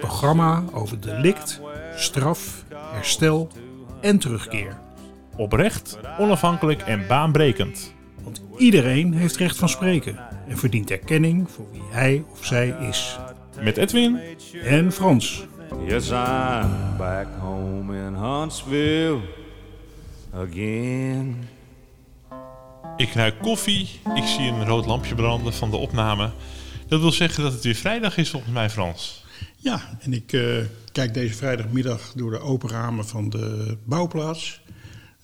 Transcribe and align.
programma 0.00 0.64
over 0.72 1.00
delict, 1.00 1.60
straf, 1.96 2.64
herstel 2.92 3.48
en 4.00 4.18
terugkeer. 4.18 4.78
Oprecht, 5.36 5.98
onafhankelijk 6.18 6.82
en 6.82 7.06
baanbrekend. 7.06 7.94
Want 8.22 8.42
iedereen 8.56 9.12
heeft 9.14 9.36
recht 9.36 9.56
van 9.56 9.68
spreken 9.68 10.18
en 10.48 10.58
verdient 10.58 10.90
erkenning 10.90 11.50
voor 11.50 11.66
wie 11.72 11.82
hij 11.90 12.24
of 12.30 12.44
zij 12.44 12.76
is. 12.80 13.18
Met 13.60 13.76
Edwin 13.76 14.18
En 14.64 14.92
Frans. 14.92 15.46
Yes, 15.86 16.10
I'm 16.10 16.96
back 16.98 17.26
home 17.38 18.06
in 18.06 18.14
Huntsville 18.14 19.20
again. 20.34 21.48
Ik 22.96 23.12
ruik 23.12 23.38
koffie, 23.42 24.00
ik 24.14 24.24
zie 24.24 24.48
een 24.48 24.66
rood 24.66 24.86
lampje 24.86 25.14
branden 25.14 25.52
van 25.52 25.70
de 25.70 25.76
opname. 25.76 26.30
Dat 26.88 27.00
wil 27.00 27.12
zeggen 27.12 27.42
dat 27.42 27.52
het 27.52 27.64
weer 27.64 27.74
vrijdag 27.74 28.16
is 28.16 28.30
volgens 28.30 28.52
mij, 28.52 28.70
Frans. 28.70 29.19
Ja, 29.62 29.98
en 30.00 30.12
ik 30.12 30.32
eh, 30.32 30.56
kijk 30.92 31.14
deze 31.14 31.34
vrijdagmiddag 31.34 32.12
door 32.16 32.30
de 32.30 32.38
open 32.40 32.68
ramen 32.68 33.06
van 33.06 33.28
de 33.30 33.76
bouwplaats. 33.84 34.60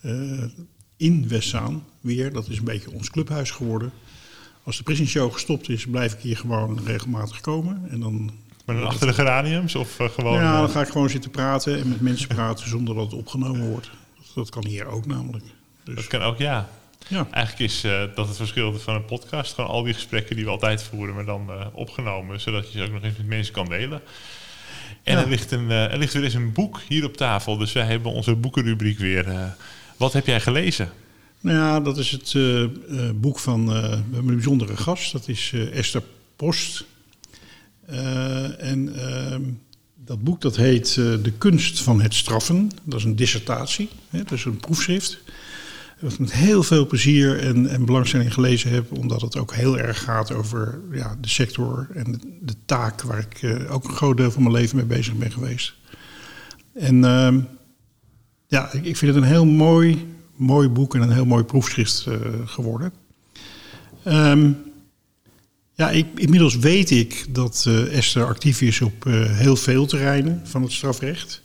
eh, 0.01 0.43
in 0.97 1.29
Westzaan 1.29 1.85
weer. 2.01 2.33
Dat 2.33 2.49
is 2.49 2.59
een 2.59 2.65
beetje 2.65 2.91
ons 2.91 3.11
clubhuis 3.11 3.51
geworden. 3.51 3.93
Als 4.63 4.77
de 4.77 4.83
Prison 4.83 5.07
Show 5.07 5.33
gestopt 5.33 5.69
is, 5.69 5.87
blijf 5.87 6.13
ik 6.13 6.21
hier 6.21 6.37
gewoon 6.37 6.81
regelmatig 6.85 7.41
komen. 7.41 7.83
En 7.91 8.01
dan, 8.01 8.31
Maar 8.65 8.77
dan 8.77 8.87
achter 8.87 9.07
de 9.07 9.13
geraniums 9.13 9.75
of 9.75 10.01
eh, 10.01 10.09
gewoon... 10.09 10.35
ja, 10.35 10.61
dan 10.61 10.69
ga 10.71 10.81
ik 10.81 10.89
gewoon 10.89 11.11
zitten 11.11 11.31
praten 11.31 11.79
en 11.81 11.89
met 11.89 12.01
mensen 12.01 12.29
praten 12.29 12.69
zonder 12.69 12.95
dat 12.95 13.05
het 13.05 13.15
opgenomen 13.15 13.69
wordt. 13.69 13.91
Dat 14.35 14.51
kan 14.51 14.67
hier 14.67 14.87
ook 14.87 15.07
namelijk. 15.07 15.45
Dus, 15.85 15.95
dat 15.95 16.07
kan 16.07 16.21
ook, 16.23 16.39
ja. 16.39 16.69
Ja. 17.09 17.29
Eigenlijk 17.31 17.71
is 17.73 17.85
eh, 17.85 18.03
dat 18.15 18.29
het 18.29 18.37
verschil 18.37 18.79
van 18.79 18.95
een 18.95 19.05
podcast. 19.05 19.55
Gewoon 19.55 19.71
al 19.71 19.83
die 19.83 19.95
gesprekken 19.95 20.37
die 20.37 20.45
we 20.45 20.51
altijd 20.51 20.83
voeren, 20.83 21.15
maar 21.15 21.25
dan 21.25 21.51
eh, 21.51 21.67
opgenomen. 21.73 22.41
Zodat 22.41 22.73
je 22.73 22.79
ze 22.79 22.85
ook 22.85 22.93
nog 22.93 23.03
eens 23.03 23.17
met 23.17 23.27
mensen 23.27 23.53
kan 23.55 23.69
delen. 23.69 24.01
En 25.03 25.17
Ja. 25.17 25.23
er, 25.23 25.29
ligt 25.29 25.51
een, 25.51 25.71
eh, 25.71 25.93
er 25.93 25.99
ligt 25.99 26.13
weer 26.13 26.25
eens 26.25 26.35
een 26.35 26.53
boek 26.53 26.81
hier 26.89 27.05
op 27.05 27.17
tafel. 27.17 27.57
Dus 27.57 27.73
wij 27.73 27.85
hebben 27.85 28.13
onze 28.13 28.35
boekenrubriek 28.35 28.99
weer. 28.99 29.55
wat 29.97 30.13
heb 30.13 30.27
jij 30.27 30.41
gelezen? 30.41 30.93
Nou 31.41 31.57
ja, 31.57 31.81
dat 31.81 31.99
is 31.99 32.11
het 32.11 32.35
boek 33.21 33.39
van 33.39 33.67
we 33.67 33.73
hebben 33.81 34.19
een 34.19 34.27
bijzondere 34.27 34.77
gast. 34.77 35.13
Dat 35.13 35.29
is 35.29 35.53
Esther 35.73 36.03
Post. 36.37 36.85
En 38.59 38.93
ehm, 38.97 39.43
dat 40.05 40.23
boek 40.23 40.41
dat 40.41 40.57
heet 40.57 40.95
De 40.95 41.33
kunst 41.39 41.83
van 41.83 42.01
het 42.01 42.15
straffen. 42.15 42.71
Dat 42.83 42.99
is 42.99 43.05
een 43.05 43.17
dissertatie, 43.17 43.89
hè, 44.11 44.19
dat 44.19 44.33
is 44.33 44.45
een 44.45 44.57
proefschrift. 44.57 45.19
Wat 46.01 46.13
ik 46.13 46.19
met 46.19 46.33
heel 46.33 46.63
veel 46.63 46.87
plezier 46.87 47.39
en, 47.39 47.67
en 47.67 47.85
belangstelling 47.85 48.35
gelezen 48.35 48.71
heb. 48.71 48.93
Omdat 48.93 49.21
het 49.21 49.37
ook 49.37 49.55
heel 49.55 49.79
erg 49.79 50.03
gaat 50.03 50.33
over 50.33 50.81
ja, 50.93 51.17
de 51.21 51.29
sector 51.29 51.89
en 51.95 52.21
de, 52.41 52.55
taak 52.65 53.03
waar 53.03 53.19
ik 53.19 53.43
eh, 53.43 53.75
ook 53.75 53.85
een 53.85 53.95
groot 53.95 54.17
deel 54.17 54.31
van 54.31 54.43
mijn 54.43 54.55
leven 54.55 54.77
mee 54.77 54.85
bezig 54.85 55.15
ben 55.15 55.33
geweest. 55.33 55.75
En 56.75 57.05
ehm, 57.05 57.41
ja, 58.47 58.73
ik, 58.73 58.85
ik 58.85 58.97
vind 58.97 59.15
het 59.15 59.23
een 59.23 59.29
heel 59.29 59.47
mooi, 59.47 60.07
mooi 60.37 60.69
boek 60.69 60.95
en 60.95 61.03
een 61.03 61.13
heel 61.13 61.25
mooi 61.25 61.45
proefschrift 61.45 62.07
eh, 62.09 62.17
geworden. 62.45 62.93
Ehm, 64.03 64.53
ja, 65.75 65.91
ik, 65.91 66.07
inmiddels 66.15 66.57
weet 66.57 66.91
ik 66.91 67.27
dat 67.35 67.65
eh, 67.69 67.97
Esther 67.97 68.27
actief 68.27 68.61
is 68.61 68.81
op 68.81 69.05
heel 69.29 69.57
veel 69.57 69.87
terreinen 69.87 70.41
van 70.45 70.63
het 70.63 70.73
strafrecht. 70.73 71.43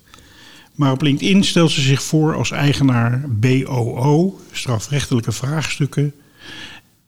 Maar 0.81 0.91
op 0.91 1.01
LinkedIn 1.01 1.43
stelt 1.43 1.71
ze 1.71 1.81
zich 1.81 2.03
voor 2.03 2.35
als 2.35 2.51
eigenaar 2.51 3.23
BOO, 3.29 4.39
strafrechtelijke 4.51 5.31
vraagstukken, 5.31 6.13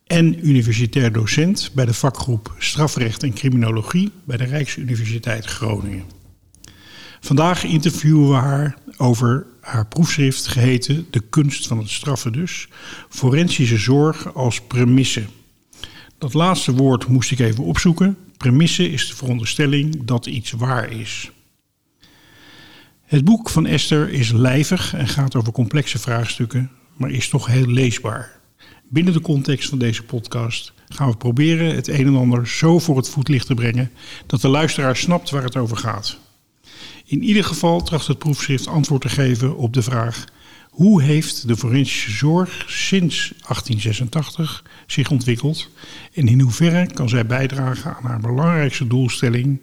en 0.07 0.47
universitair 0.47 1.11
docent 1.11 1.71
bij 1.73 1.85
de 1.85 1.93
vakgroep 1.93 2.55
Strafrecht 2.57 3.23
en 3.23 3.33
Criminologie 3.33 4.11
bij 4.23 4.37
de 4.37 4.43
Rijksuniversiteit 4.43 5.45
Groningen. 5.45 6.03
Vandaag 7.19 7.63
interviewen 7.63 8.29
we 8.29 8.35
haar 8.35 8.77
over 8.97 9.45
haar 9.61 9.87
proefschrift 9.87 10.47
geheten 10.47 11.05
De 11.09 11.21
kunst 11.29 11.67
van 11.67 11.77
het 11.77 11.89
straffen 11.89 12.31
dus. 12.31 12.67
Forensische 13.09 13.77
zorg 13.77 14.33
als 14.33 14.61
premisse. 14.61 15.23
Dat 16.17 16.33
laatste 16.33 16.73
woord 16.73 17.07
moest 17.07 17.31
ik 17.31 17.39
even 17.39 17.63
opzoeken. 17.63 18.17
Premisse 18.37 18.89
is 18.89 19.07
de 19.07 19.15
veronderstelling 19.15 20.03
dat 20.05 20.25
iets 20.25 20.51
waar 20.51 20.91
is. 20.91 21.31
Het 23.13 23.25
boek 23.25 23.49
van 23.49 23.65
Esther 23.65 24.09
is 24.09 24.31
lijvig 24.31 24.93
en 24.93 25.07
gaat 25.07 25.35
over 25.35 25.51
complexe 25.51 25.99
vraagstukken, 25.99 26.71
maar 26.97 27.11
is 27.11 27.29
toch 27.29 27.47
heel 27.47 27.65
leesbaar. 27.65 28.39
Binnen 28.89 29.13
de 29.13 29.21
context 29.21 29.69
van 29.69 29.77
deze 29.77 30.03
podcast 30.03 30.73
gaan 30.87 31.09
we 31.09 31.17
proberen 31.17 31.75
het 31.75 31.87
een 31.87 32.05
en 32.05 32.15
ander 32.15 32.47
zo 32.47 32.79
voor 32.79 32.97
het 32.97 33.09
voetlicht 33.09 33.47
te 33.47 33.53
brengen 33.53 33.91
dat 34.25 34.41
de 34.41 34.47
luisteraar 34.47 34.95
snapt 34.95 35.29
waar 35.29 35.43
het 35.43 35.55
over 35.55 35.77
gaat. 35.77 36.17
In 37.05 37.23
ieder 37.23 37.43
geval 37.43 37.83
tracht 37.83 38.07
het 38.07 38.17
proefschrift 38.17 38.67
antwoord 38.67 39.01
te 39.01 39.09
geven 39.09 39.57
op 39.57 39.73
de 39.73 39.81
vraag: 39.81 40.25
hoe 40.69 41.01
heeft 41.01 41.47
de 41.47 41.57
forensische 41.57 42.11
zorg 42.11 42.63
sinds 42.67 43.27
1886 43.29 44.63
zich 44.87 45.11
ontwikkeld 45.11 45.69
en 46.13 46.27
in 46.27 46.39
hoeverre 46.39 46.93
kan 46.93 47.09
zij 47.09 47.25
bijdragen 47.25 47.95
aan 47.95 48.05
haar 48.05 48.19
belangrijkste 48.19 48.87
doelstelling, 48.87 49.59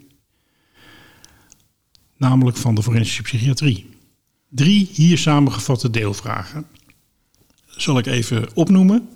namelijk 2.20 2.56
van 2.56 2.74
de 2.74 2.82
forensische 2.82 3.22
psychiatrie? 3.22 3.86
Drie 4.48 4.88
hier 4.92 5.18
samengevatte 5.18 5.90
deelvragen. 5.90 6.66
Zal 7.66 7.98
ik 7.98 8.06
even 8.06 8.48
opnoemen. 8.54 9.08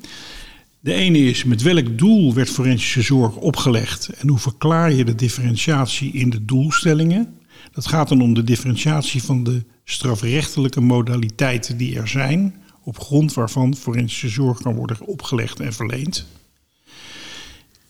De 0.80 0.92
ene 0.92 1.18
is 1.18 1.44
met 1.44 1.62
welk 1.62 1.98
doel 1.98 2.34
werd 2.34 2.50
forensische 2.50 3.02
zorg 3.02 3.36
opgelegd 3.36 4.08
en 4.08 4.28
hoe 4.28 4.38
verklaar 4.38 4.92
je 4.92 5.04
de 5.04 5.14
differentiatie 5.14 6.12
in 6.12 6.30
de 6.30 6.44
doelstellingen? 6.44 7.38
Dat 7.72 7.86
gaat 7.86 8.08
dan 8.08 8.20
om 8.20 8.34
de 8.34 8.44
differentiatie 8.44 9.22
van 9.22 9.44
de 9.44 9.64
strafrechtelijke 9.84 10.80
modaliteiten 10.80 11.76
die 11.76 11.98
er 11.98 12.08
zijn, 12.08 12.54
op 12.82 12.98
grond 13.00 13.34
waarvan 13.34 13.76
forensische 13.76 14.28
zorg 14.28 14.62
kan 14.62 14.74
worden 14.74 15.00
opgelegd 15.00 15.60
en 15.60 15.72
verleend. 15.72 16.26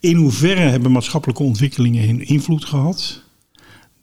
In 0.00 0.16
hoeverre 0.16 0.60
hebben 0.60 0.92
maatschappelijke 0.92 1.42
ontwikkelingen 1.42 2.06
hun 2.06 2.26
invloed 2.26 2.64
gehad? 2.64 3.23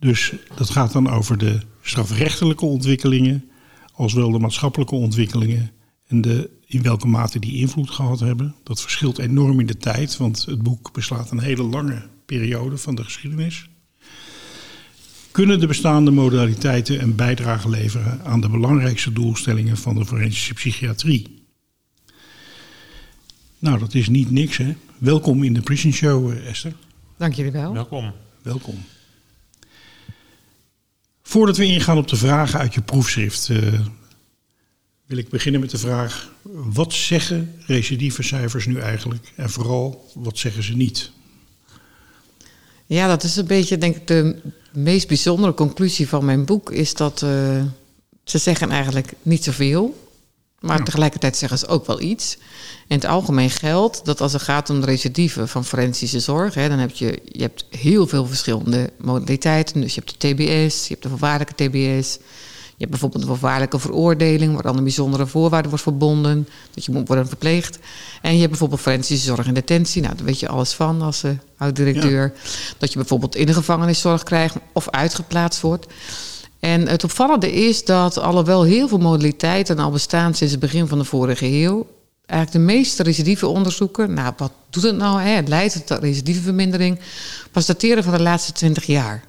Dus 0.02 0.34
dat 0.56 0.70
gaat 0.70 0.92
dan 0.92 1.10
over 1.10 1.38
de 1.38 1.60
strafrechtelijke 1.82 2.66
ontwikkelingen, 2.66 3.50
als 3.94 4.14
wel 4.14 4.32
de 4.32 4.40
maatschappelijke 4.40 4.96
ontwikkelingen 4.96 5.72
en 6.08 6.22
de, 6.22 6.50
in 6.66 6.82
welke 6.82 7.08
mate 7.08 7.40
die 7.40 7.58
invloed 7.58 7.90
gehad 7.90 8.20
hebben. 8.20 8.56
Dat 8.64 8.82
verschilt 8.82 9.20
enorm 9.20 9.60
in 9.60 9.66
de 9.66 9.78
tijd, 9.78 10.18
want 10.18 10.46
het 10.46 10.62
boek 10.62 10.94
beslaat 10.94 11.32
een 11.32 11.40
hele 11.40 11.64
lange 11.64 12.02
periode 12.26 12.78
van 12.78 12.96
de 12.96 13.04
geschiedenis. 13.04 13.70
Kunnen 15.32 15.60
de 15.60 15.68
bestaande 15.68 16.12
modaliteiten 16.12 17.02
een 17.02 17.16
bijdrage 17.16 17.70
leveren 17.70 18.22
aan 18.24 18.42
de 18.42 18.50
belangrijkste 18.50 19.14
doelstellingen 19.14 19.78
van 19.78 19.96
de 19.96 20.06
forensische 20.06 20.54
psychiatrie? 20.54 21.46
Nou, 23.60 23.80
dat 23.80 23.94
is 23.94 24.10
niet 24.10 24.32
niks, 24.32 24.58
hè? 24.58 24.76
Welkom 24.98 25.44
in 25.44 25.54
de 25.54 25.62
Prison 25.62 25.94
Show, 25.94 26.32
eh, 26.32 26.48
Esther. 26.48 26.74
Dank 27.18 27.34
jullie 27.34 27.52
wel. 27.52 27.74
Welkom. 27.74 28.12
Welkom. 28.42 28.76
Voordat 31.32 31.58
we 31.58 31.66
ingaan 31.66 31.98
op 31.98 32.08
de 32.08 32.16
vragen 32.16 32.60
uit 32.60 32.74
je 32.74 32.82
proefschrift, 32.82 33.50
eh, 33.50 33.58
wil 35.06 35.18
ik 35.18 35.30
beginnen 35.30 35.62
met 35.62 35.70
de 35.70 35.78
vraag: 35.78 36.32
wat 36.74 36.94
zeggen 36.94 37.56
recidivecijfers 37.66 38.66
nu 38.66 38.80
eigenlijk? 38.80 39.32
En 39.36 39.50
vooral, 39.50 40.12
wat 40.14 40.38
zeggen 40.38 40.64
ze 40.64 40.76
niet? 40.76 41.12
Ja, 42.86 43.08
dat 43.08 43.24
is 43.24 43.36
een 43.36 43.46
beetje, 43.46 43.78
denk 43.78 43.96
ik, 43.96 44.08
de 44.08 44.42
meest 44.74 45.08
bijzondere 45.08 45.54
conclusie 45.54 46.08
van 46.08 46.26
mijn 46.26 46.46
boek. 46.46 46.72
Is 46.72 46.94
dat 46.94 47.22
eh, 47.22 47.64
ze 48.24 48.38
zeggen 48.38 48.70
eigenlijk 48.70 49.14
niet 49.22 49.44
zoveel. 49.44 50.11
Maar 50.62 50.78
Ja. 50.78 50.84
tegelijkertijd 50.84 51.38
zeggen 51.38 51.58
ze 51.58 51.68
ook 51.68 51.86
wel 51.86 52.02
iets. 52.02 52.38
In 52.88 52.96
het 52.96 53.06
algemeen 53.06 53.50
geldt 53.50 54.06
dat 54.06 54.22
als 54.22 54.34
het 54.34 54.42
gaat 54.42 54.70
om 54.70 54.80
de 54.80 54.86
recidieven 54.86 55.48
van 55.48 55.66
forensische 55.66 56.20
zorg, 56.20 56.54
hè, 56.54 56.70
dan 56.70 56.80
heb 56.80 56.92
je, 56.92 57.20
je 57.26 57.42
hebt 57.42 57.66
heel 57.70 58.08
veel 58.08 58.26
verschillende 58.26 58.90
modaliteiten. 58.98 59.82
Dus 59.82 59.96
je 59.96 60.02
hebt 60.06 60.22
de 60.22 60.28
TBS, 60.34 60.82
je 60.84 60.90
hebt 60.90 61.04
de 61.04 61.10
voorwaardelijke 61.10 61.54
TBS, 61.54 62.18
Je 62.76 62.88
hebt 62.88 63.00
bijvoorbeeld 63.00 63.24
een 63.24 63.38
voorwaardelijke 63.38 63.80
veroordeling, 63.80 64.54
waar 64.54 64.64
dan 64.64 64.78
een 64.78 64.84
bijzondere 64.84 65.28
voorwaarde 65.28 65.68
wordt 65.70 65.84
verbonden, 65.84 66.48
dat 66.74 66.86
je 66.86 66.92
moet 66.92 67.08
worden 67.08 67.28
verpleegd. 67.28 67.80
En 68.22 68.32
je 68.32 68.38
hebt 68.38 68.50
bijvoorbeeld 68.50 68.82
forensische 68.82 69.26
zorg 69.26 69.48
en 69.48 69.54
detentie. 69.54 70.02
Nou, 70.02 70.16
daar 70.16 70.26
weet 70.26 70.40
je 70.40 70.48
alles 70.48 70.74
van 70.74 71.02
als 71.02 71.24
uh, 71.24 71.32
oud-directeur. 71.58 72.34
Dat 72.78 72.92
je 72.92 72.98
bijvoorbeeld 73.00 73.36
in 73.36 73.46
de 73.46 73.54
gevangeniszorg 73.54 74.24
krijgt 74.24 74.56
of 74.74 74.90
uitgeplaatst 74.90 75.62
wordt. 75.62 75.86
En 76.62 76.88
het 76.88 77.04
opvallende 77.04 77.52
is 77.52 77.86
dat 77.86 78.18
alhoewel 78.18 78.64
heel 78.64 78.88
veel 78.88 78.98
modaliteiten 78.98 79.80
al 79.80 79.92
bestaan 79.92 80.34
sinds 80.34 80.54
het 80.54 80.62
begin 80.62 80.88
van 80.88 80.98
de 80.98 81.04
vorige 81.04 81.46
eeuw, 81.46 81.88
eigenlijk 82.26 82.66
de 82.66 82.74
meeste 82.74 83.04
recidiveonderzoeken, 83.04 84.14
nou 84.14 84.34
wat 84.38 84.52
doet 84.70 84.84
het 84.84 84.96
nou? 84.96 85.22
Hè? 85.22 85.30
Het 85.30 85.48
leidt 85.48 85.88
tot 85.88 86.00
recidivevermindering, 86.00 87.00
pas 87.52 87.66
dateren 87.66 88.04
van 88.04 88.14
de 88.14 88.22
laatste 88.22 88.52
20 88.52 88.86
jaar. 88.86 89.24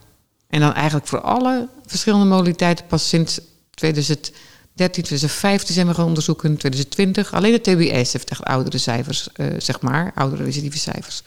En 0.48 0.60
dan 0.60 0.74
eigenlijk 0.74 1.06
voor 1.06 1.20
alle 1.20 1.68
verschillende 1.86 2.26
modaliteiten 2.26 2.86
pas 2.86 3.08
sinds 3.08 3.40
2013, 3.74 4.34
2015 4.74 5.74
zijn 5.74 5.86
we 5.86 5.94
gaan 5.94 6.06
onderzoeken, 6.06 6.56
2020. 6.56 7.34
Alleen 7.34 7.52
de 7.52 7.60
TBS 7.60 8.12
heeft 8.12 8.30
echt 8.30 8.44
oudere 8.44 8.78
cijfers, 8.78 9.28
uh, 9.36 9.46
zeg 9.58 9.80
maar, 9.80 10.12
oudere 10.14 10.44
recidieve 10.44 10.78
cijfers. 10.78 11.22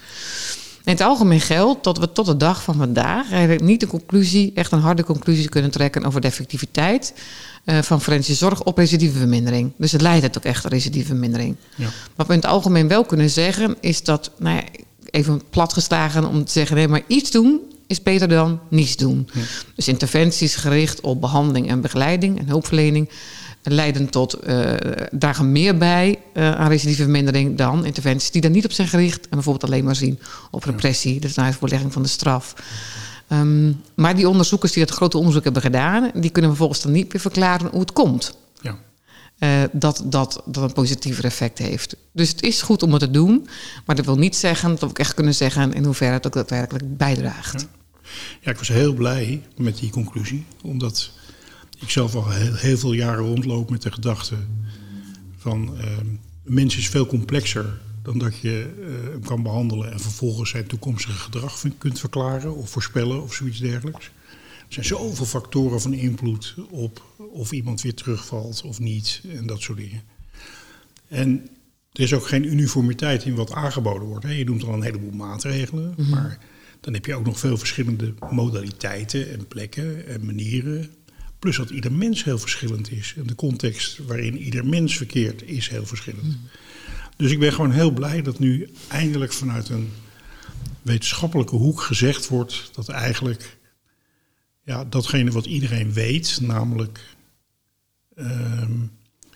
In 0.86 0.92
het 0.92 1.02
algemeen 1.02 1.42
geldt 1.42 1.84
dat 1.84 1.98
we 1.98 2.12
tot 2.12 2.26
de 2.26 2.38
dag 2.38 2.64
van 2.64 2.76
vandaag 2.76 3.32
eigenlijk 3.32 3.62
niet 3.62 3.82
een 3.82 3.88
conclusie, 3.88 4.52
echt 4.56 4.72
een 4.72 4.80
harde 4.80 5.04
conclusie 5.04 5.50
kunnen 5.50 5.72
trekken 5.72 6.06
over 6.06 6.22
de 6.22 6.28
effectiviteit 6.28 7.14
uh, 7.66 7.82
van 7.82 8.02
forensische 8.02 8.46
zorg 8.46 8.64
op 8.64 8.78
recidievevermindering. 8.78 9.72
Dus 9.78 9.92
het 9.92 10.02
leidt 10.02 10.24
het 10.24 10.38
ook 10.38 10.44
echt 10.44 10.62
tot 10.62 10.72
recidievevermindering. 10.72 11.56
Ja. 11.76 11.88
Wat 12.16 12.28
we 12.28 12.34
in 12.34 12.40
het 12.40 12.48
algemeen 12.48 12.88
wel 12.88 13.06
kunnen 13.06 13.30
zeggen, 13.30 13.76
is 13.80 14.04
dat, 14.04 14.32
nou 14.38 14.56
ja, 14.56 14.64
even 15.10 15.42
platgeslagen 15.50 16.26
om 16.26 16.46
te 16.46 16.52
zeggen, 16.52 16.76
nee, 16.76 16.88
maar 16.88 17.02
iets 17.08 17.32
doen 17.32 17.60
is 17.88 18.02
beter 18.02 18.28
dan 18.28 18.60
niets 18.70 18.96
doen. 18.96 19.30
Ja. 19.34 19.42
Dus 19.76 19.88
interventies 19.88 20.56
gericht 20.56 21.02
op 21.02 21.22
behandeling 21.22 21.70
en 21.70 21.82
begeleiding 21.82 22.40
en 22.40 22.48
hulpverlening 22.48 23.10
leiden 23.74 24.10
tot, 24.10 24.48
uh, 24.48 24.74
dragen 25.12 25.52
meer 25.52 25.78
bij 25.78 26.20
uh, 26.34 26.52
aan 26.56 26.70
recidivevermindering 26.70 27.58
dan 27.58 27.86
interventies 27.86 28.32
die 28.32 28.42
daar 28.42 28.52
niet 28.52 28.66
op 28.66 28.72
zijn 28.72 28.88
gericht 28.88 29.24
en 29.24 29.30
bijvoorbeeld 29.30 29.72
alleen 29.72 29.84
maar 29.84 29.96
zien 29.96 30.20
op 30.52 30.64
repressie, 30.64 31.20
dus 31.20 31.36
naar 31.36 31.54
voorlegging 31.54 31.94
van 31.94 32.02
de 32.02 32.08
straf. 32.08 32.54
Um, 33.30 33.82
maar 33.96 34.16
die 34.16 34.30
onderzoekers 34.30 34.72
die 34.72 34.86
dat 34.86 34.96
grote 34.96 35.18
onderzoek 35.18 35.44
hebben 35.44 35.62
gedaan, 35.62 36.12
die 36.14 36.30
kunnen 36.30 36.52
vervolgens 36.52 36.82
dan 36.82 36.92
niet 36.92 37.14
meer 37.14 37.22
verklaren 37.22 37.70
hoe 37.72 37.80
het 37.80 37.94
komt. 37.94 38.38
Ja. 38.62 38.78
Uh, 39.40 39.64
dat, 39.72 40.04
dat 40.06 40.44
dat 40.46 40.64
een 40.64 40.74
positiever 40.74 41.26
effect 41.26 41.58
heeft. 41.58 41.96
Dus 42.12 42.30
het 42.30 42.42
is 42.44 42.62
goed 42.62 42.84
om 42.84 42.92
het 42.92 43.00
te 43.00 43.12
doen, 43.12 43.48
maar 43.86 43.96
dat 43.96 44.06
wil 44.06 44.18
niet 44.18 44.36
zeggen 44.36 44.70
dat 44.70 44.80
we 44.80 44.86
ook 44.86 45.00
echt 45.00 45.14
kunnen 45.14 45.36
zeggen 45.36 45.74
in 45.74 45.84
hoeverre 45.84 46.14
het 46.14 46.28
ook 46.28 46.34
daadwerkelijk 46.34 46.98
bijdraagt. 46.98 47.62
Ja. 47.62 48.08
ja, 48.42 48.52
ik 48.52 48.58
was 48.58 48.68
heel 48.68 48.94
blij 48.94 49.42
met 49.58 49.78
die 49.78 49.90
conclusie, 49.90 50.46
omdat 50.64 51.12
ik 51.80 51.90
zelf 51.90 52.16
al 52.16 52.32
heel, 52.32 52.56
heel 52.56 52.78
veel 52.78 52.94
jaren 52.94 53.24
rondloop 53.24 53.70
met 53.70 53.82
de 53.82 53.92
gedachte 53.92 54.36
van 55.38 55.78
uh, 55.78 55.98
een 55.98 56.20
mens 56.44 56.78
is 56.78 56.90
veel 56.90 57.06
complexer 57.06 57.80
dan 58.02 58.18
dat 58.18 58.38
je 58.38 58.74
uh, 58.80 59.12
hem 59.12 59.24
kan 59.24 59.44
behandelen 59.44 59.92
en 59.92 60.00
vervolgens 60.00 60.50
zijn 60.50 60.68
toekomstige 60.68 61.18
gedrag 61.18 61.64
kunt 61.78 62.00
verklaren 62.00 62.56
of 62.56 62.70
voorspellen 62.70 63.24
of 63.24 63.34
zoiets 63.34 63.60
dergelijks. 63.60 64.06
Er 64.68 64.74
zijn 64.74 64.86
zoveel 64.86 65.26
factoren 65.26 65.82
van 65.82 65.94
invloed 65.94 66.56
op 66.70 67.04
of 67.18 67.52
iemand 67.52 67.82
weer 67.82 67.94
terugvalt 67.94 68.62
of 68.66 68.80
niet 68.80 69.22
en 69.36 69.48
dat 69.48 69.62
soort 69.62 69.78
dingen. 69.78 70.02
En 71.08 71.48
er 71.92 72.02
is 72.02 72.14
ook 72.14 72.28
geen 72.28 72.52
uniformiteit 72.52 73.26
in 73.26 73.36
wat 73.36 73.52
aangeboden 73.52 74.08
wordt. 74.08 74.26
Hè. 74.26 74.32
Je 74.32 74.46
noemt 74.46 74.64
al 74.64 74.74
een 74.74 74.82
heleboel 74.82 75.12
maatregelen, 75.12 75.88
mm 75.88 75.96
-hmm. 75.96 76.10
maar 76.10 76.40
dan 76.80 76.94
heb 76.94 77.06
je 77.06 77.16
ook 77.16 77.26
nog 77.26 77.40
veel 77.40 77.58
verschillende 77.58 78.14
modaliteiten 78.30 79.32
en 79.32 79.48
plekken 79.48 80.08
en 80.08 80.26
manieren 80.26 80.90
Plus 81.40 81.58
dat 81.58 81.70
ieder 81.70 81.92
mens 81.92 82.24
heel 82.24 82.38
verschillend 82.38 82.92
is. 82.92 83.14
En 83.18 83.28
de 83.28 83.36
context 83.36 83.98
waarin 83.98 84.38
ieder 84.38 84.66
mens 84.66 84.98
verkeert 84.98 85.44
is 85.44 85.70
heel 85.70 85.86
verschillend. 85.86 86.34
Hmm. 86.34 86.50
Dus 87.18 87.32
ik 87.32 87.40
ben 87.40 87.54
gewoon 87.54 87.72
heel 87.72 87.92
blij 87.92 88.22
dat 88.22 88.40
nu 88.40 88.70
eindelijk 88.88 89.34
vanuit 89.34 89.70
een 89.70 89.92
wetenschappelijke 90.82 91.56
hoek 91.56 91.82
gezegd 91.82 92.28
wordt 92.28 92.70
dat 92.74 92.90
eigenlijk 92.90 93.58
ja, 94.64 94.86
datgene 94.86 95.32
wat 95.32 95.46
iedereen 95.46 95.94
weet, 95.94 96.40
namelijk 96.42 97.16
uh, 98.16 98.70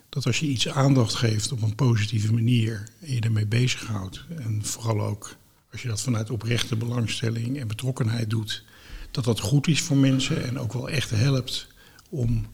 dat 0.09 0.25
als 0.25 0.39
je 0.39 0.45
iets 0.45 0.67
aandacht 0.67 1.15
geeft 1.15 1.51
op 1.51 1.61
een 1.61 1.75
positieve 1.75 2.33
manier 2.33 2.89
en 2.99 3.13
je 3.13 3.19
ermee 3.19 3.45
bezighoudt, 3.45 4.25
en 4.29 4.65
vooral 4.65 5.01
ook 5.01 5.35
als 5.71 5.81
je 5.81 5.87
dat 5.87 6.01
vanuit 6.01 6.29
oprechte 6.29 6.75
belangstelling 6.75 7.59
en 7.59 7.67
betrokkenheid 7.67 8.29
doet, 8.29 8.63
dat 9.11 9.23
dat 9.23 9.39
goed 9.39 9.67
is 9.67 9.81
voor 9.81 9.97
mensen 9.97 10.43
en 10.43 10.59
ook 10.59 10.73
wel 10.73 10.89
echt 10.89 11.09
helpt 11.09 11.67
om 12.09 12.45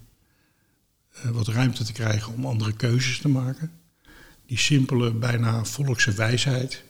uh, 1.25 1.31
wat 1.31 1.48
ruimte 1.48 1.84
te 1.84 1.94
krijgen 1.94 2.34
om 2.34 2.46
andere 2.46 2.74
keuzes 2.74 3.18
te 3.18 3.28
maken. 3.28 3.72
Die 4.46 4.57
simpele, 4.57 5.12
bijna 5.12 5.66
volkse 5.66 6.12
wijsheid, 6.12 6.84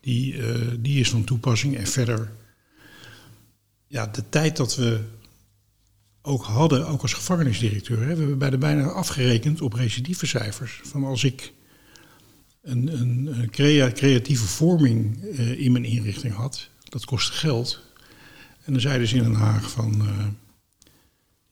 die, 0.00 0.34
uh, 0.34 0.70
die 0.78 1.00
is 1.00 1.10
van 1.10 1.24
toepassing. 1.24 1.76
En 1.76 1.86
verder, 1.86 2.32
ja, 3.86 4.06
de 4.06 4.28
tijd 4.28 4.56
dat 4.56 4.76
we 4.76 5.00
ook 6.22 6.44
hadden, 6.44 6.86
ook 6.86 7.02
als 7.02 7.12
gevangenisdirecteur, 7.12 7.98
hè, 7.98 8.14
we 8.14 8.18
hebben 8.18 8.38
bij 8.38 8.50
de 8.50 8.58
bijna 8.58 8.86
afgerekend 8.88 9.60
op 9.60 9.72
recidivecijfers. 9.72 10.80
Van 10.82 11.04
als 11.04 11.24
ik 11.24 11.52
een, 12.62 13.00
een, 13.00 13.40
een 13.40 13.50
creatieve 13.92 14.46
vorming 14.46 15.22
uh, 15.22 15.60
in 15.60 15.72
mijn 15.72 15.84
inrichting 15.84 16.34
had, 16.34 16.68
dat 16.84 17.04
kostte 17.04 17.32
geld. 17.32 17.80
En 18.64 18.72
dan 18.72 18.80
zeiden 18.80 19.08
ze 19.08 19.16
in 19.16 19.22
Den 19.22 19.34
Haag 19.34 19.70
van 19.70 20.02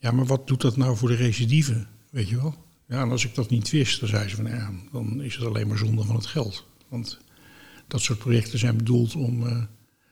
ja, 0.01 0.11
maar 0.11 0.27
wat 0.27 0.47
doet 0.47 0.61
dat 0.61 0.77
nou 0.77 0.97
voor 0.97 1.09
de 1.09 1.15
recidive, 1.15 1.87
weet 2.11 2.29
je 2.29 2.37
wel? 2.37 2.55
Ja, 2.89 3.01
en 3.01 3.11
als 3.11 3.25
ik 3.25 3.35
dat 3.35 3.51
niet 3.51 3.71
wist, 3.71 4.01
dan 4.01 4.09
zei 4.09 4.29
ze 4.29 4.37
van 4.37 4.47
ja, 4.47 4.71
dan 4.93 5.23
is 5.23 5.35
het 5.35 5.45
alleen 5.45 5.69
maar 5.69 5.79
zonde 5.79 6.05
van 6.05 6.15
het 6.15 6.27
geld. 6.27 6.65
Want 6.89 7.19
dat 7.89 8.01
soort 8.01 8.19
projecten 8.19 8.59
zijn 8.59 8.77
bedoeld 8.77 9.15
om 9.15 9.43
uh, 9.43 9.63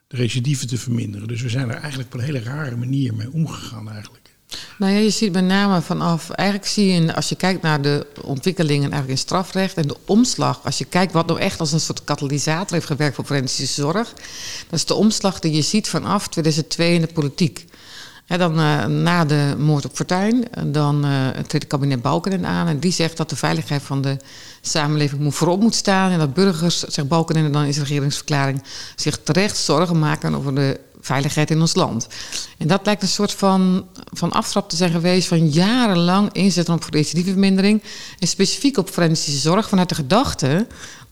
de 0.07 0.17
recidive 0.17 0.67
te 0.67 0.79
verminderen. 0.79 1.29
Dus 1.29 1.43
we 1.43 1.49
zijn 1.49 1.69
er 1.69 1.77
eigenlijk 1.77 2.15
op 2.15 2.21
een 2.21 2.27
hele 2.27 2.43
rare 2.43 2.77
manier 2.77 3.15
mee 3.15 3.33
omgegaan 3.33 3.91
eigenlijk. 3.91 4.29
Nou 4.79 4.93
ja, 4.93 4.99
je 4.99 5.11
ziet 5.11 5.33
met 5.33 5.45
name 5.45 5.83
vanaf, 5.83 6.31
eigenlijk 6.31 6.69
zie 6.69 6.87
je 6.87 7.15
als 7.15 7.29
je 7.29 7.37
kijkt 7.37 7.63
naar 7.63 7.83
de 7.83 8.07
ontwikkelingen 8.23 8.91
eigenlijk 8.91 9.11
in 9.11 9.19
strafrecht 9.19 9.77
en 9.77 9.89
de 9.89 9.97
omslag, 10.05 10.65
als 10.65 10.79
je 10.79 10.85
kijkt 10.85 11.13
wat 11.13 11.27
nou 11.27 11.41
echt 11.41 11.61
als 11.61 11.73
een 11.73 11.81
soort 11.81 12.05
katalysator 12.05 12.73
heeft 12.73 12.87
gewerkt 12.87 13.15
voor 13.15 13.25
forensische 13.25 13.83
zorg, 13.83 14.13
dat 14.69 14.79
is 14.79 14.85
de 14.85 14.95
omslag 14.95 15.41
die 15.41 15.53
je 15.53 15.63
ziet 15.63 15.89
vanaf 15.89 16.29
2002 16.29 16.95
in 16.95 17.01
de 17.01 17.07
politiek 17.07 17.67
dan 18.37 18.61
uh, 18.61 18.85
na 18.87 19.25
de 19.25 19.55
moord 19.59 19.85
op 19.85 19.95
Fortuyn, 19.95 20.45
dan 20.67 21.07
uh, 21.07 21.29
treedt 21.29 21.53
het 21.53 21.67
kabinet 21.67 22.03
Balkenende 22.03 22.47
aan. 22.47 22.67
En 22.67 22.79
die 22.79 22.93
zegt 22.93 23.17
dat 23.17 23.31
de 23.31 23.37
veiligheid 23.37 23.83
van 23.83 24.03
de 24.03 24.17
samenleving 24.61 25.21
moet 25.21 25.35
voorop 25.35 25.61
moet 25.61 25.75
staan. 25.75 26.11
En 26.11 26.19
dat 26.19 26.35
burgers, 26.35 26.79
zegt 26.79 27.09
Balkenende 27.09 27.51
dan 27.51 27.65
in 27.65 27.73
zijn 27.73 27.87
regeringsverklaring, 27.87 28.63
zich 28.97 29.19
terecht 29.23 29.57
zorgen 29.57 29.99
maken 29.99 30.35
over 30.35 30.55
de 30.55 30.81
veiligheid 31.01 31.51
in 31.51 31.61
ons 31.61 31.75
land. 31.75 32.07
En 32.59 32.69
dat 32.69 32.81
lijkt 32.85 33.03
een 33.03 33.09
soort 33.09 33.33
van, 33.33 33.87
van 34.13 34.33
aftrap 34.33 34.69
te 34.69 34.77
zijn 34.77 34.91
geweest 34.91 35.29
van 35.29 35.49
jarenlang 35.49 36.33
inzetten 36.33 36.75
op 36.75 36.87
recidivevermindering. 36.91 37.83
En 38.19 38.29
specifiek 38.29 38.77
op 38.77 38.91
forensische 38.91 39.41
zorg 39.41 39.69
vanuit 39.69 39.89
de 39.89 39.95
gedachte 39.95 40.67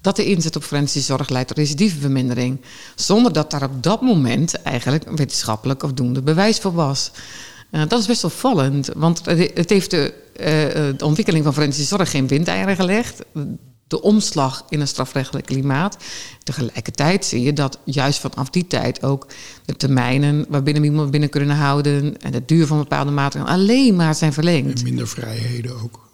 dat 0.07 0.17
de 0.17 0.25
inzet 0.25 0.57
op 0.57 0.65
forensische 0.65 1.13
zorg 1.13 1.29
leidt 1.29 1.49
tot 1.49 1.57
recidivevermindering. 1.57 2.61
Zonder 2.95 3.33
dat 3.33 3.51
daar 3.51 3.63
op 3.63 3.83
dat 3.83 4.01
moment 4.01 4.63
eigenlijk 4.63 5.05
wetenschappelijk 5.15 5.83
of 5.83 5.93
doende 5.93 6.23
bewijs 6.23 6.59
voor 6.59 6.73
was. 6.73 7.11
Uh, 7.71 7.81
dat 7.89 8.01
is 8.01 8.07
best 8.07 8.23
wel 8.23 8.31
vallend, 8.31 8.91
want 8.97 9.25
het 9.25 9.71
heeft 9.71 9.91
de, 9.91 10.15
uh, 10.33 10.45
de 10.99 11.05
ontwikkeling 11.05 11.45
van 11.45 11.55
forensische 11.55 11.97
zorg 11.97 12.11
geen 12.11 12.27
windeieren 12.27 12.77
gelegd. 12.77 13.23
De 13.87 14.03
omslag 14.03 14.65
in 14.69 14.81
een 14.81 14.89
strafrechtelijk 14.89 15.47
klimaat. 15.47 15.97
Tegelijkertijd 16.43 17.25
zie 17.25 17.43
je 17.43 17.53
dat 17.53 17.79
juist 17.85 18.19
vanaf 18.21 18.51
die 18.51 18.67
tijd 18.67 19.03
ook 19.03 19.27
de 19.65 19.77
termijnen 19.77 20.47
waarbinnen 20.49 20.83
we 20.83 20.89
iemand 20.89 21.11
binnen 21.11 21.29
kunnen 21.29 21.57
houden 21.57 22.21
en 22.21 22.33
de 22.33 22.43
duur 22.47 22.67
van 22.67 22.79
bepaalde 22.79 23.11
maatregelen 23.11 23.55
alleen 23.55 23.97
maar 23.97 24.15
zijn 24.15 24.33
verlengd. 24.33 24.79
En 24.79 24.85
minder 24.85 25.09
vrijheden 25.09 25.83
ook. 25.83 26.06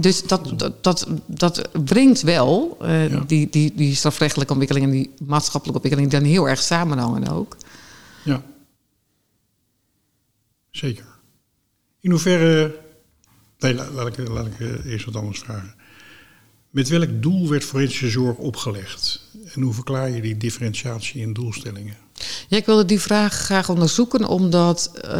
Dus 0.00 0.22
dat, 0.22 0.58
dat, 0.58 0.82
dat, 0.82 1.08
dat 1.26 1.84
brengt 1.84 2.22
wel 2.22 2.78
uh, 2.82 3.22
die, 3.26 3.48
die, 3.50 3.74
die 3.74 3.94
strafrechtelijke 3.94 4.52
ontwikkeling 4.52 4.86
en 4.86 4.92
die 4.92 5.10
maatschappelijke 5.26 5.82
ontwikkeling 5.82 6.10
dan 6.10 6.30
heel 6.30 6.48
erg 6.48 6.62
samenhangen 6.62 7.28
ook. 7.28 7.56
Ja, 8.24 8.42
zeker. 10.70 11.04
In 12.00 12.10
hoeverre. 12.10 12.82
Nee, 13.58 13.74
laat, 13.74 14.18
ik, 14.18 14.28
laat 14.28 14.46
ik 14.46 14.58
uh, 14.58 14.84
eerst 14.84 15.04
wat 15.04 15.16
anders 15.16 15.38
vragen. 15.38 15.74
Met 16.70 16.88
welk 16.88 17.22
doel 17.22 17.48
werd 17.48 17.64
forensische 17.64 18.08
zorg 18.08 18.36
opgelegd? 18.36 19.20
En 19.54 19.62
hoe 19.62 19.74
verklaar 19.74 20.10
je 20.10 20.20
die 20.20 20.36
differentiatie 20.36 21.20
in 21.20 21.32
doelstellingen? 21.32 21.96
Ja, 22.48 22.56
ik 22.56 22.66
wilde 22.66 22.84
die 22.84 23.00
vraag 23.00 23.32
graag 23.34 23.68
onderzoeken, 23.68 24.28
omdat 24.28 24.90
uh, 25.04 25.10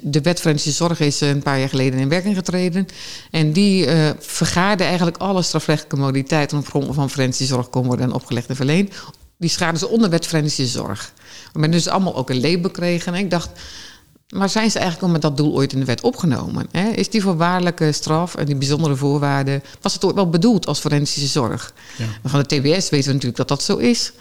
de 0.00 0.20
wet 0.22 0.40
forensische 0.40 0.84
zorg 0.84 1.00
is 1.00 1.20
een 1.20 1.42
paar 1.42 1.58
jaar 1.58 1.68
geleden 1.68 2.00
in 2.00 2.08
werking 2.08 2.36
getreden. 2.36 2.86
En 3.30 3.52
die 3.52 3.86
uh, 3.86 4.10
vergaarde 4.18 4.84
eigenlijk 4.84 5.16
alle 5.16 5.42
strafrechtelijke 5.42 5.96
modaliteiten 5.96 6.58
op 6.58 6.68
grond 6.68 6.94
van 6.94 7.10
forensische 7.10 7.54
zorg 7.54 7.70
kon 7.70 7.86
worden 7.86 8.12
opgelegd 8.12 8.48
en 8.48 8.56
verleend. 8.56 8.92
Die 9.38 9.50
schaarden 9.50 9.78
ze 9.78 9.88
onder 9.88 10.10
wet 10.10 10.26
forensische 10.26 10.78
zorg. 10.78 11.12
We 11.16 11.50
hebben 11.52 11.70
dus 11.70 11.88
allemaal 11.88 12.16
ook 12.16 12.30
een 12.30 12.40
label 12.40 12.62
gekregen. 12.62 13.14
En 13.14 13.20
ik 13.20 13.30
dacht, 13.30 13.50
Maar 14.28 14.48
zijn 14.48 14.70
ze 14.70 14.78
eigenlijk 14.78 15.06
al 15.06 15.12
met 15.12 15.22
dat 15.22 15.36
doel 15.36 15.54
ooit 15.54 15.72
in 15.72 15.78
de 15.78 15.84
wet 15.84 16.00
opgenomen? 16.00 16.66
Hè? 16.70 16.88
Is 16.88 17.10
die 17.10 17.22
voorwaardelijke 17.22 17.92
straf 17.92 18.34
en 18.34 18.46
die 18.46 18.56
bijzondere 18.56 18.96
voorwaarden... 18.96 19.62
was 19.80 19.94
het 19.94 20.04
ooit 20.04 20.14
wel 20.14 20.28
bedoeld 20.30 20.66
als 20.66 20.78
forensische 20.78 21.28
zorg? 21.28 21.72
Ja. 21.96 22.04
En 22.22 22.30
Van 22.30 22.42
de 22.42 22.46
TBS 22.46 22.90
weten 22.90 23.06
we 23.06 23.12
natuurlijk 23.12 23.36
dat 23.36 23.48
dat 23.48 23.62
zo 23.62 23.76
is. 23.76 24.12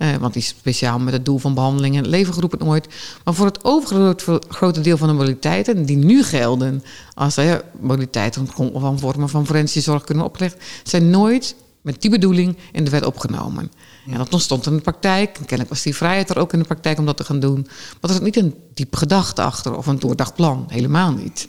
Eh, 0.00 0.16
want 0.16 0.32
die 0.32 0.42
is 0.42 0.48
speciaal 0.48 0.98
met 0.98 1.12
het 1.12 1.24
doel 1.24 1.38
van 1.38 1.54
behandeling 1.54 1.94
en 1.94 2.00
het 2.00 2.10
leven 2.10 2.34
geroepen 2.34 2.58
nooit. 2.58 2.88
Maar 3.24 3.34
voor 3.34 3.46
het 3.46 3.64
overgrote 3.64 4.80
deel 4.80 4.96
van 4.96 5.08
de 5.08 5.14
modaliteiten 5.14 5.84
die 5.84 5.96
nu 5.96 6.22
gelden... 6.22 6.82
als 7.14 7.36
hè, 7.36 7.58
modaliteiten 7.80 8.48
van 8.72 8.98
vormen 8.98 9.28
van 9.28 9.46
forensische 9.46 9.90
zorg 9.90 10.04
kunnen 10.04 10.24
opgelegd... 10.24 10.56
zijn 10.82 11.10
nooit 11.10 11.54
met 11.80 12.02
die 12.02 12.10
bedoeling 12.10 12.56
in 12.72 12.84
de 12.84 12.90
wet 12.90 13.04
opgenomen. 13.04 13.72
En 14.10 14.16
dat 14.16 14.32
ontstond 14.32 14.66
in 14.66 14.76
de 14.76 14.82
praktijk. 14.82 15.28
En 15.28 15.44
kennelijk 15.44 15.68
was 15.68 15.82
die 15.82 15.96
vrijheid 15.96 16.30
er 16.30 16.38
ook 16.38 16.52
in 16.52 16.58
de 16.58 16.64
praktijk 16.64 16.98
om 16.98 17.06
dat 17.06 17.16
te 17.16 17.24
gaan 17.24 17.40
doen. 17.40 17.60
Maar 17.64 18.10
er 18.10 18.16
zat 18.16 18.22
niet 18.22 18.36
een 18.36 18.54
diep 18.74 18.96
gedachte 18.96 19.42
achter 19.42 19.76
of 19.76 19.86
een 19.86 19.98
doordacht 19.98 20.34
plan. 20.34 20.64
Helemaal 20.68 21.12
niet, 21.12 21.48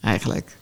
eigenlijk. 0.00 0.56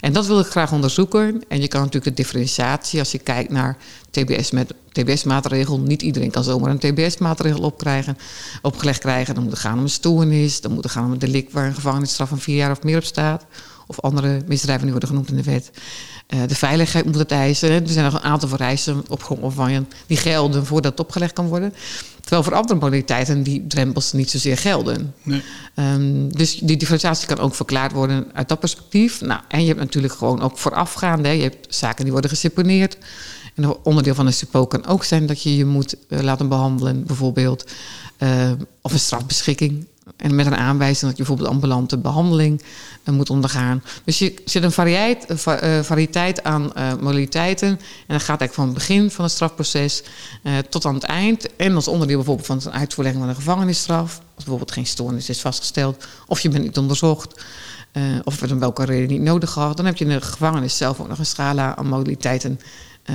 En 0.00 0.12
dat 0.12 0.26
wil 0.26 0.40
ik 0.40 0.46
graag 0.46 0.72
onderzoeken. 0.72 1.42
En 1.48 1.60
je 1.60 1.68
kan 1.68 1.80
natuurlijk 1.80 2.16
de 2.16 2.22
differentiatie, 2.22 2.98
als 2.98 3.12
je 3.12 3.18
kijkt 3.18 3.50
naar 3.50 3.76
TBS 4.10 4.50
met 4.50 4.74
TBS-maatregel. 4.92 5.80
Niet 5.80 6.02
iedereen 6.02 6.30
kan 6.30 6.44
zomaar 6.44 6.70
een 6.70 6.78
TBS-maatregel 6.78 7.74
opgelegd 8.62 8.98
krijgen. 8.98 9.34
Dan 9.34 9.42
moet 9.42 9.52
het 9.52 9.60
gaan 9.60 9.78
om 9.78 9.84
een 9.84 9.90
stoornis. 9.90 10.60
Dan 10.60 10.72
moet 10.72 10.82
het 10.82 10.92
gaan 10.92 11.04
om 11.04 11.12
een 11.12 11.18
delict 11.18 11.52
waar 11.52 11.66
een 11.66 11.74
gevangenisstraf 11.74 12.28
van 12.28 12.38
vier 12.38 12.56
jaar 12.56 12.70
of 12.70 12.82
meer 12.82 12.96
op 12.96 13.04
staat. 13.04 13.44
Of 13.86 14.00
andere 14.00 14.42
misdrijven 14.46 14.82
die 14.82 14.90
worden 14.90 15.08
genoemd 15.08 15.30
in 15.30 15.36
de 15.36 15.42
wet. 15.42 15.70
Uh, 16.34 16.40
de 16.46 16.54
veiligheid 16.54 17.04
moet 17.04 17.14
het 17.14 17.30
eisen. 17.30 17.70
Er 17.70 17.82
zijn 17.84 18.04
nog 18.04 18.14
een 18.14 18.30
aantal 18.30 18.48
vereisten 18.48 19.04
op 19.08 19.22
grond 19.22 19.54
van 19.54 19.86
die 20.06 20.16
gelden 20.16 20.66
voordat 20.66 20.90
het 20.90 21.00
opgelegd 21.00 21.32
kan 21.32 21.46
worden. 21.46 21.74
Terwijl 22.20 22.42
voor 22.42 22.54
andere 22.54 22.78
modaliteiten 22.78 23.42
die 23.42 23.66
drempels 23.66 24.12
niet 24.12 24.30
zozeer 24.30 24.56
gelden. 24.56 25.14
Nee. 25.22 25.42
Um, 25.74 26.36
dus 26.36 26.58
die 26.58 26.76
differentiatie 26.76 27.26
kan 27.26 27.38
ook 27.38 27.54
verklaard 27.54 27.92
worden 27.92 28.26
uit 28.32 28.48
dat 28.48 28.60
perspectief. 28.60 29.20
Nou, 29.20 29.40
en 29.48 29.60
je 29.60 29.66
hebt 29.66 29.78
natuurlijk 29.78 30.14
gewoon 30.14 30.40
ook 30.40 30.58
voorafgaande. 30.58 31.28
Hè, 31.28 31.34
je 31.34 31.42
hebt 31.42 31.74
zaken 31.74 32.02
die 32.02 32.12
worden 32.12 32.30
geseponeerd. 32.30 32.98
En 33.54 33.64
een 33.64 33.76
onderdeel 33.82 34.14
van 34.14 34.26
een 34.26 34.32
SUPO 34.32 34.66
kan 34.66 34.86
ook 34.86 35.04
zijn 35.04 35.26
dat 35.26 35.42
je 35.42 35.56
je 35.56 35.64
moet 35.64 35.94
uh, 36.08 36.20
laten 36.20 36.48
behandelen, 36.48 37.04
bijvoorbeeld. 37.06 37.70
Uh, 38.18 38.50
of 38.80 38.92
een 38.92 38.98
strafbeschikking. 38.98 39.86
En 40.16 40.34
met 40.34 40.46
een 40.46 40.56
aanwijzing 40.56 41.00
dat 41.00 41.10
je 41.10 41.16
bijvoorbeeld 41.16 41.48
ambulante 41.48 41.98
behandeling 41.98 42.62
uh, 43.04 43.14
moet 43.14 43.30
ondergaan. 43.30 43.82
Dus 44.04 44.18
je 44.18 44.34
zit 44.44 44.62
een 44.62 44.72
variëteit, 44.72 45.46
uh, 45.46 45.82
variëteit 45.82 46.44
aan 46.44 46.72
uh, 46.76 46.92
modaliteiten. 47.00 47.68
En 47.68 47.78
dat 48.06 48.22
gaat 48.22 48.40
eigenlijk 48.40 48.54
van 48.54 48.64
het 48.64 48.74
begin 48.74 49.10
van 49.10 49.24
het 49.24 49.32
strafproces 49.32 50.02
tot 50.68 50.84
aan 50.84 50.94
het 50.94 51.02
eind. 51.02 51.56
En 51.56 51.74
als 51.74 51.88
onderdeel 51.88 52.16
bijvoorbeeld 52.16 52.46
van 52.46 52.60
een 52.64 52.78
uitvoerlegging 52.78 53.22
van 53.22 53.32
een 53.32 53.40
gevangenisstraf. 53.40 54.18
Als 54.34 54.44
bijvoorbeeld 54.44 54.72
geen 54.72 54.86
stoornis 54.86 55.28
is 55.28 55.40
vastgesteld. 55.40 56.06
Of 56.26 56.40
je 56.40 56.48
bent 56.48 56.64
niet 56.64 56.78
onderzocht. 56.78 57.44
of 58.24 58.40
het 58.40 58.52
om 58.52 58.58
welke 58.58 58.84
reden 58.84 59.08
niet 59.08 59.20
nodig 59.20 59.50
gehad. 59.50 59.76
Dan 59.76 59.86
heb 59.86 59.96
je 59.96 60.04
in 60.04 60.10
de 60.10 60.20
gevangenis 60.20 60.76
zelf 60.76 61.00
ook 61.00 61.08
nog 61.08 61.18
een 61.18 61.26
scala 61.26 61.76
aan 61.76 61.86
modaliteiten. 61.86 62.60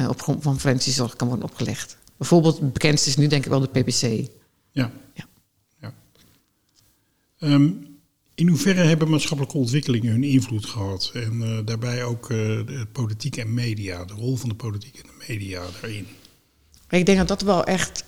op 0.10 0.22
grond 0.22 0.44
van 0.44 0.60
forensische 0.60 1.00
zorg 1.00 1.16
kan 1.16 1.28
worden 1.28 1.46
opgelegd. 1.46 1.98
Bijvoorbeeld 2.18 2.60
het 2.60 2.74
bekendste 2.74 3.10
is 3.10 3.18
nu 3.18 3.28
denk 3.28 3.46
ik 3.46 3.52
wel 3.52 3.60
de 3.60 3.68
PPC. 3.68 4.30
Ja. 4.72 4.92
ja. 5.14 5.26
Um, 7.40 7.86
in 8.36 8.48
hoeverre 8.48 8.82
hebben 8.82 9.10
maatschappelijke 9.10 9.58
ontwikkelingen 9.58 10.12
hun 10.12 10.24
invloed 10.24 10.66
gehad? 10.66 11.12
En 11.14 11.34
uh, 11.42 11.58
daarbij 11.66 12.04
ook 12.04 12.30
uh, 12.30 12.38
de 12.38 12.88
politiek 12.92 13.38
en 13.38 13.54
media, 13.54 14.06
de 14.06 14.14
rol 14.14 14.36
van 14.36 14.50
de 14.50 14.56
politiek 14.56 14.96
en 14.96 15.04
de 15.04 15.26
media 15.28 15.64
daarin? 15.82 16.08
Ik 16.90 17.06
denk 17.06 17.18
dat 17.18 17.28
dat 17.28 17.42
wel 17.42 17.64
echt, 17.64 18.04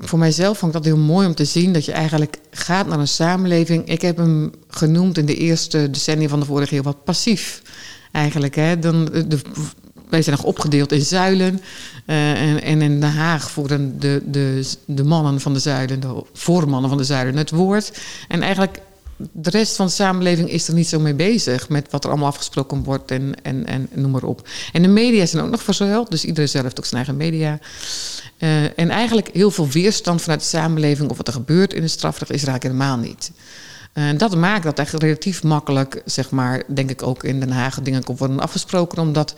voor 0.00 0.18
mijzelf 0.18 0.58
vond 0.58 0.74
ik 0.74 0.82
dat 0.82 0.92
heel 0.92 1.02
mooi 1.02 1.26
om 1.26 1.34
te 1.34 1.44
zien 1.44 1.72
dat 1.72 1.84
je 1.84 1.92
eigenlijk 1.92 2.38
gaat 2.50 2.86
naar 2.86 2.98
een 2.98 3.08
samenleving. 3.08 3.88
Ik 3.88 4.02
heb 4.02 4.16
hem 4.16 4.50
genoemd 4.68 5.18
in 5.18 5.26
de 5.26 5.36
eerste 5.36 5.90
decennia 5.90 6.28
van 6.28 6.40
de 6.40 6.46
vorige 6.46 6.76
eeuw 6.76 6.82
wat 6.82 7.04
passief 7.04 7.62
eigenlijk. 8.12 8.54
Hè. 8.54 8.78
Dan, 8.78 9.04
de, 9.04 9.40
wij 10.08 10.22
zijn 10.22 10.36
nog 10.36 10.44
opgedeeld 10.44 10.92
in 10.92 11.02
zuilen. 11.02 11.60
Uh, 12.06 12.42
en, 12.42 12.62
en, 12.62 12.82
in 12.82 13.00
Den 13.00 13.12
Haag 13.12 13.50
voeren 13.50 14.00
de, 14.00 14.22
de, 14.26 14.70
de 14.86 15.04
mannen 15.04 15.40
van 15.40 15.52
de 15.52 15.58
zuilen, 15.58 16.00
de 16.00 16.22
voormannen 16.32 16.88
van 16.90 16.98
de 16.98 17.04
zuilen, 17.04 17.36
het 17.36 17.50
woord. 17.50 18.00
En 18.28 18.42
eigenlijk 18.42 18.80
de 19.32 19.50
rest 19.50 19.76
van 19.76 19.86
de 19.86 19.92
samenleving 19.92 20.50
is 20.50 20.68
er 20.68 20.74
niet 20.74 20.88
zo 20.88 21.00
mee 21.00 21.14
bezig 21.14 21.68
met 21.68 21.90
wat 21.90 22.04
er 22.04 22.10
allemaal 22.10 22.28
afgesproken 22.28 22.82
wordt 22.82 23.10
en, 23.10 23.34
en, 23.42 23.66
en 23.66 23.88
noem 23.92 24.10
maar 24.10 24.22
op. 24.22 24.48
En 24.72 24.82
de 24.82 24.88
media 24.88 25.26
zijn 25.26 25.44
ook 25.44 25.50
nog 25.50 25.62
verzuild, 25.62 26.10
dus 26.10 26.24
iedereen 26.24 26.48
zelf 26.48 26.64
heeft 26.64 26.78
ook 26.78 26.84
zijn 26.84 27.04
eigen 27.04 27.16
media. 27.16 27.58
Uh, 28.38 28.78
en 28.78 28.90
eigenlijk 28.90 29.30
heel 29.32 29.50
veel 29.50 29.68
weerstand 29.68 30.22
vanuit 30.22 30.40
de 30.40 30.46
samenleving 30.46 31.10
of 31.10 31.16
wat 31.16 31.26
er 31.26 31.32
gebeurt 31.32 31.72
in 31.72 31.82
de 31.82 31.88
strafrecht 31.88 32.32
is 32.32 32.44
eigenlijk 32.44 32.62
helemaal 32.62 32.96
niet. 32.96 33.30
En 33.92 34.16
dat 34.16 34.36
maakt 34.36 34.64
dat 34.64 34.78
echt 34.78 34.92
relatief 34.92 35.42
makkelijk, 35.42 36.02
zeg 36.04 36.30
maar, 36.30 36.62
denk 36.74 36.90
ik 36.90 37.02
ook 37.02 37.24
in 37.24 37.40
Den 37.40 37.50
Haag 37.50 37.80
dingen 37.80 38.02
worden 38.16 38.40
afgesproken, 38.40 38.98
omdat 38.98 39.34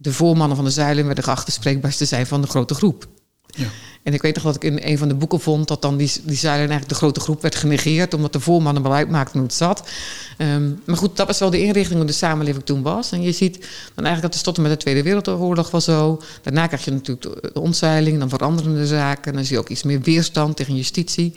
de 0.00 0.12
voormannen 0.12 0.56
van 0.56 0.64
de 0.64 0.70
zuilen 0.70 1.06
werden 1.06 1.24
geacht 1.24 1.46
de 1.46 1.52
spreekbaarste 1.52 2.04
zijn 2.04 2.26
van 2.26 2.40
de 2.40 2.46
grote 2.46 2.74
groep. 2.74 3.08
Ja. 3.46 3.66
En 4.02 4.14
ik 4.14 4.22
weet 4.22 4.34
nog 4.34 4.44
dat 4.44 4.54
ik 4.54 4.64
in 4.64 4.78
een 4.82 4.98
van 4.98 5.08
de 5.08 5.14
boeken 5.14 5.40
vond 5.40 5.68
dat 5.68 5.82
dan 5.82 5.96
die, 5.96 6.12
die 6.22 6.36
zuilen 6.36 6.68
eigenlijk 6.68 6.88
de 6.88 6.94
grote 6.94 7.20
groep 7.20 7.42
werd 7.42 7.54
genegeerd, 7.54 8.14
omdat 8.14 8.32
de 8.32 8.40
voormannen 8.40 8.82
wel 8.82 8.92
uitmaakten 8.94 9.38
hoe 9.38 9.48
het 9.48 9.56
zat. 9.56 9.88
Um, 10.38 10.80
maar 10.84 10.96
goed, 10.96 11.16
dat 11.16 11.26
was 11.26 11.38
wel 11.38 11.50
de 11.50 11.62
inrichting 11.62 11.98
hoe 11.98 12.06
de 12.06 12.12
samenleving 12.12 12.64
toen 12.64 12.82
was. 12.82 13.12
En 13.12 13.22
je 13.22 13.32
ziet 13.32 13.54
dan 13.94 14.04
eigenlijk 14.04 14.22
dat 14.22 14.34
het 14.34 14.44
tot 14.44 14.56
en 14.56 14.62
met 14.62 14.70
de 14.70 14.76
Tweede 14.76 15.02
Wereldoorlog 15.02 15.70
was 15.70 15.84
zo. 15.84 16.20
Daarna 16.42 16.66
krijg 16.66 16.84
je 16.84 16.90
natuurlijk 16.90 17.54
de 17.54 17.60
ontzeiling, 17.60 18.18
dan 18.18 18.28
veranderende 18.28 18.86
zaken. 18.86 19.32
Dan 19.32 19.44
zie 19.44 19.54
je 19.54 19.60
ook 19.60 19.68
iets 19.68 19.82
meer 19.82 20.00
weerstand 20.00 20.56
tegen 20.56 20.76
justitie. 20.76 21.34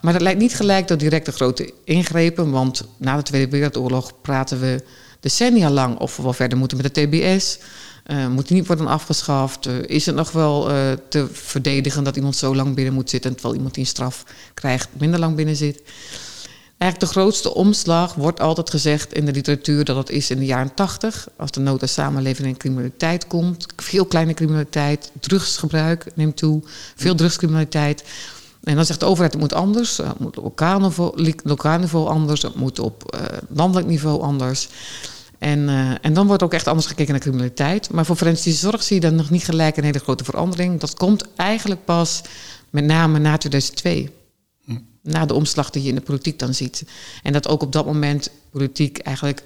Maar 0.00 0.12
dat 0.12 0.22
lijkt 0.22 0.40
niet 0.40 0.56
gelijk 0.56 0.86
tot 0.86 1.00
directe 1.00 1.32
grote 1.32 1.72
ingrepen, 1.84 2.50
want 2.50 2.84
na 2.96 3.16
de 3.16 3.22
Tweede 3.22 3.50
Wereldoorlog 3.50 4.12
praten 4.20 4.60
we 4.60 4.84
decennia 5.24 5.70
lang 5.70 5.98
of 5.98 6.16
we 6.16 6.22
wel 6.22 6.32
verder 6.32 6.58
moeten 6.58 6.76
met 6.76 6.94
de 6.94 7.06
TBS. 7.06 7.58
Uh, 8.06 8.28
moet 8.28 8.48
die 8.48 8.56
niet 8.56 8.66
worden 8.66 8.86
afgeschaft? 8.86 9.66
Uh, 9.66 9.74
is 9.86 10.06
het 10.06 10.14
nog 10.14 10.32
wel 10.32 10.70
uh, 10.70 10.92
te 11.08 11.26
verdedigen 11.32 12.04
dat 12.04 12.16
iemand 12.16 12.36
zo 12.36 12.54
lang 12.54 12.74
binnen 12.74 12.94
moet 12.94 13.10
zitten... 13.10 13.32
terwijl 13.32 13.54
iemand 13.54 13.74
die 13.74 13.82
een 13.82 13.88
straf 13.88 14.24
krijgt 14.54 14.88
minder 14.98 15.20
lang 15.20 15.36
binnen 15.36 15.56
zit? 15.56 15.82
Eigenlijk 16.78 17.12
de 17.12 17.20
grootste 17.20 17.54
omslag 17.54 18.14
wordt 18.14 18.40
altijd 18.40 18.70
gezegd 18.70 19.12
in 19.12 19.24
de 19.24 19.32
literatuur... 19.32 19.84
dat 19.84 19.96
het 19.96 20.10
is 20.10 20.30
in 20.30 20.38
de 20.38 20.44
jaren 20.44 20.74
tachtig, 20.74 21.28
als 21.36 21.50
de 21.50 21.60
nood 21.60 21.82
aan 21.82 21.88
samenleving 21.88 22.48
en 22.48 22.56
criminaliteit 22.56 23.26
komt. 23.26 23.66
Veel 23.76 24.04
kleine 24.04 24.34
criminaliteit, 24.34 25.10
drugsgebruik 25.20 26.06
neemt 26.14 26.36
toe, 26.36 26.62
veel 26.96 27.14
drugscriminaliteit... 27.14 28.04
En 28.64 28.76
dan 28.76 28.84
zegt 28.84 29.00
de 29.00 29.06
overheid, 29.06 29.32
het 29.32 29.40
moet 29.40 29.52
anders. 29.52 29.96
Het 29.96 30.18
moet 30.18 30.38
op 30.38 30.44
lokaal 30.44 30.80
niveau, 30.80 31.34
lokaal 31.42 31.78
niveau 31.78 32.08
anders. 32.08 32.42
Het 32.42 32.54
moet 32.54 32.78
op 32.78 33.16
landelijk 33.48 33.86
niveau 33.86 34.22
anders. 34.22 34.68
En, 35.38 35.58
uh, 35.58 35.90
en 36.00 36.12
dan 36.12 36.26
wordt 36.26 36.42
ook 36.42 36.54
echt 36.54 36.66
anders 36.66 36.86
gekeken 36.86 37.12
naar 37.12 37.20
criminaliteit. 37.20 37.90
Maar 37.90 38.06
voor 38.06 38.16
forensische 38.16 38.60
zorg 38.60 38.82
zie 38.82 38.94
je 38.94 39.02
dan 39.02 39.14
nog 39.14 39.30
niet 39.30 39.44
gelijk 39.44 39.76
een 39.76 39.84
hele 39.84 39.98
grote 39.98 40.24
verandering. 40.24 40.80
Dat 40.80 40.94
komt 40.94 41.24
eigenlijk 41.36 41.84
pas 41.84 42.22
met 42.70 42.84
name 42.84 43.18
na 43.18 43.36
2002. 43.36 44.10
Hm. 44.64 44.78
Na 45.02 45.26
de 45.26 45.34
omslag 45.34 45.70
die 45.70 45.82
je 45.82 45.88
in 45.88 45.94
de 45.94 46.00
politiek 46.00 46.38
dan 46.38 46.54
ziet. 46.54 46.84
En 47.22 47.32
dat 47.32 47.48
ook 47.48 47.62
op 47.62 47.72
dat 47.72 47.86
moment 47.86 48.30
politiek 48.50 48.98
eigenlijk 48.98 49.42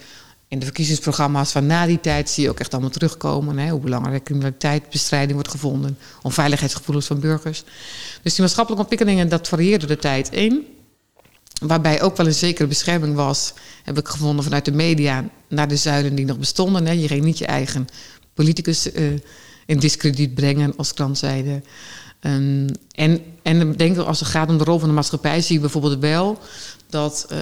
in 0.49 0.59
de 0.59 0.65
verkiezingsprogramma's 0.65 1.53
van 1.53 1.67
na 1.67 1.87
die 1.87 2.01
tijd 2.01 2.31
zie 2.31 2.43
je 2.43 2.51
ook 2.51 2.61
echt 2.61 2.73
allemaal 2.73 2.91
terugkomen. 2.91 3.59
Hè, 3.59 3.71
hoe 3.71 3.81
belangrijk 3.81 4.25
criminaliteitsbestrijding 4.25 5.33
wordt 5.33 5.51
gevonden. 5.51 5.99
Onveiligheidsgevoelens 6.23 7.07
van 7.07 7.21
burgers. 7.21 7.65
Dus 8.23 8.33
die 8.33 8.41
maatschappelijke 8.43 8.89
ontwikkelingen, 8.89 9.29
dat 9.29 9.49
varieert 9.49 9.81
door 9.81 9.89
de 9.89 9.97
tijd 9.97 10.29
in. 10.31 10.67
Waarbij 11.61 12.03
ook 12.03 12.17
wel 12.17 12.27
een 12.27 12.35
zekere 12.35 12.69
bescherming 12.69 13.15
was, 13.15 13.53
heb 13.83 13.99
ik 13.99 14.09
gevonden 14.09 14.45
vanuit 14.45 14.65
de 14.65 14.73
media, 14.73 15.25
naar 15.49 15.69
de 15.69 15.77
zuilen 15.77 16.15
die 16.15 16.25
nog 16.25 16.39
bestonden. 16.39 16.87
Hè. 16.87 16.93
Je 16.93 17.09
ging 17.09 17.25
niet 17.25 17.39
je 17.39 17.47
eigen 17.47 17.87
politicus 18.35 18.93
uh, 18.93 19.13
in 19.67 19.79
discrediet 19.79 20.35
brengen, 20.35 20.77
als 20.77 20.95
krant 20.95 21.19
zeiden. 21.19 21.65
Um, 22.21 22.67
en, 22.95 23.21
en 23.43 23.71
ik 23.71 23.79
denk 23.79 23.99
als 23.99 24.21
het 24.21 24.29
gaat 24.29 24.49
om 24.49 24.59
de 24.59 24.65
rol 24.65 24.79
van 24.79 24.89
de 24.89 24.95
maatschappij, 24.95 25.41
zie 25.41 25.55
je 25.55 25.61
bijvoorbeeld 25.61 25.99
wel 25.99 26.39
dat 26.91 27.27
uh, 27.33 27.39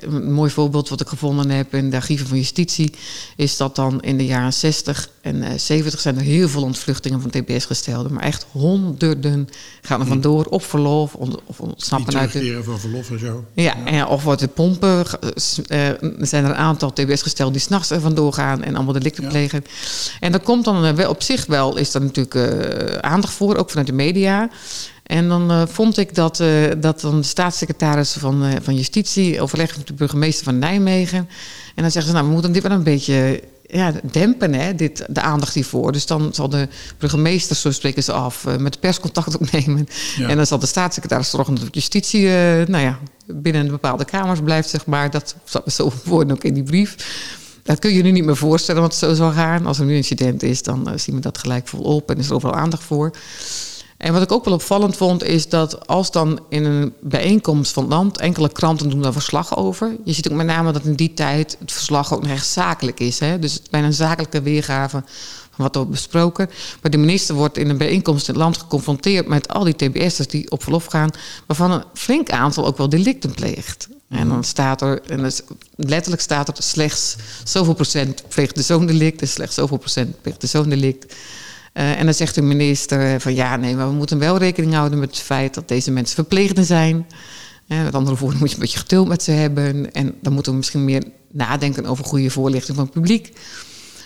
een 0.00 0.32
mooi 0.32 0.50
voorbeeld 0.50 0.88
wat 0.88 1.00
ik 1.00 1.08
gevonden 1.08 1.50
heb 1.50 1.74
in 1.74 1.90
de 1.90 1.96
archieven 1.96 2.26
van 2.26 2.36
justitie, 2.36 2.92
is 3.36 3.56
dat 3.56 3.76
dan 3.76 4.00
in 4.00 4.16
de 4.16 4.26
jaren 4.26 4.52
60 4.52 5.10
en 5.20 5.36
uh, 5.36 5.48
70 5.56 6.00
zijn 6.00 6.16
er 6.16 6.22
heel 6.22 6.48
veel 6.48 6.62
ontvluchtingen 6.62 7.20
van 7.20 7.30
TBS 7.30 7.64
gesteld. 7.64 8.10
Maar 8.10 8.22
echt 8.22 8.46
honderden 8.50 9.48
gaan 9.82 10.00
er 10.00 10.06
vandoor 10.06 10.44
op 10.44 10.64
verlof 10.64 11.14
of 11.14 11.60
ontsnappen 11.60 12.16
uit 12.16 12.32
de... 12.32 12.60
van 12.62 12.80
verlof 12.80 13.10
en 13.10 13.18
zo. 13.18 13.44
Ja, 13.54 13.62
ja. 13.62 13.84
En, 13.84 14.06
of 14.06 14.22
wordt 14.22 14.40
de 14.40 14.48
pompen, 14.48 14.98
uh, 14.98 15.88
zijn 16.18 16.44
er 16.44 16.50
een 16.50 16.56
aantal 16.56 16.92
TBS 16.92 17.22
gesteld 17.22 17.52
die 17.52 17.62
s'nachts 17.62 17.90
er 17.90 18.00
vandoor 18.00 18.32
gaan 18.32 18.62
en 18.62 18.74
allemaal 18.74 18.92
delicten 18.92 19.22
ja. 19.22 19.28
plegen. 19.28 19.64
En 20.20 20.32
dat 20.32 20.42
komt 20.42 20.64
dan 20.64 21.08
op 21.08 21.22
zich 21.22 21.46
wel, 21.46 21.76
is 21.76 21.94
er 21.94 22.00
natuurlijk 22.00 22.36
aandacht 23.00 23.32
voor, 23.32 23.56
ook 23.56 23.70
vanuit 23.70 23.86
de 23.86 23.92
media. 23.92 24.50
En 25.02 25.28
dan 25.28 25.50
uh, 25.50 25.62
vond 25.66 25.98
ik 25.98 26.14
dat, 26.14 26.40
uh, 26.40 26.70
dat 26.78 27.00
dan 27.00 27.20
de 27.20 27.26
staatssecretaris 27.26 28.12
van, 28.12 28.44
uh, 28.44 28.52
van 28.62 28.76
Justitie 28.76 29.40
overlegde 29.40 29.78
met 29.78 29.86
de 29.86 29.94
burgemeester 29.94 30.44
van 30.44 30.58
Nijmegen. 30.58 31.28
En 31.74 31.82
dan 31.82 31.90
zeggen 31.90 32.10
ze, 32.10 32.12
nou, 32.12 32.26
we 32.26 32.32
moeten 32.32 32.52
dit 32.52 32.62
wel 32.62 32.72
een 32.72 32.82
beetje 32.82 33.42
ja, 33.66 33.92
dempen, 34.12 34.54
hè, 34.54 34.74
dit, 34.74 35.04
de 35.08 35.20
aandacht 35.20 35.54
hiervoor. 35.54 35.92
Dus 35.92 36.06
dan 36.06 36.34
zal 36.34 36.48
de 36.48 36.68
burgemeester, 36.98 37.56
zo 37.56 37.70
spreken 37.70 38.02
ze 38.02 38.12
af, 38.12 38.46
met 38.58 38.72
de 38.72 38.78
perscontact 38.78 39.38
opnemen. 39.38 39.86
Ja. 40.16 40.28
En 40.28 40.36
dan 40.36 40.46
zal 40.46 40.58
de 40.58 40.66
staatssecretaris 40.66 41.30
zorgen 41.30 41.54
dat 41.54 41.68
justitie, 41.70 42.28
nou 42.66 42.78
ja, 42.78 42.98
binnen 43.26 43.68
bepaalde 43.68 44.04
kamers 44.04 44.40
blijft, 44.40 44.68
zeg 44.68 44.86
maar. 44.86 45.10
Dat 45.10 45.36
zo 45.66 45.92
woorden 46.04 46.36
ook 46.36 46.44
in 46.44 46.54
die 46.54 46.62
brief. 46.62 46.96
Dat 47.62 47.78
kun 47.78 47.92
je 47.92 48.02
nu 48.02 48.10
niet 48.10 48.24
meer 48.24 48.36
voorstellen 48.36 48.80
wat 48.80 48.90
het 48.90 49.00
zo 49.00 49.14
zal 49.14 49.32
gaan. 49.32 49.66
Als 49.66 49.78
er 49.78 49.84
nu 49.84 49.90
een 49.90 49.96
incident 49.96 50.42
is, 50.42 50.62
dan 50.62 50.92
zien 50.96 51.14
we 51.14 51.20
dat 51.20 51.38
gelijk 51.38 51.68
volop 51.68 52.10
en 52.10 52.18
is 52.18 52.28
er 52.28 52.34
overal 52.34 52.54
aandacht 52.54 52.82
voor. 52.82 53.10
En 54.02 54.12
wat 54.12 54.22
ik 54.22 54.32
ook 54.32 54.44
wel 54.44 54.54
opvallend 54.54 54.96
vond, 54.96 55.24
is 55.24 55.48
dat 55.48 55.86
als 55.86 56.10
dan 56.10 56.40
in 56.48 56.64
een 56.64 56.92
bijeenkomst 57.00 57.72
van 57.72 57.82
het 57.82 57.92
land 57.92 58.18
enkele 58.18 58.52
kranten 58.52 58.88
doen 58.88 59.02
daar 59.02 59.12
verslag 59.12 59.56
over. 59.56 59.96
Je 60.04 60.12
ziet 60.12 60.30
ook 60.30 60.36
met 60.36 60.46
name 60.46 60.72
dat 60.72 60.84
in 60.84 60.94
die 60.94 61.14
tijd 61.14 61.56
het 61.58 61.72
verslag 61.72 62.14
ook 62.14 62.22
nog 62.22 62.30
echt 62.30 62.46
zakelijk 62.46 63.00
is. 63.00 63.18
Hè? 63.18 63.38
Dus 63.38 63.52
het 63.52 63.70
bijna 63.70 63.86
een 63.86 63.92
zakelijke 63.92 64.42
weergave 64.42 65.02
van 65.50 65.64
wat 65.64 65.74
er 65.74 65.80
wordt 65.80 65.90
besproken. 65.90 66.50
Maar 66.80 66.90
de 66.90 66.96
minister 66.96 67.34
wordt 67.34 67.58
in 67.58 67.68
een 67.68 67.78
bijeenkomst 67.78 68.28
in 68.28 68.34
het 68.34 68.42
land 68.42 68.56
geconfronteerd 68.56 69.26
met 69.26 69.48
al 69.48 69.64
die 69.64 69.76
TBS'ers 69.76 70.28
die 70.28 70.50
op 70.50 70.62
verlof 70.62 70.84
gaan, 70.84 71.10
waarvan 71.46 71.70
een 71.70 71.84
flink 71.94 72.30
aantal 72.30 72.66
ook 72.66 72.76
wel 72.76 72.88
delicten 72.88 73.30
pleegt. 73.30 73.88
En 74.08 74.28
dan 74.28 74.44
staat 74.44 74.80
er, 74.80 75.02
en 75.02 75.32
letterlijk 75.76 76.22
staat 76.22 76.48
er 76.48 76.62
slechts 76.62 77.16
zoveel 77.44 77.74
procent 77.74 78.22
pleegt 78.28 78.54
de 78.54 78.62
zoon 78.62 78.86
delict, 78.86 79.20
en 79.20 79.28
slechts 79.28 79.54
zoveel 79.54 79.76
procent 79.76 80.20
pleegt 80.22 80.40
de 80.40 80.46
zoon 80.46 80.68
delict. 80.68 81.14
Uh, 81.74 81.98
en 81.98 82.04
dan 82.04 82.14
zegt 82.14 82.34
de 82.34 82.42
minister 82.42 83.20
van 83.20 83.34
ja, 83.34 83.56
nee, 83.56 83.76
maar 83.76 83.88
we 83.88 83.94
moeten 83.94 84.18
wel 84.18 84.38
rekening 84.38 84.74
houden 84.74 84.98
met 84.98 85.10
het 85.10 85.18
feit 85.18 85.54
dat 85.54 85.68
deze 85.68 85.90
mensen 85.90 86.14
verpleegden 86.14 86.64
zijn. 86.64 87.06
Uh, 87.68 87.82
met 87.82 87.94
andere 87.94 88.16
woorden 88.16 88.38
moet 88.38 88.48
je 88.48 88.54
een 88.54 88.60
beetje 88.60 88.78
geduld 88.78 89.08
met 89.08 89.22
ze 89.22 89.30
hebben. 89.30 89.92
En 89.92 90.14
dan 90.20 90.32
moeten 90.32 90.52
we 90.52 90.58
misschien 90.58 90.84
meer 90.84 91.04
nadenken 91.30 91.86
over 91.86 92.04
goede 92.04 92.30
voorlichting 92.30 92.76
van 92.76 92.84
het 92.84 92.94
publiek. 92.94 93.32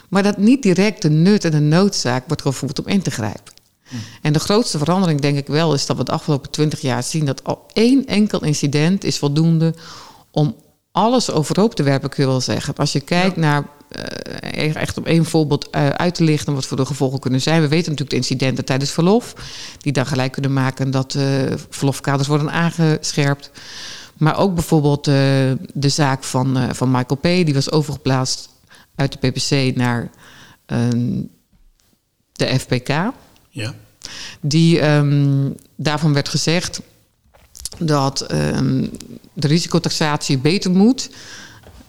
Maar 0.08 0.22
dat 0.22 0.38
niet 0.38 0.62
direct 0.62 1.02
de 1.02 1.10
nut 1.10 1.44
en 1.44 1.50
de 1.50 1.60
noodzaak 1.60 2.26
wordt 2.26 2.42
gevoeld 2.42 2.78
om 2.78 2.86
in 2.86 3.02
te 3.02 3.10
grijpen. 3.10 3.52
Hm. 3.88 3.96
En 4.22 4.32
de 4.32 4.38
grootste 4.38 4.78
verandering 4.78 5.20
denk 5.20 5.36
ik 5.36 5.46
wel 5.46 5.74
is 5.74 5.86
dat 5.86 5.96
we 5.96 6.04
de 6.04 6.12
afgelopen 6.12 6.50
twintig 6.50 6.80
jaar 6.80 7.02
zien 7.02 7.24
dat 7.24 7.44
al 7.44 7.66
één 7.72 8.06
enkel 8.06 8.44
incident 8.44 9.04
is 9.04 9.18
voldoende 9.18 9.74
om 10.30 10.56
alles 10.96 11.30
overhoop 11.30 11.74
te 11.74 11.82
werpen, 11.82 12.08
kun 12.08 12.24
je 12.24 12.30
wel 12.30 12.40
zeggen. 12.40 12.74
Als 12.76 12.92
je 12.92 13.00
kijkt 13.00 13.34
ja. 13.34 13.40
naar 13.40 13.66
uh, 14.54 14.76
echt 14.76 14.98
om 14.98 15.04
één 15.04 15.24
voorbeeld 15.24 15.68
uh, 15.74 15.88
uit 15.88 16.14
te 16.14 16.24
lichten 16.24 16.54
wat 16.54 16.66
voor 16.66 16.76
de 16.76 16.86
gevolgen 16.86 17.18
kunnen 17.18 17.40
zijn. 17.40 17.60
We 17.60 17.68
weten 17.68 17.90
natuurlijk 17.90 18.10
de 18.10 18.16
incidenten 18.16 18.64
tijdens 18.64 18.90
verlof, 18.90 19.34
die 19.78 19.92
dan 19.92 20.06
gelijk 20.06 20.32
kunnen 20.32 20.52
maken 20.52 20.90
dat 20.90 21.14
uh, 21.14 21.52
verlofkaders 21.70 22.28
worden 22.28 22.50
aangescherpt. 22.50 23.50
Maar 24.16 24.38
ook 24.38 24.54
bijvoorbeeld 24.54 25.04
de 25.04 25.88
zaak 25.88 26.24
van, 26.24 26.74
van 26.74 26.90
Michael 26.90 27.20
P., 27.20 27.22
die 27.22 27.54
was 27.54 27.70
overgeplaatst 27.70 28.48
uit 28.94 29.12
de 29.12 29.28
PPC 29.28 29.76
naar 29.76 30.10
um, 30.66 31.28
de 32.32 32.58
FPK. 32.58 32.88
Ja. 33.48 33.74
Die 34.40 34.88
um, 34.88 35.54
daarvan 35.76 36.12
werd 36.12 36.28
gezegd 36.28 36.80
dat 37.78 38.32
um, 38.32 38.90
de 39.32 39.46
risicotaxatie 39.46 40.38
beter 40.38 40.70
moet 40.70 41.10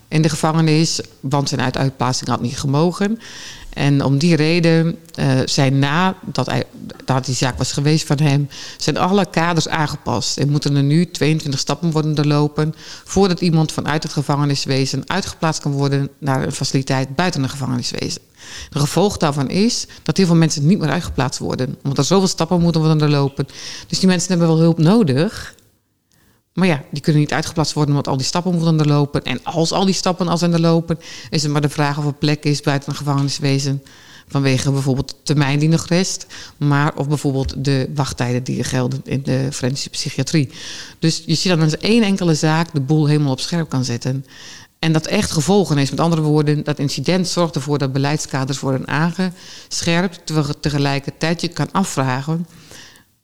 in 0.08 0.22
de 0.22 0.30
gevangenis, 0.30 1.02
want 1.20 1.50
zijn 1.50 1.62
uit 1.62 1.78
uitplaatsing 1.78 2.30
had 2.30 2.42
niet 2.42 2.60
gemogen. 2.60 3.20
En 3.78 4.04
om 4.04 4.18
die 4.18 4.36
reden 4.36 4.98
uh, 5.20 5.40
zijn 5.46 5.80
na 5.80 6.16
dat, 6.24 6.46
hij, 6.46 6.64
dat 7.06 7.26
die 7.26 7.36
zaak 7.36 7.58
was 7.58 7.72
geweest 7.72 8.08
van 8.08 8.20
hem, 8.20 8.50
zijn 8.78 8.98
alle 8.98 9.26
kaders 9.30 9.68
aangepast. 9.68 10.38
En 10.38 10.50
moeten 10.50 10.76
er 10.76 10.84
nu 10.84 11.12
22 11.12 11.60
stappen 11.60 11.92
worden 11.92 12.16
doorlopen 12.16 12.74
voordat 13.04 13.42
iemand 13.42 13.72
vanuit 13.72 14.04
het 14.04 14.12
gevangeniswezen 14.12 15.04
uitgeplaatst 15.06 15.62
kan 15.62 15.72
worden 15.72 16.10
naar 16.18 16.44
een 16.44 16.52
faciliteit 16.52 17.16
buiten 17.16 17.42
het 17.42 17.52
gevangeniswezen. 17.52 18.22
De 18.70 18.80
gevolg 18.80 19.18
daarvan 19.18 19.50
is 19.50 19.88
dat 20.04 20.18
heel 20.18 20.26
veel 20.26 20.36
mensen 20.36 20.68
niet 20.68 20.80
meer 20.80 20.90
uitgeplaatst 20.90 21.40
worden, 21.40 21.78
omdat 21.84 21.98
er 21.98 22.04
zoveel 22.04 22.28
stappen 22.28 22.62
moeten 22.62 22.82
worden 22.82 22.98
doorlopen. 22.98 23.48
Dus 23.88 24.00
die 24.00 24.08
mensen 24.08 24.30
hebben 24.30 24.48
wel 24.48 24.58
hulp 24.58 24.78
nodig. 24.78 25.56
Maar 26.58 26.68
ja, 26.68 26.84
die 26.92 27.02
kunnen 27.02 27.22
niet 27.22 27.34
uitgeplaatst 27.34 27.74
worden 27.74 27.96
omdat 27.96 28.12
al 28.12 28.18
die 28.18 28.26
stappen 28.26 28.52
moeten 28.52 28.70
onderlopen. 28.70 29.24
En 29.24 29.44
als 29.44 29.72
al 29.72 29.86
die 29.86 29.94
stappen 29.94 30.28
al 30.28 30.38
zijn 30.38 30.52
doorlopen, 30.52 31.00
is 31.30 31.44
het 31.44 31.52
maar 31.52 31.62
de 31.62 31.70
vraag 31.70 31.98
of 31.98 32.06
er 32.06 32.14
plek 32.14 32.44
is 32.44 32.62
buiten 32.62 32.90
een 32.90 32.96
gevangeniswezen. 32.96 33.84
Vanwege 34.28 34.72
bijvoorbeeld 34.72 35.10
de 35.10 35.16
termijn 35.24 35.60
die 35.60 35.70
nog 35.70 35.88
rest. 35.88 36.26
Maar 36.58 36.96
of 36.96 37.08
bijvoorbeeld 37.08 37.66
de 37.66 37.90
wachttijden 37.96 38.44
die 38.44 38.64
gelden 38.64 39.02
in 39.04 39.22
de 39.24 39.48
forensische 39.52 39.90
psychiatrie. 39.90 40.50
Dus 41.00 41.24
je 41.26 41.36
ziet 41.36 41.52
dat 41.52 41.60
met 41.60 41.78
één 41.78 42.04
enkele 42.04 42.36
zaak 42.36 42.74
de 42.74 42.82
boel 42.82 43.06
helemaal 43.06 43.32
op 43.32 43.40
scherp 43.40 43.70
kan 43.70 43.84
zetten. 43.84 44.26
En 44.80 44.94
dat 44.94 45.08
echt 45.08 45.32
gevolgen 45.32 45.78
is. 45.78 45.90
Met 45.90 46.00
andere 46.00 46.22
woorden, 46.22 46.64
dat 46.64 46.80
incident 46.80 47.28
zorgt 47.28 47.56
ervoor 47.56 47.78
dat 47.78 47.94
beleidskaders 47.94 48.60
worden 48.60 48.88
aangescherpt. 48.88 50.22
Terwijl 50.24 50.60
tegelijkertijd 50.60 51.42
je 51.42 51.48
kan 51.48 51.72
afvragen 51.72 52.46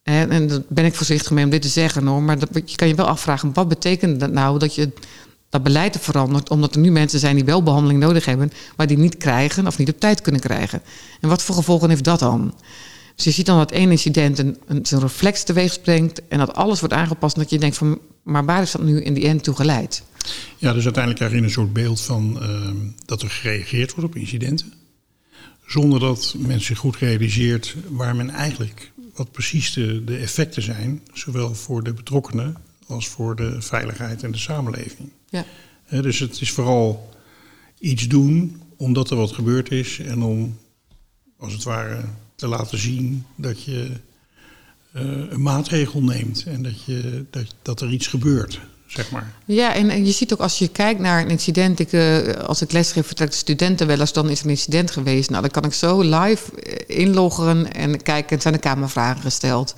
en, 0.04 0.30
en 0.32 0.48
daar 0.48 0.62
ben 0.68 0.86
ik 0.86 0.94
voorzichtig 0.94 1.32
mee 1.32 1.44
om 1.44 1.50
dit 1.50 1.62
te 1.62 1.68
zeggen 1.68 2.08
hoor. 2.08 2.22
Maar 2.22 2.39
dat, 2.39 2.50
je 2.66 2.76
kan 2.76 2.88
je 2.88 2.96
wel 2.96 3.08
afvragen, 3.08 3.54
wat 3.54 3.68
betekent 3.68 4.20
dat 4.20 4.32
nou 4.32 4.60
dat 4.60 4.76
je 4.76 4.92
dat 5.50 5.63
beleid 5.63 5.98
verandert, 6.00 6.50
omdat 6.50 6.76
er 6.76 6.82
nu 6.82 6.92
mensen 6.92 7.20
zijn 7.20 7.36
die 7.36 7.46
wel 7.46 7.63
behandeling 7.63 8.00
nodig 8.00 8.26
hebben, 8.26 8.52
maar 8.78 8.88
die 8.88 8.98
niet 8.98 9.18
krijgen 9.18 9.68
of 9.68 9.78
niet 9.78 9.89
op 9.89 10.00
tijd 10.00 10.22
kunnen 10.22 10.42
krijgen. 10.42 10.82
En 11.22 11.30
wat 11.30 11.44
voor 11.44 11.56
gevolgen 11.56 11.89
heeft 11.89 12.04
dat 12.04 12.20
dan? 12.20 12.54
Dus 13.16 13.26
je 13.26 13.32
ziet 13.32 13.46
dan 13.46 13.58
dat 13.58 13.72
één 13.72 13.92
incident 13.92 14.39
een, 14.39 14.58
een, 14.68 14.86
reflex 15.00 15.44
teweeg 15.44 15.74
springt 15.74 16.22
en 16.28 16.38
dat 16.38 16.54
alles 16.54 16.80
wordt 16.80 16.94
aangepast 16.94 17.36
en 17.36 17.42
dat 17.42 17.50
je 17.50 17.60
denkt 17.60 17.78
van, 17.78 18.00
maar 18.24 18.46
waar 18.46 18.62
is 18.62 18.72
dat 18.72 18.84
nu 18.84 19.02
in 19.02 19.13
die 19.13 19.28
end 19.28 19.44
toe 19.44 19.56
geleid? 19.56 20.04
Ja, 20.58 20.74
dus 20.74 20.84
uiteindelijk 20.84 21.24
krijg 21.24 21.34
je 21.34 21.48
een 21.48 21.54
soort 21.54 21.74
beeld 21.74 22.02
van 22.02 22.39
uh, 22.42 22.70
dat 23.06 23.22
er 23.22 23.30
gereageerd 23.30 23.94
wordt 23.96 24.10
op 24.10 24.16
incidenten. 24.16 24.74
Zonder 25.66 26.00
dat 26.00 26.36
men 26.38 26.62
zich 26.62 26.78
goed 26.78 26.96
realiseert 26.96 27.76
waar 27.89 28.16
men 28.16 28.30
eigenlijk 28.30 28.92
wat 29.13 29.32
precies 29.32 29.73
de, 29.73 30.04
de 30.04 30.17
effecten 30.17 30.62
zijn, 30.62 31.02
zowel 31.13 31.56
voor 31.56 31.84
de 31.84 31.93
betrokkenen 31.93 32.58
als 32.88 33.08
voor 33.08 33.36
de 33.36 33.62
veiligheid 33.62 34.23
en 34.23 34.32
de 34.32 34.38
samenleving. 34.38 35.12
Ja. 35.30 35.45
He, 35.84 36.02
dus 36.02 36.19
het 36.19 36.41
is 36.41 36.52
vooral 36.52 37.10
iets 37.80 38.08
doen 38.08 38.62
omdat 38.78 39.10
er 39.10 39.17
wat 39.17 39.32
gebeurd 39.32 39.71
is 39.71 39.99
en 39.99 40.21
om, 40.23 40.58
als 41.38 41.54
het 41.54 41.63
ware, 41.63 42.04
te 42.36 42.47
laten 42.47 42.78
zien 42.78 43.26
dat 43.36 43.63
je 43.63 43.91
uh, 44.95 45.02
een 45.30 45.41
maatregel 45.41 46.04
neemt 46.04 46.43
en 46.43 46.63
dat, 46.63 46.84
je, 46.84 47.26
dat, 47.30 47.56
dat 47.62 47.82
er 47.82 47.91
iets 47.91 48.08
gebeurt. 48.08 48.60
Zeg 48.94 49.12
maar. 49.12 49.32
Ja, 49.46 49.74
en, 49.74 50.06
je 50.06 50.12
ziet 50.12 50.34
ook 50.34 50.40
als 50.40 50.60
je 50.60 50.68
kijkt 50.68 51.00
naar 51.00 51.22
een 51.22 51.30
incident. 51.30 51.80
Ik, 51.80 51.92
uh, 51.92 52.34
als 52.34 52.62
ik 52.62 52.72
lesgeef, 52.72 53.06
vertrekt 53.06 53.34
studenten 53.34 53.88
wel 53.88 54.00
eens. 54.00 54.14
Dan 54.14 54.30
is 54.30 54.40
er 54.40 54.46
een 54.46 54.52
incident 54.52 54.92
geweest. 54.92 55.30
Nou, 55.30 55.42
dan 55.42 55.52
kan 55.52 55.64
ik 55.64 55.74
zo 55.74 56.02
live 56.02 56.52
inloggen 56.88 57.74
en 57.74 58.02
kijken. 58.02 58.42
zijn 58.42 58.54
de 58.54 58.60
kamervragen 58.60 59.22
gesteld. 59.22 59.74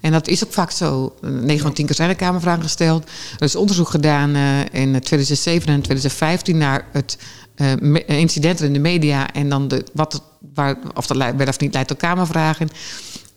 En 0.00 0.12
dat 0.12 0.28
is 0.28 0.44
ook 0.44 0.52
vaak 0.52 0.70
zo. 0.70 1.14
9 1.20 1.58
van 1.58 1.72
10 1.72 1.86
keer 1.86 1.94
zijn 1.94 2.08
er 2.08 2.16
kamervragen 2.16 2.62
gesteld. 2.62 3.04
Er 3.38 3.44
is 3.44 3.56
onderzoek 3.56 3.88
gedaan 3.88 4.36
uh, 4.36 4.60
in 4.60 5.00
2007 5.00 5.68
en 5.68 5.80
2015 5.80 6.58
naar 6.58 6.86
het 6.92 7.18
uh, 7.56 7.72
incidenten 8.06 8.66
in 8.66 8.72
de 8.72 8.78
media. 8.78 9.32
En 9.32 9.48
dan 9.48 9.68
de, 9.68 9.84
wat, 9.92 10.22
waar, 10.54 10.76
of 10.94 11.06
dat 11.06 11.16
werd 11.16 11.48
of 11.48 11.58
niet 11.58 11.72
leidt 11.72 11.88
tot 11.88 11.98
kamervragen. 11.98 12.68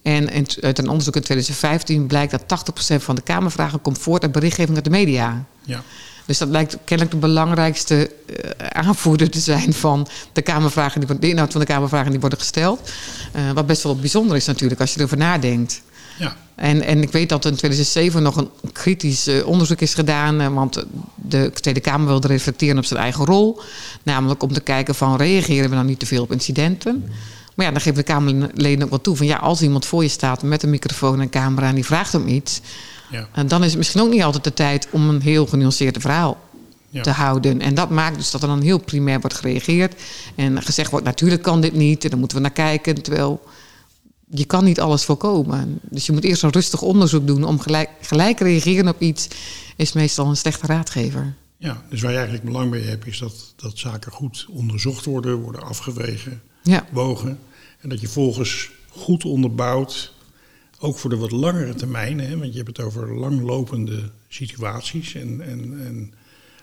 En 0.01 0.29
uit 0.61 0.77
een 0.77 0.89
onderzoek 0.89 1.15
in 1.15 1.21
2015 1.21 2.07
blijkt 2.07 2.31
dat 2.31 2.63
80% 2.95 2.95
van 2.95 3.15
de 3.15 3.21
Kamervragen 3.21 3.81
komt 3.81 3.97
voort 3.97 4.23
uit 4.23 4.31
berichtgeving 4.31 4.75
uit 4.75 4.85
de 4.85 4.91
media. 4.91 5.45
Ja. 5.63 5.83
Dus 6.25 6.37
dat 6.37 6.49
lijkt 6.49 6.77
kennelijk 6.85 7.15
de 7.15 7.27
belangrijkste 7.27 8.11
uh, 8.29 8.67
aanvoerder 8.67 9.29
te 9.29 9.39
zijn 9.39 9.73
van 9.73 10.07
de, 10.33 10.41
kamervragen 10.41 11.01
die, 11.01 11.19
de 11.19 11.29
inhoud 11.29 11.51
van 11.51 11.61
de 11.61 11.67
Kamervragen 11.67 12.11
die 12.11 12.19
worden 12.19 12.39
gesteld. 12.39 12.91
Uh, 13.35 13.51
wat 13.51 13.65
best 13.65 13.83
wel 13.83 13.95
bijzonder 13.95 14.35
is 14.35 14.45
natuurlijk 14.45 14.81
als 14.81 14.93
je 14.93 14.99
erover 14.99 15.17
nadenkt. 15.17 15.81
Ja. 16.19 16.37
En, 16.55 16.81
en 16.81 17.01
ik 17.01 17.11
weet 17.11 17.29
dat 17.29 17.45
in 17.45 17.55
2007 17.55 18.23
nog 18.23 18.35
een 18.35 18.49
kritisch 18.71 19.27
uh, 19.27 19.47
onderzoek 19.47 19.81
is 19.81 19.93
gedaan. 19.93 20.53
want 20.53 20.83
de 21.15 21.51
Tweede 21.53 21.79
Kamer 21.79 22.07
wilde 22.07 22.27
reflecteren 22.27 22.77
op 22.77 22.85
zijn 22.85 22.99
eigen 22.99 23.25
rol. 23.25 23.61
Namelijk 24.03 24.43
om 24.43 24.53
te 24.53 24.61
kijken 24.61 24.95
van 24.95 25.15
reageren 25.15 25.69
we 25.69 25.75
nou 25.75 25.87
niet 25.87 25.99
te 25.99 26.05
veel 26.05 26.23
op 26.23 26.31
incidenten. 26.31 27.09
Maar 27.55 27.65
ja, 27.65 27.71
dan 27.71 27.81
geven 27.81 27.97
de 27.97 28.03
Kamerleden 28.03 28.83
ook 28.83 28.89
wel 28.89 29.01
toe 29.01 29.15
van 29.15 29.25
ja, 29.25 29.37
als 29.37 29.61
iemand 29.61 29.85
voor 29.85 30.03
je 30.03 30.09
staat 30.09 30.43
met 30.43 30.63
een 30.63 30.69
microfoon 30.69 31.21
en 31.21 31.29
camera 31.29 31.67
en 31.67 31.75
die 31.75 31.85
vraagt 31.85 32.15
om 32.15 32.27
iets, 32.27 32.61
ja. 33.09 33.43
dan 33.43 33.63
is 33.63 33.69
het 33.69 33.77
misschien 33.77 34.01
ook 34.01 34.09
niet 34.09 34.23
altijd 34.23 34.43
de 34.43 34.53
tijd 34.53 34.87
om 34.91 35.09
een 35.09 35.21
heel 35.21 35.45
genuanceerd 35.45 35.97
verhaal 35.99 36.37
ja. 36.89 37.01
te 37.01 37.09
houden. 37.09 37.61
En 37.61 37.73
dat 37.73 37.89
maakt 37.89 38.15
dus 38.17 38.31
dat 38.31 38.41
er 38.41 38.47
dan 38.47 38.61
heel 38.61 38.79
primair 38.79 39.19
wordt 39.19 39.35
gereageerd 39.35 40.01
en 40.35 40.61
gezegd 40.61 40.91
wordt 40.91 41.05
natuurlijk 41.05 41.41
kan 41.41 41.61
dit 41.61 41.73
niet 41.73 42.03
en 42.03 42.09
dan 42.09 42.19
moeten 42.19 42.37
we 42.37 42.43
naar 42.43 42.51
kijken. 42.51 43.01
Terwijl 43.01 43.41
je 44.29 44.45
kan 44.45 44.63
niet 44.63 44.79
alles 44.79 45.03
voorkomen. 45.03 45.79
Dus 45.81 46.05
je 46.05 46.11
moet 46.11 46.23
eerst 46.23 46.43
een 46.43 46.49
rustig 46.49 46.81
onderzoek 46.81 47.27
doen 47.27 47.43
om 47.43 47.59
gelijk, 47.59 47.89
gelijk 48.01 48.39
reageren 48.39 48.87
op 48.87 49.01
iets, 49.01 49.27
is 49.75 49.93
meestal 49.93 50.27
een 50.27 50.37
slechte 50.37 50.67
raadgever. 50.67 51.35
Ja, 51.57 51.83
dus 51.89 52.01
waar 52.01 52.11
je 52.11 52.17
eigenlijk 52.17 52.45
belang 52.45 52.71
bij 52.71 52.79
hebt, 52.79 53.07
is 53.07 53.19
dat, 53.19 53.53
dat 53.55 53.77
zaken 53.77 54.11
goed 54.11 54.45
onderzocht 54.49 55.05
worden, 55.05 55.41
worden 55.41 55.63
afgewegen, 55.63 56.41
ja. 56.63 56.87
wogen. 56.91 57.39
En 57.79 57.89
dat 57.89 58.01
je 58.01 58.07
volgens 58.07 58.71
goed 58.89 59.25
onderbouwt, 59.25 60.13
ook 60.79 60.97
voor 60.97 61.09
de 61.09 61.17
wat 61.17 61.31
langere 61.31 61.75
termijn, 61.75 62.19
hè, 62.19 62.37
want 62.37 62.51
je 62.51 62.57
hebt 62.57 62.77
het 62.77 62.85
over 62.85 63.15
langlopende 63.15 64.11
situaties 64.27 65.13
en, 65.13 65.41
en, 65.41 65.85
en 65.85 66.13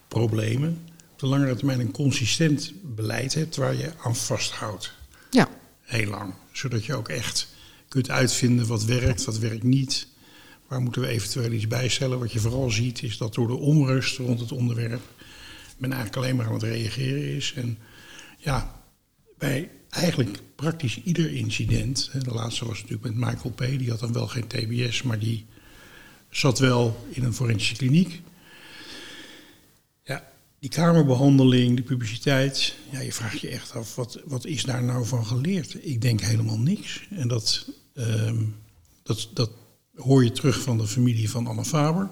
problemen. 0.08 0.78
Op 1.12 1.18
de 1.18 1.26
langere 1.26 1.54
termijn 1.54 1.80
een 1.80 1.90
consistent 1.90 2.72
beleid 2.82 3.34
hebt 3.34 3.56
waar 3.56 3.74
je 3.74 3.92
aan 4.02 4.16
vasthoudt. 4.16 4.92
Ja. 5.30 5.48
Heel 5.82 6.11
lang. 6.11 6.34
Zodat 6.52 6.84
je 6.84 6.94
ook 6.94 7.08
echt 7.08 7.48
kunt 7.88 8.11
uitvinden 8.11 8.66
wat 8.66 8.84
werkt, 8.84 9.24
wat 9.24 9.38
werkt 9.38 9.62
niet. 9.62 10.06
Waar 10.68 10.80
moeten 10.80 11.02
we 11.02 11.08
eventueel 11.08 11.52
iets 11.52 11.66
bijstellen? 11.66 12.18
Wat 12.18 12.32
je 12.32 12.38
vooral 12.40 12.70
ziet 12.70 13.02
is 13.02 13.16
dat 13.16 13.34
door 13.34 13.46
de 13.46 13.56
onrust 13.56 14.18
rond 14.18 14.40
het 14.40 14.52
onderwerp 14.52 15.02
men 15.78 15.92
eigenlijk 15.92 16.22
alleen 16.22 16.37
maar 16.37 16.46
aan 16.46 16.52
het 16.52 16.62
reageren 16.62 17.37
is. 17.37 17.52
En 17.56 17.78
ja, 18.37 18.82
bij 19.38 19.70
eigenlijk 19.98 20.40
praktisch 20.54 21.02
ieder 21.02 21.32
incident. 21.32 22.11
De 22.24 22.34
laatste 22.34 22.66
was 22.66 22.82
natuurlijk 22.82 23.14
met 23.14 23.28
Michael 23.28 23.54
P. 23.54 23.78
Die 23.78 23.90
had 23.90 24.00
dan 24.00 24.12
wel 24.12 24.26
geen 24.26 24.46
TBS, 24.46 25.02
maar 25.02 25.18
die 25.18 25.46
zat 26.30 26.58
wel 26.58 27.06
in 27.08 27.24
een 27.24 27.34
forensische 27.34 27.76
kliniek. 27.76 28.20
Ja, 30.04 30.32
die 30.58 30.70
kamerbehandeling, 30.70 31.74
die 31.74 31.84
publiciteit. 31.84 32.74
Ja, 32.90 33.00
je 33.00 33.12
vraagt 33.12 33.40
je 33.40 33.48
echt 33.48 33.72
af, 33.72 33.94
wat, 33.94 34.20
wat 34.24 34.44
is 34.44 34.62
daar 34.62 34.82
nou 34.82 35.06
van 35.06 35.26
geleerd? 35.26 35.76
Ik 35.84 36.00
denk 36.00 36.20
helemaal 36.20 36.58
niks. 36.58 37.06
En 37.11 37.28
dat, 37.28 37.68
ehm, 37.94 38.44
dat, 39.02 39.28
dat 39.34 39.50
hoor 39.94 40.24
je 40.24 40.32
terug 40.32 40.61
van 40.61 40.78
de 40.78 40.87
familie 40.87 41.30
van 41.30 41.46
Anne 41.46 41.64
Faber. 41.64 42.08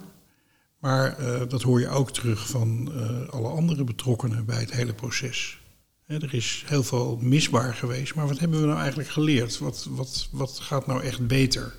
Maar 0.78 1.20
uh, 1.20 1.48
dat 1.48 1.62
hoor 1.62 1.80
je 1.80 1.88
ook 1.88 2.12
terug 2.12 2.48
van 2.48 2.90
uh, 2.92 3.28
alle 3.28 3.48
andere 3.48 3.84
betrokkenen 3.84 4.44
bij 4.44 4.60
het 4.60 4.72
hele 4.72 4.94
proces. 4.94 5.58
Er 6.06 6.34
is 6.34 6.64
heel 6.66 6.82
veel 6.82 7.18
misbaar 7.20 7.74
geweest, 7.74 8.14
maar 8.14 8.28
wat 8.28 8.38
hebben 8.38 8.60
we 8.60 8.66
nou 8.66 8.78
eigenlijk 8.78 9.08
geleerd? 9.08 9.58
Wat, 9.58 9.86
wat, 9.90 10.28
wat 10.30 10.58
gaat 10.60 10.86
nou 10.86 11.02
echt 11.02 11.26
beter 11.26 11.74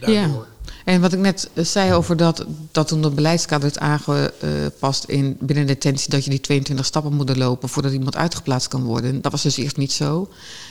daardoor? 0.00 0.16
Ja. 0.16 0.56
En 0.88 1.00
wat 1.00 1.12
ik 1.12 1.18
net 1.18 1.50
zei 1.54 1.92
over 1.92 2.16
dat, 2.16 2.44
dat 2.72 2.88
toen 2.88 3.02
dat 3.02 3.14
beleidskader 3.14 3.70
is 3.70 3.78
aangepast 3.78 5.04
in 5.04 5.36
binnen 5.40 5.66
detentie, 5.66 6.10
dat 6.10 6.24
je 6.24 6.30
die 6.30 6.40
22 6.40 6.86
stappen 6.86 7.12
moet 7.12 7.36
lopen 7.36 7.68
voordat 7.68 7.92
iemand 7.92 8.16
uitgeplaatst 8.16 8.68
kan 8.68 8.82
worden. 8.82 9.22
Dat 9.22 9.32
was 9.32 9.42
dus 9.42 9.56
eerst 9.56 9.76
niet 9.76 9.92
zo. 9.92 10.28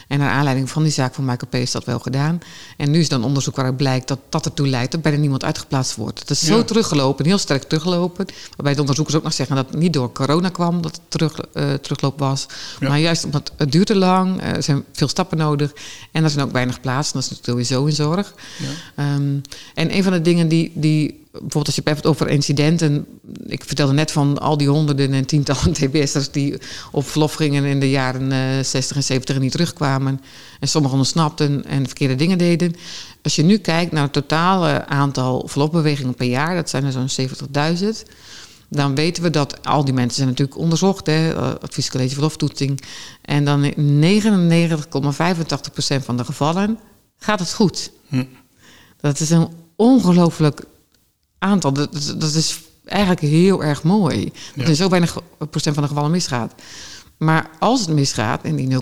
En 0.08 0.20
naar 0.20 0.30
aanleiding 0.30 0.70
van 0.70 0.84
die 0.84 0.92
zaak 0.92 1.14
van 1.14 1.26
Michael 1.26 1.50
P. 1.50 1.56
is 1.56 1.72
dat 1.72 1.86
wel 1.86 2.00
gedaan. 2.00 2.40
En 2.78 2.92
nu 2.92 3.00
is 3.00 3.10
dan 3.10 3.24
onderzoek 3.24 3.56
waaruit 3.56 3.78
blijkt 3.78 4.08
dat 4.08 4.20
dat 4.30 4.46
ertoe 4.46 4.68
leidt 4.68 4.92
dat 4.92 5.02
bijna 5.02 5.18
niemand 5.18 5.44
uitgeplaatst 5.44 5.96
wordt. 5.96 6.20
Het 6.20 6.30
is 6.30 6.46
zo 6.46 6.64
teruggelopen, 6.64 7.26
heel 7.26 7.38
sterk 7.38 7.64
teruggelopen. 7.64 8.26
Waarbij 8.56 8.74
de 8.74 8.80
onderzoekers 8.80 9.18
ook 9.18 9.24
nog 9.24 9.34
zeggen 9.34 9.56
dat 9.56 9.66
het 9.70 9.80
niet 9.80 9.94
door 9.94 10.12
corona 10.12 10.50
kwam 10.50 10.82
dat 10.82 10.92
het 10.92 11.02
terug, 11.08 11.40
uh, 11.54 11.74
terugloop 11.74 12.20
was. 12.20 12.46
Ja. 12.80 12.88
Maar 12.88 13.00
juist 13.00 13.24
omdat 13.24 13.52
het 13.58 13.72
duurt 13.72 13.88
te 13.88 13.96
lang, 13.96 14.42
er 14.42 14.64
zijn 14.64 14.84
veel 14.92 15.08
stappen 15.08 15.38
nodig. 15.38 15.74
En 16.12 16.24
er 16.24 16.30
zijn 16.30 16.46
ook 16.46 16.52
weinig 16.52 16.82
plaatsen. 16.82 17.14
Dat 17.14 17.24
is 17.24 17.30
natuurlijk 17.30 17.68
sowieso 17.68 17.86
in 17.86 17.96
zorg. 17.96 18.34
Ja. 18.58 18.97
Um, 19.00 19.42
en 19.74 19.96
een 19.96 20.04
van 20.04 20.12
de 20.12 20.22
dingen 20.22 20.48
die, 20.48 20.72
die 20.76 21.26
bijvoorbeeld 21.32 21.66
als 21.66 21.76
je 21.76 21.82
het 21.82 21.94
hebt 21.94 22.06
over 22.06 22.30
incidenten. 22.30 23.06
Ik 23.46 23.64
vertelde 23.64 23.94
net 23.94 24.12
van 24.12 24.38
al 24.38 24.58
die 24.58 24.70
honderden 24.70 25.14
en 25.14 25.26
tientallen 25.26 25.74
TBS'ers 25.80 26.32
die 26.32 26.58
op 26.92 27.08
verlof 27.08 27.34
gingen 27.34 27.64
in 27.64 27.80
de 27.80 27.90
jaren 27.90 28.32
uh, 28.32 28.64
60 28.64 28.96
en 28.96 29.04
70 29.04 29.36
en 29.36 29.42
niet 29.42 29.52
terugkwamen. 29.52 30.22
En 30.60 30.68
sommigen 30.68 30.98
ontsnapten 30.98 31.66
en 31.66 31.86
verkeerde 31.86 32.16
dingen 32.16 32.38
deden. 32.38 32.76
Als 33.22 33.36
je 33.36 33.44
nu 33.44 33.58
kijkt 33.58 33.92
naar 33.92 34.04
het 34.04 34.14
totale 34.14 34.86
aantal 34.86 35.48
verlofbewegingen 35.48 36.16
per 36.16 36.28
jaar, 36.28 36.56
dat 36.56 36.70
zijn 36.70 36.86
er 36.86 36.92
zo'n 36.92 37.28
70.000. 38.06 38.12
Dan 38.70 38.96
weten 38.96 39.24
we 39.24 39.30
dat 39.30 39.66
al 39.66 39.86
die 39.86 39.94
mensen 39.94 40.16
zijn 40.16 40.28
natuurlijk 40.28 40.58
onderzocht, 40.58 41.06
hè, 41.06 41.36
adviescollege 41.36 42.14
verloftoetsing. 42.14 42.82
En 43.22 43.46
dan 43.46 43.64
in 43.64 44.00
99,85% 44.00 46.04
van 46.04 46.18
de 46.18 46.26
gevallen 46.26 46.80
gaat 47.18 47.40
het 47.40 47.54
goed. 47.54 47.92
Hm. 48.08 48.24
Dat 48.98 49.20
is 49.20 49.30
een 49.30 49.50
ongelooflijk 49.76 50.64
aantal. 51.40 51.74
Dat, 51.74 52.14
dat, 52.18 52.34
is 52.34 52.62
eigenlijk 52.86 53.22
heel 53.22 53.64
erg 53.64 53.84
mooi. 53.84 54.32
Dat 54.56 54.68
er 54.68 54.76
zo 54.76 54.90
weinig 54.90 55.18
procent 55.50 55.74
van 55.74 55.84
de 55.84 55.90
gevallen 55.90 56.12
misgaat. 56.12 56.54
Maar 57.18 57.50
als 57.60 57.80
het 57.80 57.90
misgaat, 57.90 58.44
in 58.44 58.56
die 58.56 58.70
0,15% 58.70 58.78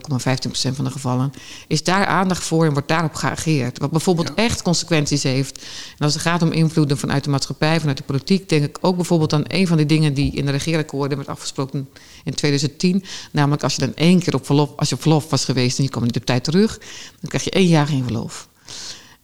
van 0.74 0.86
de 0.86 0.92
gevallen, 0.92 1.34
is 1.68 1.84
daar 1.84 2.06
aandacht 2.06 2.44
voor 2.44 2.66
en 2.66 2.74
wordt 2.74 2.88
daarop 2.88 3.14
geageerd. 3.14 3.80
Wat 3.80 3.92
bijvoorbeeld 3.92 4.34
echt 4.34 4.62
consequenties 4.62 5.24
heeft. 5.24 5.66
En 5.98 6.06
als 6.06 6.14
het 6.14 6.22
gaat 6.22 6.42
om 6.42 6.52
invloeden 6.52 6.98
vanuit 6.98 7.24
de 7.24 7.30
maatschappij, 7.30 7.80
vanuit 7.80 7.98
de 7.98 8.04
politiek, 8.04 8.50
denk 8.50 8.64
ik 8.64 8.78
ook 8.82 8.96
bijvoorbeeld 8.96 9.34
aan 9.34 9.44
een 9.48 9.68
van 9.68 9.78
die 9.78 9.86
dingen 9.86 10.14
die 10.14 10.32
in 10.32 10.46
de 10.46 10.52
regeerakkoorden 10.52 11.18
werd 11.18 11.30
afgesproken 11.30 11.90
in 12.24 12.34
2010. 12.34 13.04
Namelijk 13.32 13.64
als 13.64 13.76
je 13.76 13.80
dan 13.80 13.96
één 13.96 14.20
keer 14.20 14.36
op 14.36 14.46
verlof, 14.46 14.70
als 14.76 14.90
je 14.90 14.96
op 14.96 15.02
verlof 15.02 15.30
was 15.30 15.46
geweest 15.46 15.78
en 15.78 15.84
je 15.84 15.90
komt 15.90 16.06
niet 16.06 16.18
op 16.18 16.26
tijd 16.26 16.44
terug, 16.44 16.78
dan 17.20 17.30
krijg 17.30 17.44
je 17.44 17.52
één 17.52 17.68
jaar 17.68 17.88
geen 17.88 18.04
verlof. 18.04 18.48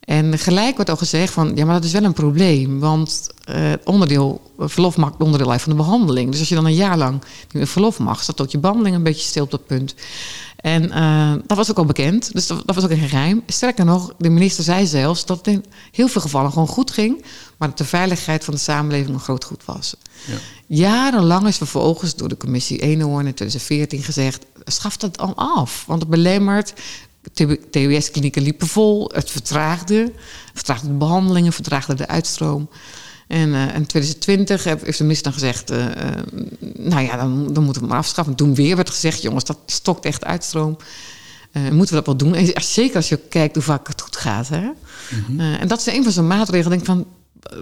En 0.01 0.37
gelijk 0.37 0.75
wordt 0.75 0.89
al 0.89 0.97
gezegd 0.97 1.33
van, 1.33 1.51
ja, 1.55 1.65
maar 1.65 1.73
dat 1.75 1.83
is 1.83 1.91
wel 1.91 2.03
een 2.03 2.13
probleem. 2.13 2.79
Want 2.79 3.29
uh, 3.49 3.71
onderdeel, 3.83 4.41
verlof 4.57 4.97
maakt 4.97 5.21
onderdeel 5.21 5.51
uit 5.51 5.61
van 5.61 5.71
de 5.71 5.77
behandeling. 5.77 6.31
Dus 6.31 6.39
als 6.39 6.49
je 6.49 6.55
dan 6.55 6.65
een 6.65 6.73
jaar 6.73 6.97
lang 6.97 7.13
niet 7.13 7.53
meer 7.53 7.67
verlof 7.67 7.99
mag, 7.99 8.23
staat 8.23 8.41
ook 8.41 8.49
je 8.49 8.57
behandeling 8.57 8.95
een 8.95 9.03
beetje 9.03 9.27
stil 9.27 9.43
op 9.43 9.51
dat 9.51 9.65
punt. 9.65 9.95
En 10.61 10.83
uh, 10.83 11.33
dat 11.47 11.57
was 11.57 11.69
ook 11.69 11.77
al 11.77 11.85
bekend, 11.85 12.33
dus 12.33 12.47
dat, 12.47 12.63
dat, 12.65 12.75
was 12.75 12.83
ook 12.83 12.89
een 12.89 13.07
geheim. 13.09 13.43
Sterker 13.47 13.85
nog, 13.85 14.13
de 14.17 14.29
minister 14.29 14.63
zei 14.63 14.85
zelfs 14.85 15.25
dat 15.25 15.37
het 15.37 15.47
in 15.47 15.65
heel 15.91 16.07
veel 16.07 16.21
gevallen 16.21 16.51
gewoon 16.51 16.67
goed 16.67 16.91
ging, 16.91 17.25
maar 17.57 17.67
dat 17.67 17.77
de 17.77 17.85
veiligheid 17.85 18.43
van 18.43 18.53
de 18.53 18.59
samenleving 18.59 19.13
een 19.13 19.19
groot 19.19 19.43
goed 19.43 19.65
was. 19.65 19.95
Ja. 20.27 20.37
Jarenlang 20.67 21.47
is 21.47 21.57
vervolgens 21.57 22.15
door 22.15 22.29
de 22.29 22.37
commissie 22.37 22.79
Eenhoorn 22.79 23.27
in 23.27 23.33
2014 23.33 24.03
gezegd, 24.03 24.45
schaf 24.65 24.97
dat 24.97 25.17
al 25.17 25.35
af, 25.35 25.83
want 25.87 26.01
het 26.01 26.09
belemmert 26.09 26.73
TBS-klinieken 27.69 28.41
liepen 28.41 28.67
vol. 28.67 29.11
Het 29.13 29.31
vertraagde. 29.31 30.11
Vertraagde 30.53 30.87
de 30.87 30.93
behandelingen, 30.93 31.53
vertraagde 31.53 31.93
de 31.93 32.07
uitstroom. 32.07 32.69
En 33.27 33.49
uh, 33.49 33.75
in 33.75 33.85
2020 33.85 34.63
heeft 34.63 34.97
de 34.97 35.03
minister 35.03 35.31
dan 35.31 35.33
gezegd... 35.33 35.71
Uh, 35.71 35.85
nou 36.73 37.01
ja, 37.01 37.17
dan, 37.17 37.53
dan 37.53 37.63
moeten 37.63 37.81
we 37.81 37.87
maar 37.87 37.97
afschaffen. 37.97 38.35
toen 38.35 38.55
weer 38.55 38.75
werd 38.75 38.89
gezegd... 38.89 39.21
jongens, 39.21 39.43
dat 39.43 39.57
stokt 39.65 40.05
echt 40.05 40.25
uitstroom. 40.25 40.77
Uh, 41.53 41.61
moeten 41.61 41.95
we 41.95 42.03
dat 42.03 42.05
wel 42.05 42.17
doen? 42.17 42.35
En 42.35 42.63
zeker 42.63 42.95
als 42.95 43.09
je 43.09 43.19
kijkt 43.29 43.55
hoe 43.55 43.63
vaak 43.63 43.87
het 43.87 44.01
goed 44.01 44.15
gaat. 44.15 44.47
Hè? 44.47 44.61
Mm 44.61 44.73
-hmm. 45.25 45.39
en 45.39 45.67
dat 45.67 45.79
is 45.79 45.85
een 45.85 46.03
van 46.03 46.11
zo'n 46.11 46.27
maatregelen. 46.27 46.77
Denk 46.77 46.85
van, 46.85 47.05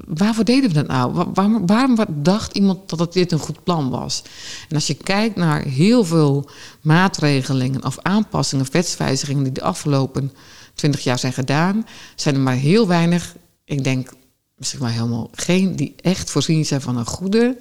waarvoor 0.08 0.44
deden 0.44 0.70
we 0.70 0.76
dat 0.76 0.88
nou? 0.88 1.32
Waarom, 1.34 1.66
waarom 1.66 1.98
dacht 2.10 2.56
iemand 2.56 2.90
dat 2.90 3.00
het 3.00 3.14
dit 3.14 3.32
een 3.32 3.40
goed 3.40 3.64
plan 3.64 3.90
was? 3.90 4.24
En 4.70 4.76
als 4.76 4.88
je 4.88 4.94
kijkt 4.94 5.36
naar 5.36 5.64
heel 5.64 6.06
veel 6.06 6.50
maatregelingen 6.82 7.86
of 7.86 8.00
aanpassingen, 8.02 8.66
wetswijzigingen 8.72 9.44
die 9.44 9.54
de 9.54 9.62
afgelopen 9.62 10.34
twintig 10.74 11.04
jaar 11.04 11.20
zijn 11.20 11.34
gedaan, 11.34 11.86
zijn 12.16 12.36
er 12.36 12.42
maar 12.42 12.56
heel 12.56 12.88
weinig, 12.88 13.36
ik 13.66 13.84
denk 13.84 14.14
misschien 14.56 14.82
maar 14.82 14.92
helemaal 14.92 15.30
geen, 15.34 15.76
die 15.76 15.94
echt 16.02 16.30
voorzien 16.30 16.66
zijn 16.66 16.82
van 16.82 16.98
een 16.98 17.06
goede 17.06 17.58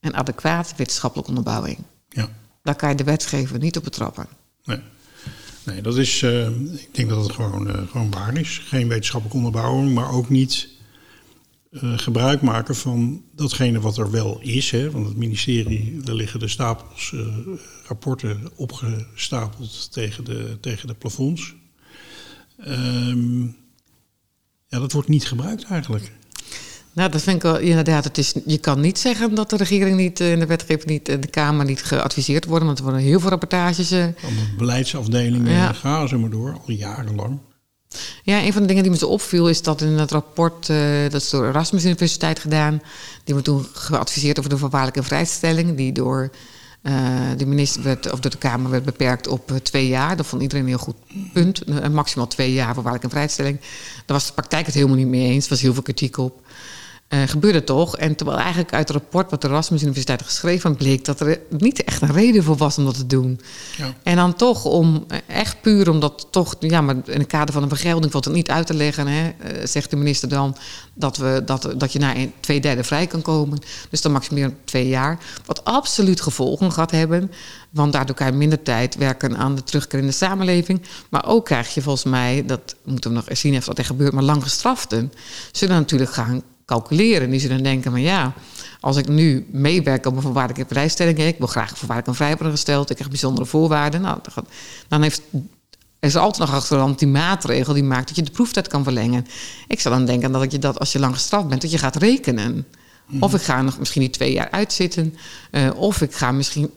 en 0.00 0.14
adequate 0.14 0.74
wetenschappelijke 0.76 1.30
onderbouwing. 1.30 1.78
Ja. 2.08 2.28
Daar 2.62 2.74
kan 2.74 2.88
je 2.88 2.94
de 2.94 3.04
wetgever 3.04 3.58
niet 3.58 3.76
op 3.76 3.84
betrappen. 3.84 4.26
Nee. 4.64 4.80
Nee, 5.64 5.82
dat 5.82 5.96
is, 5.96 6.22
uh, 6.22 6.46
ik 6.72 6.88
denk 6.92 7.08
dat 7.08 7.22
het 7.22 7.32
gewoon, 7.32 7.66
uh, 7.66 7.74
gewoon 7.90 8.10
waar 8.10 8.36
is. 8.36 8.62
Geen 8.64 8.88
wetenschappelijke 8.88 9.36
onderbouwing, 9.36 9.94
maar 9.94 10.12
ook 10.12 10.28
niet 10.28 10.68
uh, 11.72 11.98
gebruik 11.98 12.42
maken 12.42 12.76
van 12.76 13.22
datgene 13.34 13.80
wat 13.80 13.98
er 13.98 14.10
wel 14.10 14.40
is. 14.40 14.70
Hè? 14.70 14.90
Want 14.90 15.06
het 15.06 15.16
ministerie, 15.16 16.00
daar 16.00 16.14
liggen 16.14 16.40
de 16.40 16.48
stapels 16.48 17.12
uh, 17.14 17.26
rapporten 17.86 18.50
opgestapeld 18.56 19.92
tegen 19.92 20.24
de, 20.24 20.58
tegen 20.60 20.86
de 20.86 20.94
plafonds. 20.94 21.54
Um, 22.66 23.56
ja, 24.68 24.78
dat 24.78 24.92
wordt 24.92 25.08
niet 25.08 25.26
gebruikt 25.26 25.64
eigenlijk. 25.64 26.12
Nou, 26.92 27.10
dat 27.10 27.22
vind 27.22 27.36
ik 27.36 27.42
wel 27.42 27.58
inderdaad. 27.58 28.04
Het 28.04 28.18
is, 28.18 28.34
je 28.46 28.58
kan 28.58 28.80
niet 28.80 28.98
zeggen 28.98 29.34
dat 29.34 29.50
de 29.50 29.56
regering 29.56 29.96
niet 29.96 30.20
en 30.20 30.38
de 30.38 30.46
wetgever 30.46 30.88
niet 30.88 31.06
de 31.06 31.26
Kamer 31.30 31.64
niet 31.64 31.82
geadviseerd 31.82 32.44
worden. 32.44 32.66
Want 32.66 32.78
er 32.78 32.84
worden 32.84 33.02
heel 33.02 33.20
veel 33.20 33.30
rapportages. 33.30 33.92
Uh, 33.92 34.06
beleidsafdelingen 34.56 35.52
ja. 35.52 35.72
gaan 35.72 36.08
ze 36.08 36.16
maar 36.16 36.30
door, 36.30 36.52
al 36.52 36.70
jarenlang. 36.70 37.38
Ja, 38.22 38.42
een 38.42 38.52
van 38.52 38.62
de 38.62 38.68
dingen 38.68 38.82
die 38.82 38.92
me 38.92 38.98
zo 38.98 39.06
opviel 39.06 39.48
is 39.48 39.62
dat 39.62 39.80
in 39.80 39.98
het 39.98 40.10
rapport, 40.10 40.68
uh, 40.68 41.02
dat 41.02 41.22
is 41.22 41.30
door 41.30 41.46
Erasmus 41.46 41.84
Universiteit 41.84 42.38
gedaan, 42.38 42.82
die 43.24 43.34
we 43.34 43.42
toen 43.42 43.66
geadviseerd 43.72 44.38
over 44.38 44.50
de 44.50 44.58
voorwaardelijke 44.58 45.02
vrijstelling, 45.02 45.76
die 45.76 45.92
door 45.92 46.30
uh, 46.82 46.94
de 47.36 47.46
minister 47.46 47.98
of 48.12 48.20
door 48.20 48.30
de 48.30 48.38
Kamer 48.38 48.70
werd 48.70 48.84
beperkt 48.84 49.28
op 49.28 49.50
uh, 49.50 49.56
twee 49.56 49.88
jaar. 49.88 50.16
Dat 50.16 50.26
vond 50.26 50.42
iedereen 50.42 50.64
een 50.64 50.70
heel 50.70 50.78
goed 50.78 50.96
punt. 51.32 51.90
maximaal 51.92 52.26
twee 52.26 52.52
jaar 52.52 52.74
voorwaardelijke 52.74 53.16
vrijstelling. 53.16 53.60
Daar 54.06 54.16
was 54.16 54.26
de 54.26 54.32
praktijk 54.32 54.66
het 54.66 54.74
helemaal 54.74 54.96
niet 54.96 55.06
mee 55.06 55.28
eens. 55.28 55.44
Er 55.44 55.50
was 55.50 55.60
heel 55.60 55.72
veel 55.72 55.82
kritiek 55.82 56.16
op 56.16 56.41
uh, 57.14 57.22
gebeurde 57.26 57.64
toch. 57.64 57.96
En 57.96 58.16
terwijl 58.16 58.38
eigenlijk 58.38 58.72
uit 58.72 58.88
het 58.88 58.96
rapport 58.96 59.30
wat 59.30 59.40
de 59.40 59.48
Erasmus 59.48 59.82
Universiteit 59.82 60.22
geschreven 60.22 60.76
bleek 60.76 61.04
dat 61.04 61.20
er 61.20 61.40
niet 61.48 61.84
echt 61.84 62.02
een 62.02 62.12
reden 62.12 62.44
voor 62.44 62.56
was 62.56 62.78
om 62.78 62.84
dat 62.84 62.94
te 62.94 63.06
doen. 63.06 63.40
Ja. 63.76 63.94
En 64.02 64.16
dan 64.16 64.34
toch 64.34 64.64
om 64.64 65.06
echt 65.26 65.60
puur 65.60 65.90
omdat 65.90 66.26
toch, 66.30 66.54
ja, 66.60 66.80
maar 66.80 66.96
in 67.04 67.18
het 67.18 67.26
kader 67.26 67.54
van 67.54 67.62
een 67.62 67.68
vergelding 67.68 68.12
valt 68.12 68.24
het 68.24 68.34
niet 68.34 68.50
uit 68.50 68.66
te 68.66 68.74
leggen, 68.74 69.06
hè, 69.06 69.32
zegt 69.64 69.90
de 69.90 69.96
minister 69.96 70.28
dan 70.28 70.56
dat, 70.94 71.16
we, 71.16 71.42
dat, 71.44 71.74
dat 71.76 71.92
je 71.92 71.98
na 71.98 72.16
een, 72.16 72.32
twee 72.40 72.60
derde 72.60 72.84
vrij 72.84 73.06
kan 73.06 73.22
komen. 73.22 73.58
Dus 73.90 74.00
dan 74.00 74.12
maximaal 74.12 74.50
twee 74.64 74.88
jaar. 74.88 75.18
Wat 75.46 75.64
absoluut 75.64 76.20
gevolgen 76.20 76.72
gaat 76.72 76.90
hebben. 76.90 77.30
Want 77.70 77.92
daardoor 77.92 78.16
kan 78.16 78.26
je 78.26 78.32
minder 78.32 78.62
tijd 78.62 78.96
werken 78.96 79.36
aan 79.36 79.54
de 79.54 79.62
terugkeer 79.62 79.98
in 79.98 80.06
de 80.06 80.12
samenleving. 80.12 80.82
Maar 81.10 81.26
ook 81.26 81.44
krijg 81.44 81.74
je 81.74 81.82
volgens 81.82 82.04
mij, 82.04 82.44
dat 82.46 82.74
moeten 82.84 83.10
we 83.10 83.16
nog 83.16 83.28
eens 83.28 83.40
zien 83.40 83.56
of 83.56 83.64
dat 83.64 83.78
er 83.78 83.84
gebeurt, 83.84 84.12
maar 84.12 84.22
lang 84.22 84.42
gestraften 84.42 85.12
zullen 85.52 85.76
natuurlijk 85.76 86.12
gaan 86.12 86.42
calculeren. 86.72 87.30
Die 87.30 87.40
zullen 87.40 87.62
denken, 87.62 87.92
maar 87.92 88.00
ja, 88.00 88.32
als 88.80 88.96
ik 88.96 89.08
nu 89.08 89.46
meewerk 89.50 90.06
op 90.06 90.16
een 90.16 90.22
voorwaardelijke 90.22 90.74
vrijstelling... 90.74 91.18
ik 91.18 91.38
wil 91.38 91.46
graag 91.46 91.68
voorwaardelijk 91.68 92.06
een 92.06 92.14
vrij 92.14 92.36
worden 92.36 92.50
gesteld... 92.50 92.90
ik 92.90 92.94
krijg 92.96 93.10
bijzondere 93.10 93.46
voorwaarden... 93.46 94.00
Nou, 94.00 94.18
dan 94.88 95.02
heeft 95.02 95.22
er 96.02 96.08
is 96.08 96.16
altijd 96.16 96.48
nog 96.48 96.56
achterhand 96.56 96.98
die 96.98 97.08
maatregel 97.08 97.74
die 97.74 97.82
maakt 97.82 98.06
dat 98.06 98.16
je 98.16 98.22
de 98.22 98.30
proeftijd 98.30 98.68
kan 98.68 98.84
verlengen. 98.84 99.26
Ik 99.68 99.80
zou 99.80 99.94
dan 99.94 100.04
denken 100.04 100.32
dat 100.32 100.52
je 100.52 100.58
dat 100.58 100.78
als 100.78 100.92
je 100.92 100.98
lang 100.98 101.14
gestraft 101.14 101.48
bent, 101.48 101.62
dat 101.62 101.70
je 101.70 101.78
gaat 101.78 101.96
rekenen. 101.96 102.66
Of 103.20 103.34
ik 103.34 103.42
ga 103.42 103.62
nog 103.62 103.78
misschien 103.78 104.00
die 104.00 104.10
twee 104.10 104.32
jaar 104.32 104.50
uitzitten. 104.50 105.16
Uh, 105.50 105.70
of 105.74 106.00
ik 106.00 106.14
ga 106.14 106.32
misschien 106.32 106.70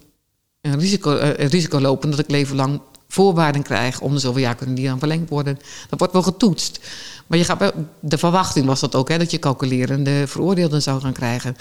een 0.61 0.79
risico, 0.79 1.15
uh, 1.15 1.27
een 1.27 1.47
risico 1.47 1.79
lopen 1.79 2.09
dat 2.09 2.19
ik 2.19 2.29
leven 2.29 2.55
lang 2.55 2.81
voorwaarden 3.07 3.61
krijg. 3.61 4.01
Om 4.01 4.13
de 4.13 4.19
zoveel 4.19 4.41
jaar 4.41 4.55
kunnen 4.55 4.75
die 4.75 4.87
dan 4.87 4.99
verlengd 4.99 5.29
worden. 5.29 5.59
Dat 5.89 5.99
wordt 5.99 6.13
wel 6.13 6.23
getoetst. 6.23 6.79
Maar 7.27 7.37
je 7.37 7.43
gaat, 7.43 7.73
de 7.99 8.17
verwachting 8.17 8.65
was 8.65 8.79
dat 8.79 8.95
ook, 8.95 9.09
hè, 9.09 9.17
dat 9.17 9.31
je 9.31 9.39
calculerende 9.39 10.27
veroordeelden 10.27 10.81
zou 10.81 11.01
gaan 11.01 11.13
krijgen. 11.13 11.55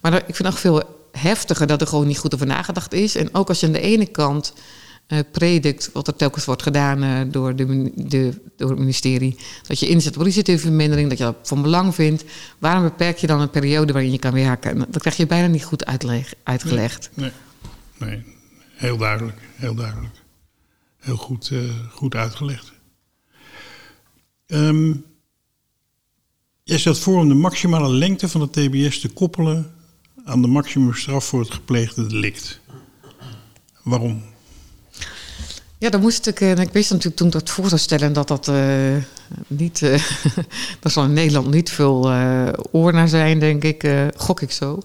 Maar 0.00 0.14
ik 0.14 0.34
vind 0.34 0.48
nog 0.48 0.58
veel 0.58 0.82
heftiger 1.12 1.66
dat 1.66 1.80
er 1.80 1.86
gewoon 1.86 2.06
niet 2.06 2.18
goed 2.18 2.34
over 2.34 2.46
nagedacht 2.46 2.92
is. 2.92 3.14
En 3.14 3.34
ook 3.34 3.48
als 3.48 3.60
je 3.60 3.66
aan 3.66 3.72
de 3.72 3.80
ene 3.80 4.06
kant 4.06 4.52
uh, 5.08 5.18
predikt, 5.32 5.90
wat 5.92 6.06
er 6.06 6.16
telkens 6.16 6.44
wordt 6.44 6.62
gedaan 6.62 7.04
uh, 7.04 7.20
door, 7.26 7.56
de, 7.56 7.92
de, 7.94 8.40
door 8.56 8.70
het 8.70 8.78
ministerie, 8.78 9.36
dat 9.66 9.80
je 9.80 9.88
inzet 9.88 10.16
op 10.16 10.22
risicotievermindering, 10.22 11.08
dat 11.08 11.18
je 11.18 11.24
dat 11.24 11.36
van 11.42 11.62
belang 11.62 11.94
vindt. 11.94 12.24
Waarom 12.58 12.82
beperk 12.82 13.18
je 13.18 13.26
dan 13.26 13.40
een 13.40 13.50
periode 13.50 13.92
waarin 13.92 14.12
je 14.12 14.18
kan 14.18 14.32
werken? 14.32 14.78
Dat 14.78 15.00
krijg 15.00 15.16
je 15.16 15.26
bijna 15.26 15.46
niet 15.46 15.64
goed 15.64 15.86
uitgelegd. 16.44 17.10
Nee, 17.14 17.32
nee, 17.98 18.24
heel 18.74 18.96
duidelijk, 18.96 19.38
heel 19.54 19.74
duidelijk. 19.74 20.14
Heel 20.98 21.16
goed, 21.16 21.50
uh, 21.50 21.70
goed 21.90 22.14
uitgelegd. 22.14 22.72
Um, 24.46 25.04
jij 26.70 26.78
stelt 26.78 26.98
voor 26.98 27.18
om 27.18 27.28
de 27.28 27.34
maximale 27.34 27.88
lengte 27.88 28.28
van 28.28 28.40
de 28.40 28.50
TBS 28.50 29.00
te 29.00 29.08
koppelen 29.08 29.70
aan 30.24 30.42
de 30.42 30.48
maximumstraf 30.48 31.24
voor 31.24 31.40
het 31.40 31.50
gepleegde 31.50 32.06
delict. 32.06 32.60
Waarom? 33.82 34.22
Ja, 35.78 35.90
dan 35.90 36.00
moest 36.00 36.26
ik. 36.26 36.40
En 36.40 36.58
ik 36.58 36.72
wist 36.72 36.90
natuurlijk 36.90 37.16
toen 37.16 37.30
dat 37.30 37.50
voor 37.50 37.68
te 37.68 37.76
stellen 37.76 38.12
dat 38.12 38.28
dat 38.28 38.48
uh, 38.48 38.56
niet. 39.46 39.80
Uh, 39.80 40.02
dat 40.80 40.92
zal 40.92 41.04
in 41.04 41.12
Nederland 41.12 41.50
niet 41.50 41.70
veel 41.70 42.12
uh, 42.12 42.48
oor 42.72 42.92
naar 42.92 43.08
zijn, 43.08 43.38
denk 43.38 43.64
ik. 43.64 43.90
gok 44.16 44.40
ik 44.40 44.50
zo. 44.50 44.78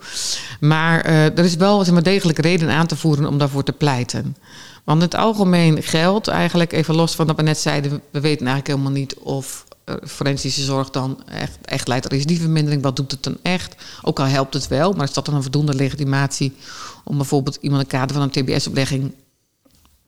Maar 0.60 1.04
er 1.04 1.44
is 1.44 1.56
wel 1.56 1.84
zeg 1.84 1.92
maar, 1.94 2.02
degelijk 2.02 2.38
reden 2.38 2.70
aan 2.70 2.86
te 2.86 2.96
voeren 2.96 3.26
om 3.26 3.38
daarvoor 3.38 3.64
te 3.64 3.72
pleiten. 3.72 4.36
Want 4.84 4.98
in 4.98 5.04
het 5.04 5.14
algemeen 5.14 5.82
geldt 5.82 6.28
eigenlijk, 6.28 6.72
even 6.72 6.94
los 6.94 7.14
van 7.14 7.26
dat 7.26 7.36
we 7.36 7.42
net 7.42 7.58
zeiden, 7.58 7.90
we 7.90 8.20
weten 8.20 8.46
eigenlijk 8.46 8.66
helemaal 8.66 9.00
niet 9.00 9.14
of 9.14 9.65
forensische 10.06 10.62
zorg 10.62 10.90
dan 10.90 11.22
echt, 11.28 11.58
echt 11.64 11.88
leidt 11.88 12.02
tot 12.02 12.12
recidivevermindering. 12.12 12.82
Wat 12.82 12.96
doet 12.96 13.10
het 13.10 13.22
dan 13.22 13.36
echt? 13.42 13.74
Ook 14.02 14.20
al 14.20 14.26
helpt 14.26 14.54
het 14.54 14.68
wel, 14.68 14.92
maar 14.92 15.06
is 15.06 15.12
dat 15.12 15.24
dan 15.24 15.34
een 15.34 15.42
voldoende 15.42 15.74
legitimatie 15.74 16.56
om 17.04 17.16
bijvoorbeeld 17.16 17.58
iemand 17.60 17.82
in 17.82 17.88
het 17.88 17.96
kader 17.96 18.16
van 18.16 18.24
een 18.24 18.44
TBS-oplegging 18.44 19.12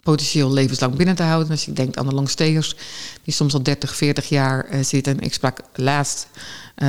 potentieel 0.03 0.53
levenslang 0.53 0.95
binnen 0.95 1.15
te 1.15 1.23
houden. 1.23 1.51
Als 1.51 1.65
je 1.65 1.73
denkt 1.73 1.97
aan 1.97 2.07
de 2.07 2.15
longstayers, 2.15 2.75
die 3.23 3.35
soms 3.35 3.55
al 3.55 3.63
30, 3.63 3.97
40 3.97 4.29
jaar 4.29 4.67
uh, 4.71 4.85
zitten. 4.85 5.21
Ik 5.21 5.35
sprak 5.35 5.61
laatst, 5.75 6.29
uh, 6.77 6.89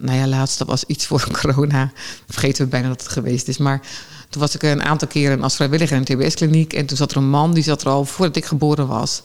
nou 0.00 0.12
ja, 0.12 0.26
laatst, 0.26 0.58
dat 0.58 0.66
was 0.66 0.84
iets 0.84 1.06
voor 1.06 1.30
corona. 1.40 1.92
Vergeten 2.28 2.64
we 2.64 2.70
bijna 2.70 2.88
dat 2.88 3.02
het 3.02 3.12
geweest 3.12 3.48
is. 3.48 3.58
Maar 3.58 3.80
toen 4.28 4.40
was 4.40 4.54
ik 4.54 4.62
een 4.62 4.82
aantal 4.82 5.08
keren 5.08 5.42
als 5.42 5.56
vrijwilliger 5.56 5.96
in 5.96 6.04
een 6.06 6.16
TBS-kliniek. 6.16 6.72
En 6.72 6.86
toen 6.86 6.96
zat 6.96 7.10
er 7.10 7.16
een 7.16 7.30
man, 7.30 7.54
die 7.54 7.62
zat 7.62 7.82
er 7.82 7.88
al 7.88 8.04
voordat 8.04 8.36
ik 8.36 8.44
geboren 8.44 8.86
was, 8.86 9.22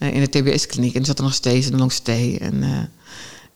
in 0.00 0.20
de 0.20 0.28
TBS-kliniek. 0.28 0.94
En 0.94 1.04
zat 1.04 1.18
er 1.18 1.24
nog 1.24 1.34
steeds 1.34 1.66
in 1.66 1.72
de 1.72 1.78
longstay. 1.78 2.36
En 2.40 2.90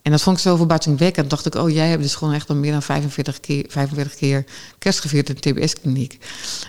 en 0.04 0.11
dat 0.11 0.22
vond 0.22 0.37
ik 0.37 0.42
zo 0.42 0.57
verbazingwekkend. 0.57 1.30
dacht 1.30 1.46
ik, 1.46 1.54
oh, 1.54 1.70
jij 1.70 1.88
hebt 1.88 2.02
dus 2.02 2.14
gewoon 2.14 2.35
echt 2.35 2.48
al 2.48 2.54
meer 2.54 2.72
dan 2.72 2.83
45 2.83 3.40
keer, 3.40 3.64
45 3.68 4.14
keer 4.14 4.44
kerst 4.78 5.00
gevierd 5.00 5.28
in 5.28 5.37
de 5.40 5.52
TBS-kliniek. 5.52 6.18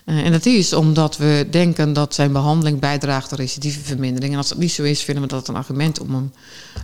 Uh, 0.06 0.26
en 0.26 0.32
dat 0.32 0.46
is 0.46 0.74
omdat 0.74 1.18
we 1.18 1.48
denken 1.50 1.94
dat 1.94 2.14
zijn 2.14 2.32
behandeling 2.32 2.80
bijdraagt 2.80 3.32
aan 3.32 3.38
recidivevermindering. 3.38 4.32
En 4.32 4.38
als 4.38 4.50
dat 4.50 4.58
niet 4.58 4.72
zo 4.72 4.84
is, 4.84 5.04
vinden 5.04 5.24
we 5.24 5.30
dat 5.30 5.48
een 5.48 5.56
argument 5.56 6.00
om 6.00 6.32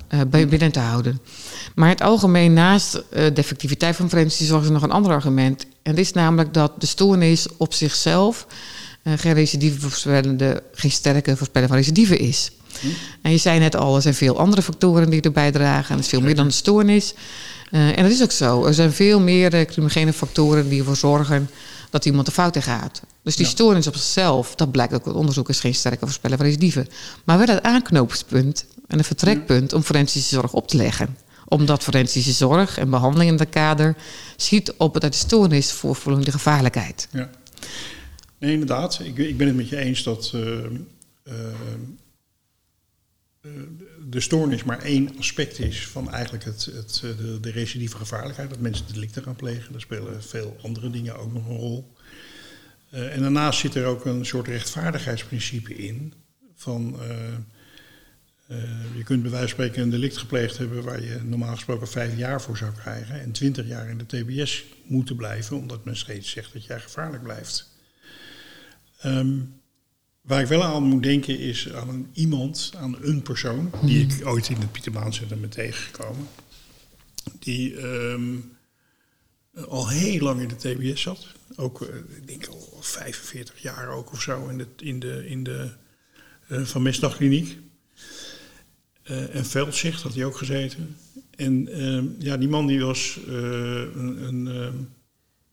hem 0.08 0.30
binnen 0.30 0.72
te 0.72 0.80
houden. 0.80 1.20
Maar 1.76 1.90
het 1.90 2.02
algemeen, 2.02 2.54
naast 2.54 2.96
uh, 2.96 3.02
de 3.12 3.32
effectiviteit 3.34 3.96
van 3.96 4.10
forensische 4.10 4.58
is 4.58 4.70
nog 4.70 4.84
een 4.84 4.92
ander 4.92 5.12
argument. 5.12 5.66
En 5.84 5.96
dat 5.96 6.06
is 6.06 6.12
namelijk 6.12 6.54
dat 6.54 6.72
de 6.78 6.86
stoornis 6.86 7.48
op 7.58 7.74
zichzelf 7.74 8.48
geen 9.04 9.48
geen 10.74 10.92
sterke 10.92 11.38
voorspeller 11.38 11.68
van 11.68 11.78
recidive 11.78 12.18
is. 12.18 12.52
En 13.22 13.32
je 13.32 13.38
zei 13.38 13.60
net 13.60 13.76
al, 13.76 13.96
er 13.96 14.02
zijn 14.02 14.14
veel 14.14 14.38
andere 14.38 14.62
factoren 14.62 15.10
die 15.10 15.22
erbij 15.22 15.52
dragen. 15.52 15.90
En 15.90 15.96
het 15.96 16.04
is 16.04 16.10
veel 16.10 16.22
meer 16.22 16.36
dan 16.36 16.48
de 16.48 16.54
stoornis. 16.54 17.14
Uh, 17.72 17.98
en 17.98 18.04
dat 18.04 18.12
is 18.12 18.22
ook 18.24 18.32
zo. 18.32 18.66
Er 18.66 18.74
zijn 18.74 18.92
veel 18.92 19.20
meer 19.20 19.78
uh, 19.98 20.12
factoren 20.12 20.70
die 20.70 20.80
ervoor 20.80 20.96
zorgen 20.96 21.50
dat 21.90 22.06
iemand 22.06 22.26
de 22.26 22.32
fout 22.32 22.56
in 22.56 22.62
gaat. 22.62 23.02
Dus 23.24 23.36
die 23.36 23.46
ja. 23.46 23.52
stoornis 23.52 23.88
op 23.88 23.96
zichzelf, 23.96 24.56
dat 24.56 24.72
blijkt 24.72 24.94
ook 24.94 25.06
uit 25.06 25.16
onderzoek, 25.16 25.50
is 25.50 25.60
geen 25.60 25.76
sterke 25.76 26.06
voorspeller 26.06 26.38
van 26.38 26.46
recidive. 26.46 26.88
Maar 27.24 27.38
wel 27.38 27.48
het 27.48 27.64
aanknopingspunt 27.64 28.66
en 28.88 28.98
een 28.98 29.04
vertrekpunt 29.04 29.74
om 29.74 29.84
forensische 29.84 30.36
zorg 30.36 30.54
op 30.54 30.68
te 30.68 30.78
leggen. 30.78 31.18
Omdat 31.48 31.84
forensische 31.84 32.32
zorg 32.32 32.78
en 32.78 32.90
behandeling 32.90 33.32
in 33.32 33.38
dat 33.38 33.50
kader 33.50 33.96
schiet 34.36 34.74
op 34.78 34.94
het 34.94 35.04
uit 35.04 35.14
de 35.14 35.20
stoornis 35.20 35.72
voor 35.72 35.96
voldoende 35.96 36.32
gevaarlijkheid. 36.32 37.08
Ja. 37.12 37.30
Nee, 38.40 38.52
inderdaad. 38.52 39.00
Ik, 39.04 39.18
ik 39.18 39.38
ben 39.38 39.48
het 39.48 39.56
met 39.56 39.70
je 39.70 39.78
eens 39.78 40.04
dat 40.04 40.32
uh, 40.36 40.44
de 44.10 44.20
stoornis 44.20 44.64
maar 44.64 44.80
één 44.80 45.18
aspect 45.18 45.60
is 45.60 45.88
van 45.88 46.12
eigenlijk 46.12 46.44
het, 46.44 46.66
het, 46.66 47.00
de, 47.18 47.40
de 47.40 47.52
recidieve 47.52 47.98
gevaarlijkheid. 47.98 48.50
Dat 48.50 48.60
mensen 48.60 48.94
delicten 48.94 49.24
gaan 49.24 49.36
plegen. 49.36 49.72
Daar 49.72 49.82
spelen 49.82 50.24
veel 50.24 50.58
andere 50.62 50.90
dingen 50.90 51.18
ook 51.18 51.34
nog 51.34 51.48
een 51.48 51.58
rol. 51.58 51.94
Uh, 52.94 53.16
en 53.16 53.22
daarnaast 53.22 53.60
zit 53.60 53.76
er 53.76 53.86
ook 53.86 54.06
een 54.06 54.26
soort 54.26 54.48
rechtvaardigheidsprincipe 54.48 55.76
in. 55.76 56.14
Van, 56.56 57.00
je 58.96 59.04
kunt 59.04 59.22
bij 59.22 59.32
wijze 59.32 59.48
van 59.48 59.56
spreken 59.56 59.82
een 59.82 59.90
delict 59.90 60.18
gepleegd 60.18 60.58
hebben 60.58 60.84
waar 60.84 61.04
je 61.04 61.20
normaal 61.24 61.56
gesproken 61.56 61.88
vijf 61.88 62.18
jaar 62.18 62.42
voor 62.42 62.58
zou 62.58 62.72
krijgen. 62.72 63.22
En 63.22 63.32
twintig 63.32 63.68
jaar 63.68 63.90
in 63.90 63.98
de 63.98 64.06
TBS 64.06 64.66
moeten 64.84 65.16
blijven, 65.16 65.58
omdat 65.58 65.86
men 65.86 65.98
steeds 65.98 66.30
zegt 66.30 66.54
dat 66.54 66.66
jij 66.66 66.80
gevaarlijk 66.80 67.24
blijft. 67.24 67.70
Um, 69.06 69.61
Waar 70.22 70.42
ik 70.42 70.48
wel 70.48 70.64
aan 70.64 70.84
moet 70.84 71.04
denken 71.04 71.40
is 71.40 71.72
aan 71.74 71.90
een 71.90 72.10
iemand, 72.14 72.74
aan 72.78 72.98
een 73.02 73.22
persoon, 73.22 73.72
die 73.84 74.06
ik 74.06 74.28
ooit 74.28 74.50
in 74.50 74.56
het 74.56 74.72
Pieterbaancentrum 74.72 75.42
ben 75.42 75.50
tegengekomen. 75.50 76.28
Die 77.40 77.82
um, 77.82 78.58
al 79.68 79.90
heel 79.90 80.20
lang 80.20 80.42
in 80.42 80.48
de 80.48 80.56
TBS 80.56 81.02
zat. 81.02 81.28
Ook, 81.56 81.82
uh, 81.82 81.88
ik 81.96 82.28
denk 82.28 82.46
al 82.48 82.78
45 82.80 83.62
jaar 83.62 83.90
ook 83.90 84.12
of 84.12 84.22
zo 84.22 84.48
in 84.48 84.58
de, 84.58 84.68
in 84.78 85.00
de, 85.00 85.28
in 85.28 85.44
de 85.44 85.72
uh, 86.50 86.62
Van 86.62 86.82
Mestdagkliniek. 86.82 87.58
Uh, 89.04 89.36
en 89.36 89.46
Veldzicht 89.46 90.02
had 90.02 90.14
hij 90.14 90.26
ook 90.26 90.38
gezeten. 90.38 90.98
En 91.36 91.82
um, 91.84 92.16
ja, 92.20 92.38
die 92.38 92.50
man 92.50 92.68
die 92.68 92.82
was 92.82 93.20
een, 93.28 94.24
een 94.24 94.46
um, 94.46 94.90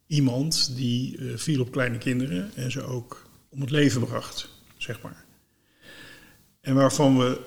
iemand 0.07 0.76
die 0.76 1.18
viel 1.35 1.61
op 1.61 1.72
kleine 1.72 1.98
kinderen 1.98 2.50
en 2.54 2.70
ze 2.70 2.83
ook 2.83 3.26
om 3.48 3.61
het 3.61 3.70
leven 3.70 4.00
bracht 4.00 4.57
zeg 4.83 5.01
maar. 5.01 5.25
En 6.61 6.75
waarvan 6.75 7.19
we 7.19 7.41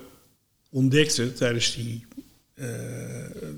ontdekten 0.70 1.34
tijdens 1.34 1.74
die, 1.74 2.06
uh, 2.54 2.66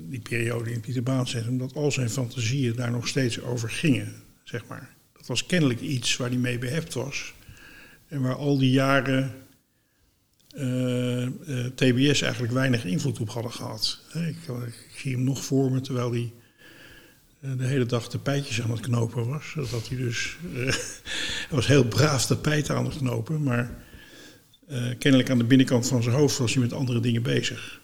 die 0.09 0.19
periode 0.19 0.71
in 0.71 0.79
Pieter 0.79 1.03
Baancentrum 1.03 1.57
dat 1.57 1.73
al 1.73 1.91
zijn 1.91 2.09
fantasieën 2.09 2.75
daar 2.75 2.91
nog 2.91 3.07
steeds 3.07 3.41
over 3.41 3.69
gingen, 3.69 4.13
zeg 4.43 4.65
maar. 4.67 4.95
Dat 5.13 5.25
was 5.25 5.45
kennelijk 5.45 5.79
iets 5.79 6.17
waar 6.17 6.29
hij 6.29 6.37
mee 6.37 6.57
behept 6.57 6.93
was. 6.93 7.33
En 8.07 8.21
waar 8.21 8.35
al 8.35 8.57
die 8.57 8.71
jaren 8.71 9.33
uh, 10.57 11.21
uh, 11.21 11.65
TBS 11.75 12.21
eigenlijk 12.21 12.53
weinig 12.53 12.85
invloed 12.85 13.19
op 13.19 13.29
hadden 13.29 13.51
gehad. 13.51 14.01
Ik, 14.13 14.37
ik, 14.65 14.89
zie 14.95 15.11
hem 15.11 15.23
nog 15.23 15.43
voor 15.43 15.71
me 15.71 15.81
terwijl 15.81 16.11
hij 16.11 16.33
de 17.57 17.65
hele 17.65 17.85
dag 17.85 18.09
tapijtjes 18.09 18.61
aan 18.61 18.71
het 18.71 18.79
knopen 18.79 19.27
was. 19.27 19.53
Dat 19.71 19.87
hij 19.87 19.97
dus. 19.97 20.37
Hij 21.47 21.55
was 21.57 21.67
heel 21.67 21.85
braaf 21.85 22.25
tapijt 22.25 22.69
aan 22.69 22.85
het 22.85 22.97
knopen, 22.97 23.43
maar 23.43 23.83
uh, 24.69 24.97
kennelijk 24.99 25.29
aan 25.29 25.37
de 25.37 25.43
binnenkant 25.43 25.87
van 25.87 26.03
zijn 26.03 26.15
hoofd 26.15 26.37
was 26.37 26.53
hij 26.53 26.63
met 26.63 26.73
andere 26.73 26.99
dingen 26.99 27.23
bezig. 27.23 27.81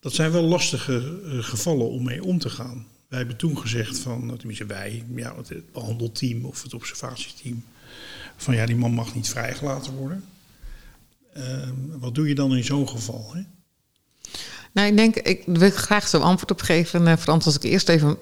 Dat 0.00 0.12
zijn 0.12 0.30
wel 0.30 0.42
lastige 0.42 1.20
gevallen 1.40 1.90
om 1.90 2.04
mee 2.04 2.24
om 2.24 2.38
te 2.38 2.50
gaan. 2.50 2.86
Wij 3.08 3.18
hebben 3.18 3.36
toen 3.36 3.58
gezegd 3.58 3.98
van, 3.98 4.36
tenminste 4.36 4.66
wij, 4.66 5.04
ja, 5.14 5.36
het 5.36 5.72
behandelteam 5.72 6.44
of 6.44 6.62
het 6.62 6.74
observatieteam, 6.74 7.64
van 8.36 8.54
ja, 8.54 8.66
die 8.66 8.76
man 8.76 8.92
mag 8.92 9.14
niet 9.14 9.28
vrijgelaten 9.28 9.92
worden. 9.92 10.24
wat 11.98 12.14
doe 12.14 12.28
je 12.28 12.34
dan 12.34 12.56
in 12.56 12.64
zo'n 12.64 12.88
geval? 12.88 13.34
Hè? 13.34 13.42
Nou, 14.74 14.88
ik 14.88 14.96
denk, 14.96 15.16
ik 15.16 15.42
wil 15.46 15.70
graag 15.70 16.08
zo'n 16.08 16.22
antwoord 16.22 16.50
op 16.50 16.60
geven. 16.60 17.06
Uh, 17.06 17.12
Frans, 17.18 17.46
als 17.46 17.56
ik 17.56 17.62
eerst 17.62 17.88
even 17.88 18.08
uh, 18.08 18.14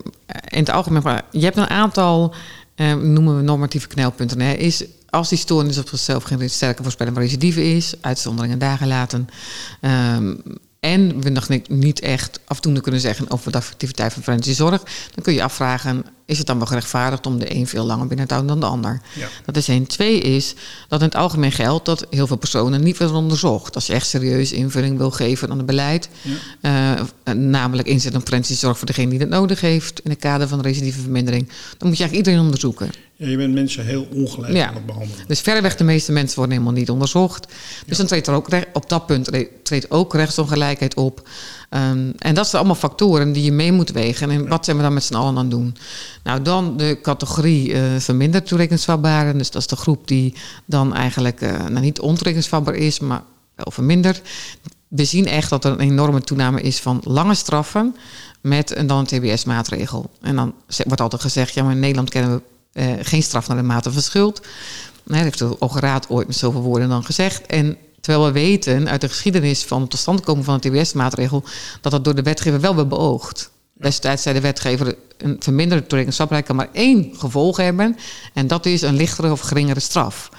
in 0.49 0.59
het 0.59 0.71
algemeen. 0.71 1.03
Maar 1.03 1.25
je 1.31 1.45
hebt 1.45 1.57
een 1.57 1.71
aantal, 1.71 2.35
uh, 2.77 2.95
noemen 2.95 3.37
we 3.37 3.43
normatieve 3.43 3.87
knelpunten. 3.87 4.41
Hè, 4.41 4.53
is 4.53 4.85
als 5.09 5.29
die 5.29 5.39
stoornis 5.39 5.79
op 5.79 5.89
zichzelf 5.89 6.25
geen 6.25 6.51
sterke 6.51 6.83
voorspelling 6.83 7.17
recidive 7.17 7.75
is, 7.75 7.95
uitzonderingen 8.01 8.59
dagen 8.59 8.87
laten. 8.87 9.29
Um, 10.17 10.43
en 10.83 11.21
we 11.21 11.29
nog 11.31 11.49
niet- 11.69 12.01
echt 12.01 12.41
afdoende 12.45 12.81
kunnen 12.81 13.01
zeggen 13.01 13.31
over 13.31 13.53
de 13.53 13.59
activiteit 13.59 14.13
van 14.13 14.23
forensische 14.23 14.63
zorg, 14.63 14.83
dan 15.15 15.25
kun 15.25 15.33
je 15.35 15.43
afvragen, 15.43 16.05
is 16.27 16.39
het 16.39 16.47
dan 16.47 16.59
wel 16.59 16.67
gerechtvaardigd 16.67 17.27
om 17.27 17.39
de 17.39 17.55
een 17.55 17.67
veel 17.67 17.85
langer 17.85 18.07
binnen 18.07 18.27
te 18.27 18.35
houden 18.35 18.61
dan 18.61 18.69
de 18.69 18.75
ander? 18.77 19.01
Ja. 19.15 19.29
Dat 19.45 19.57
is 19.57 19.69
één. 19.69 19.87
Twee 19.87 20.21
is 20.21 20.55
dat 20.89 21.01
in 21.01 21.07
het 21.07 21.15
algemeen 21.15 21.53
geldt 21.53 21.85
dat 21.85 22.07
heel 22.11 22.27
veel 22.27 22.37
personen 22.37 22.83
niet 22.83 22.99
worden 22.99 23.17
onderzocht. 23.17 23.75
Als 23.75 23.87
je 23.87 23.93
echt 23.93 24.07
serieus 24.07 24.53
invulling 24.53 24.99
wil 24.99 25.11
geven 25.11 25.51
aan 25.51 25.57
het 25.57 25.67
beleid, 25.67 26.09
Ja. 26.61 26.97
eh, 27.25 27.35
namelijk 27.35 27.89
inzet 27.89 28.15
op 28.15 28.25
forensische 28.27 28.67
zorg 28.67 28.79
voor 28.79 28.87
degene 28.87 29.11
die 29.11 29.19
het 29.19 29.29
nodig 29.29 29.61
heeft 29.61 30.01
in 30.01 30.11
het 30.11 30.21
kader 30.21 30.49
van 30.49 30.59
de 30.63 30.69
recidievevermindering, 30.69 31.49
dan 31.49 31.89
moet 31.89 31.97
je 31.97 32.03
eigenlijk 32.05 32.15
iedereen 32.15 32.41
onderzoeken. 32.41 32.91
Ja, 33.23 33.29
je 33.29 33.37
bent 33.37 33.55
mensen 33.55 33.85
heel 33.85 34.07
ongelijk 34.15 34.53
Ja. 34.53 34.69
aan 34.69 34.75
het 34.75 34.87
behandelen. 34.87 35.27
Dus 35.27 35.41
verreweg 35.41 35.77
de 35.77 35.85
meeste 35.85 36.13
mensen 36.13 36.37
worden 36.37 36.55
helemaal 36.57 36.79
niet 36.79 36.91
onderzocht. 36.91 37.53
Dus 37.87 37.97
dan 37.97 38.07
treedt 38.07 38.27
er 38.27 38.35
ook 38.35 38.49
op 38.73 38.89
dat 38.89 39.07
punt 39.07 39.29
re- 39.29 39.49
treedt 39.63 39.91
ook 39.91 40.15
rechtsongelijkheid 40.15 40.95
op. 40.95 41.29
Ehm, 41.71 42.11
en 42.19 42.35
dat 42.35 42.45
zijn 42.49 42.57
allemaal 42.63 42.81
factoren 42.81 43.33
die 43.33 43.43
je 43.45 43.53
mee 43.53 43.73
moet 43.73 43.91
wegen. 43.91 44.31
En 44.31 44.49
wat 44.49 44.65
zijn 44.65 44.77
we 44.77 44.83
dan 44.83 44.93
met 44.95 45.05
z'n 45.05 45.15
allen 45.15 45.29
aan 45.29 45.37
het 45.37 45.51
doen? 45.51 45.77
Nou, 46.25 46.43
dan 46.43 46.77
de 46.77 46.99
categorie 47.03 47.73
eh 47.73 47.81
verminderd 47.99 48.47
toerekeningsvatbaren. 48.47 49.39
Dus 49.39 49.51
dat 49.51 49.61
is 49.63 49.69
de 49.69 49.77
groep 49.77 50.09
die 50.09 50.35
dan 50.67 50.95
eigenlijk 50.95 51.41
eh, 51.41 51.51
nou, 51.67 51.81
niet 51.81 52.01
ontoerekeningsvatbaar 52.01 52.75
is, 52.75 52.99
maar 53.01 53.23
wel 53.55 53.71
verminderd. 53.73 54.23
We 54.89 55.05
zien 55.05 55.27
echt 55.27 55.51
dat 55.51 55.65
er 55.65 55.73
een 55.73 55.81
enorme 55.81 56.21
toename 56.21 56.61
is 56.61 56.79
van 56.81 57.01
lange 57.05 57.35
straffen 57.35 57.97
met 58.41 58.77
een 58.77 58.87
dan 58.87 58.99
een 58.99 59.07
TBS-maatregel. 59.07 60.11
En 60.21 60.37
dan 60.37 60.55
wordt 60.87 61.01
altijd 61.01 61.23
gezegd, 61.23 61.55
ja, 61.55 61.63
maar 61.63 61.73
in 61.73 61.81
Nederland 61.81 62.11
kennen 62.11 62.35
we 62.35 62.43
eh, 62.73 62.93
geen 63.01 63.23
straf 63.23 63.49
naar 63.49 63.57
de 63.57 63.63
mate 63.63 63.93
van 63.93 64.03
schuld. 64.03 64.43
Dat 65.05 65.17
heeft 65.17 65.39
de 65.39 65.57
ooit 66.09 66.27
met 66.27 66.37
zoveel 66.37 66.61
woorden 66.61 66.89
dan 66.89 67.05
gezegd. 67.05 67.47
En 67.47 67.77
terwijl 68.01 68.25
we 68.25 68.33
weten 68.33 68.89
uit 68.89 69.01
de 69.01 69.09
geschiedenis 69.09 69.65
van 69.65 69.81
het 69.81 69.91
tot 69.91 70.01
stand 70.01 70.21
komen 70.21 70.45
van 70.45 70.59
de 70.61 70.71
TBS-maatregel... 70.71 71.45
dat 71.81 71.93
dat 71.93 72.05
door 72.05 72.15
de 72.15 72.23
wetgever 72.23 72.61
wel 72.61 72.77
werd 72.77 72.89
beoogd. 72.89 73.51
Destijds 73.73 74.23
zei 74.23 74.35
de 74.35 74.41
wetgever... 74.41 74.97
een 75.19 75.37
verminderde 75.39 75.87
toerekeningsvatbaarheid 75.87 76.47
kan 76.47 76.57
maar 76.57 76.69
één 76.73 77.11
gevolg 77.17 77.57
hebben... 77.57 77.97
en 78.35 78.47
dat 78.47 78.67
is 78.67 78.83
een 78.83 78.97
lichtere 78.97 79.31
of 79.31 79.41
geringere 79.41 79.81
straf. 79.81 80.31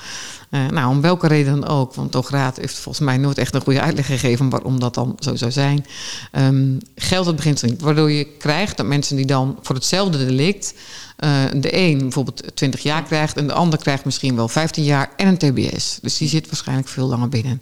Eh, 0.54 0.68
nou, 0.68 0.90
om 0.90 1.02
welke 1.02 1.28
reden 1.28 1.60
dan 1.60 1.70
ook. 1.70 1.94
Want 1.94 2.14
Hoge 2.14 2.36
Raad 2.36 2.58
heeft 2.58 2.80
volgens 2.80 3.06
mij 3.06 3.18
nooit 3.18 3.38
echt 3.38 3.56
een 3.56 3.62
goede 3.62 3.82
uitleg 3.82 4.06
gegeven... 4.06 4.50
waarom 4.50 4.80
dat 4.80 4.94
dan 4.94 5.16
zo 5.20 5.36
zou 5.36 5.52
zijn. 5.52 5.86
Ehm, 6.32 6.78
geldt 6.96 7.28
het 7.28 7.36
beginsel 7.36 7.70
niet. 7.70 7.82
Waardoor 7.82 8.12
je 8.12 8.24
krijgt 8.24 8.78
dat 8.78 8.86
mensen 8.86 9.16
die 9.16 9.26
dan 9.26 9.58
voor 9.62 9.76
hetzelfde 9.76 10.18
delict... 10.18 10.74
eh, 11.18 11.44
de 11.56 11.78
een 11.78 11.98
bijvoorbeeld 11.98 12.56
20 12.56 12.84
jaar 12.84 13.04
krijgt... 13.04 13.38
en 13.38 13.48
de 13.48 13.54
ander 13.54 13.80
krijgt 13.80 14.06
misschien 14.06 14.36
wel 14.36 14.48
15 14.48 14.84
jaar 14.84 15.10
en 15.18 15.28
een 15.28 15.38
TBS. 15.38 16.00
Dus 16.02 16.18
die 16.18 16.28
zit 16.28 16.48
waarschijnlijk 16.48 16.88
veel 16.88 17.08
langer 17.08 17.30
binnen. 17.30 17.62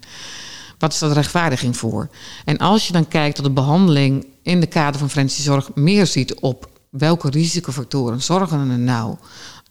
Wat 0.77 0.93
is 0.93 0.99
de 0.99 1.13
rechtvaardiging 1.13 1.77
voor? 1.77 2.09
En 2.45 2.57
als 2.57 2.87
je 2.87 2.93
dan 2.93 3.07
kijkt 3.07 3.35
dat 3.35 3.45
de 3.45 3.51
behandeling 3.51 4.25
in 4.43 4.59
de 4.59 4.67
kader 4.67 4.99
van 4.99 5.09
forensische 5.09 5.43
zorg 5.43 5.69
meer 5.75 6.07
ziet 6.07 6.39
op 6.39 6.69
welke 6.89 7.29
risicofactoren 7.29 8.21
zorgen 8.21 8.69
er 8.69 8.79
nou 8.79 9.15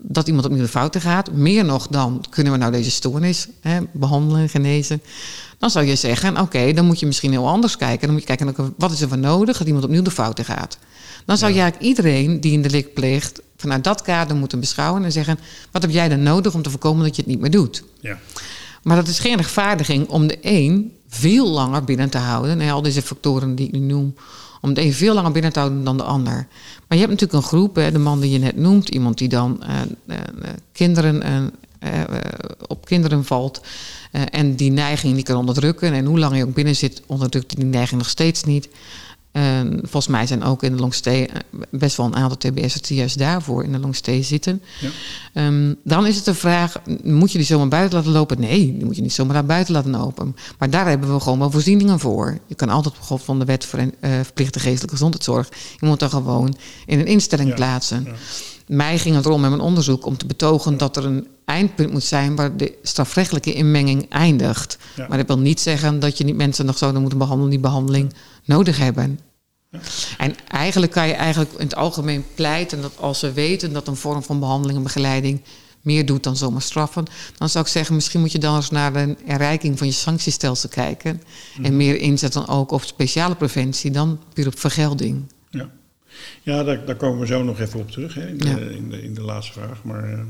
dat 0.02 0.26
iemand 0.26 0.44
opnieuw 0.44 0.62
de 0.62 0.68
fouten 0.68 1.00
gaat, 1.00 1.32
meer 1.32 1.64
nog 1.64 1.86
dan 1.86 2.24
kunnen 2.30 2.52
we 2.52 2.58
nou 2.58 2.72
deze 2.72 2.90
stoornis 2.90 3.48
hè, 3.60 3.78
behandelen, 3.92 4.48
genezen, 4.48 5.02
dan 5.60 5.70
zou 5.70 5.86
je 5.86 5.96
zeggen, 5.96 6.40
oké, 6.40 6.72
dan 6.72 6.86
moet 6.86 7.00
je 7.00 7.06
misschien 7.06 7.30
heel 7.30 7.48
anders 7.48 7.76
kijken. 7.76 8.00
Dan 8.00 8.10
moet 8.10 8.26
je 8.26 8.36
kijken, 8.36 8.74
wat 8.76 8.92
is 8.92 9.00
er 9.00 9.08
voor 9.08 9.18
nodig 9.18 9.58
dat 9.58 9.66
iemand 9.66 9.84
opnieuw 9.84 10.02
de 10.02 10.10
fouten 10.10 10.44
gaat. 10.44 10.78
Dan 11.24 11.36
zou 11.36 11.52
je 11.52 11.60
eigenlijk 11.60 11.88
iedereen 11.88 12.40
die 12.40 12.56
een 12.56 12.62
delict 12.62 12.94
pleegt 12.94 13.42
vanuit 13.56 13.84
dat 13.84 14.02
kader 14.02 14.36
moeten 14.36 14.60
beschouwen 14.60 15.04
en 15.04 15.12
zeggen, 15.12 15.38
wat 15.70 15.82
heb 15.82 15.90
jij 15.90 16.08
dan 16.08 16.22
nodig 16.22 16.54
om 16.54 16.62
te 16.62 16.70
voorkomen 16.70 17.04
dat 17.04 17.16
je 17.16 17.22
het 17.22 17.30
niet 17.30 17.40
meer 17.40 17.50
doet? 17.50 17.84
Ja. 18.00 18.18
Maar 18.82 18.96
dat 18.96 19.08
is 19.08 19.18
geen 19.18 19.36
rechtvaardiging 19.36 20.08
om 20.08 20.26
de 20.26 20.38
een 20.40 20.92
veel 21.08 21.48
langer 21.48 21.84
binnen 21.84 22.10
te 22.10 22.18
houden. 22.18 22.60
En 22.60 22.70
al 22.70 22.82
deze 22.82 23.02
factoren 23.02 23.54
die 23.54 23.66
ik 23.66 23.72
nu 23.72 23.78
noem. 23.78 24.14
Om 24.60 24.74
de 24.74 24.80
een 24.80 24.92
veel 24.92 25.14
langer 25.14 25.32
binnen 25.32 25.52
te 25.52 25.58
houden 25.58 25.84
dan 25.84 25.96
de 25.96 26.02
ander. 26.02 26.46
Maar 26.88 26.98
je 26.98 27.04
hebt 27.06 27.10
natuurlijk 27.10 27.32
een 27.32 27.48
groep, 27.48 27.74
hè, 27.74 27.92
de 27.92 27.98
man 27.98 28.20
die 28.20 28.30
je 28.30 28.38
net 28.38 28.56
noemt. 28.56 28.88
Iemand 28.88 29.18
die 29.18 29.28
dan 29.28 29.62
eh, 29.62 29.80
eh, 30.06 30.18
eh, 30.18 30.48
kinderen, 30.72 31.52
op 32.66 32.84
kinderen 32.84 33.24
valt. 33.24 33.60
en 34.30 34.54
die 34.54 34.70
neiging 34.70 35.14
die 35.14 35.24
kan 35.24 35.36
onderdrukken. 35.36 35.92
En 35.92 36.04
hoe 36.04 36.18
lang 36.18 36.36
je 36.36 36.44
ook 36.46 36.54
binnen 36.54 36.76
zit, 36.76 37.02
onderdrukt 37.06 37.56
die 37.56 37.64
neiging 37.64 38.00
nog 38.00 38.10
steeds 38.10 38.44
niet. 38.44 38.68
En 39.32 39.78
volgens 39.80 40.06
mij 40.06 40.26
zijn 40.26 40.42
ook 40.42 40.62
in 40.62 40.72
de 40.72 40.78
longstay 40.80 41.24
eh, 41.24 41.36
best 41.70 41.96
wel 41.96 42.06
een 42.06 42.16
aantal 42.16 42.36
TBS'ers 42.36 42.80
die 42.82 42.96
juist 42.96 43.18
daarvoor 43.18 43.64
in 43.64 43.72
de 43.72 43.78
longstay 43.78 44.22
zitten. 44.22 44.62
Ja. 44.80 44.88
Ehm, 45.32 45.74
dan 45.84 46.06
is 46.06 46.16
het 46.16 46.24
de 46.24 46.34
vraag, 46.34 46.76
moet 47.02 47.32
je 47.32 47.38
die 47.38 47.46
zomaar 47.46 47.68
buiten 47.68 47.98
laten 47.98 48.12
lopen? 48.12 48.40
Nee, 48.40 48.76
die 48.76 48.84
moet 48.84 48.96
je 48.96 49.02
niet 49.02 49.12
zomaar 49.12 49.34
naar 49.34 49.44
buiten 49.46 49.74
laten 49.74 49.90
lopen. 49.90 50.36
Maar 50.58 50.70
daar 50.70 50.88
hebben 50.88 51.14
we 51.14 51.20
gewoon 51.20 51.38
wel 51.38 51.50
voorzieningen 51.50 51.98
voor. 51.98 52.38
Je 52.46 52.54
kan 52.54 52.68
altijd 52.68 52.94
bijvoorbeeld 52.94 53.26
van 53.28 53.38
de 53.38 53.44
wet 53.44 53.64
voor 53.64 53.78
een, 53.78 53.94
eh, 54.00 54.10
verplichte 54.22 54.58
geestelijke 54.58 54.90
gezondheidszorg... 54.96 55.48
je 55.80 55.86
moet 55.86 56.00
dan 56.00 56.10
gewoon 56.10 56.56
in 56.86 56.98
een 56.98 57.06
instelling 57.06 57.48
Ja, 57.48 57.54
plaatsen. 57.54 58.02
ja. 58.04 58.12
Mij 58.66 58.98
ging 58.98 59.14
het 59.16 59.24
erom 59.24 59.40
met 59.40 59.50
mijn 59.50 59.62
onderzoek 59.62 60.06
om 60.06 60.16
te 60.16 60.26
betogen 60.26 60.76
dat 60.76 60.96
er 60.96 61.04
een 61.04 61.26
eindpunt 61.44 61.92
moet 61.92 62.04
zijn... 62.04 62.36
waar 62.36 62.56
de 62.56 62.74
strafrechtelijke 62.82 63.52
inmenging 63.52 64.06
eindigt. 64.08 64.78
Maar 65.08 65.18
dat 65.18 65.26
wil 65.26 65.38
niet 65.38 65.60
zeggen 65.60 66.00
dat 66.00 66.18
je 66.18 66.24
niet 66.24 66.36
mensen 66.36 66.66
nog 66.66 66.78
zouden 66.78 67.00
moeten 67.00 67.18
behandelen... 67.18 67.50
die 67.50 67.60
behandeling 67.60 68.12
nodig 68.44 68.78
hebben. 68.78 69.20
En 70.18 70.34
eigenlijk 70.48 70.92
kan 70.92 71.06
je 71.06 71.14
eigenlijk 71.14 71.52
in 71.52 71.64
het 71.64 71.74
algemeen 71.74 72.24
pleiten 72.34 72.82
dat 72.82 72.96
als 72.98 73.20
we 73.20 73.32
weten 73.32 73.72
dat 73.72 73.88
een 73.88 73.96
vorm 73.96 74.22
van 74.22 74.40
behandeling 74.40 74.78
en 74.78 74.84
begeleiding 74.84 75.40
meer 75.80 76.06
doet 76.06 76.22
dan 76.22 76.36
zomaar 76.36 76.62
straffen, 76.62 77.04
dan 77.38 77.48
zou 77.48 77.64
ik 77.64 77.70
zeggen, 77.70 77.94
misschien 77.94 78.20
moet 78.20 78.32
je 78.32 78.38
dan 78.38 78.56
eens 78.56 78.70
naar 78.70 78.94
een 78.94 79.18
herrijking 79.24 79.78
van 79.78 79.86
je 79.86 79.92
sanctiestelsel 79.92 80.68
kijken. 80.68 81.22
En 81.62 81.76
meer 81.76 81.96
inzetten 81.96 82.48
ook 82.48 82.70
op 82.70 82.82
speciale 82.82 83.34
preventie 83.34 83.90
dan 83.90 84.20
puur 84.32 84.46
op 84.46 84.58
vergelding. 84.58 85.32
Ja, 85.50 85.70
ja 86.42 86.62
daar, 86.62 86.84
daar 86.84 86.96
komen 86.96 87.20
we 87.20 87.26
zo 87.26 87.42
nog 87.42 87.60
even 87.60 87.80
op 87.80 87.90
terug 87.90 88.14
hè, 88.14 88.28
in, 88.28 88.38
de, 88.38 88.48
Ja. 88.48 88.56
in, 88.56 88.90
de, 88.90 89.02
in 89.02 89.14
de 89.14 89.22
laatste 89.22 89.52
vraag. 89.52 89.84
Maar 89.84 90.12
eh, 90.12 90.20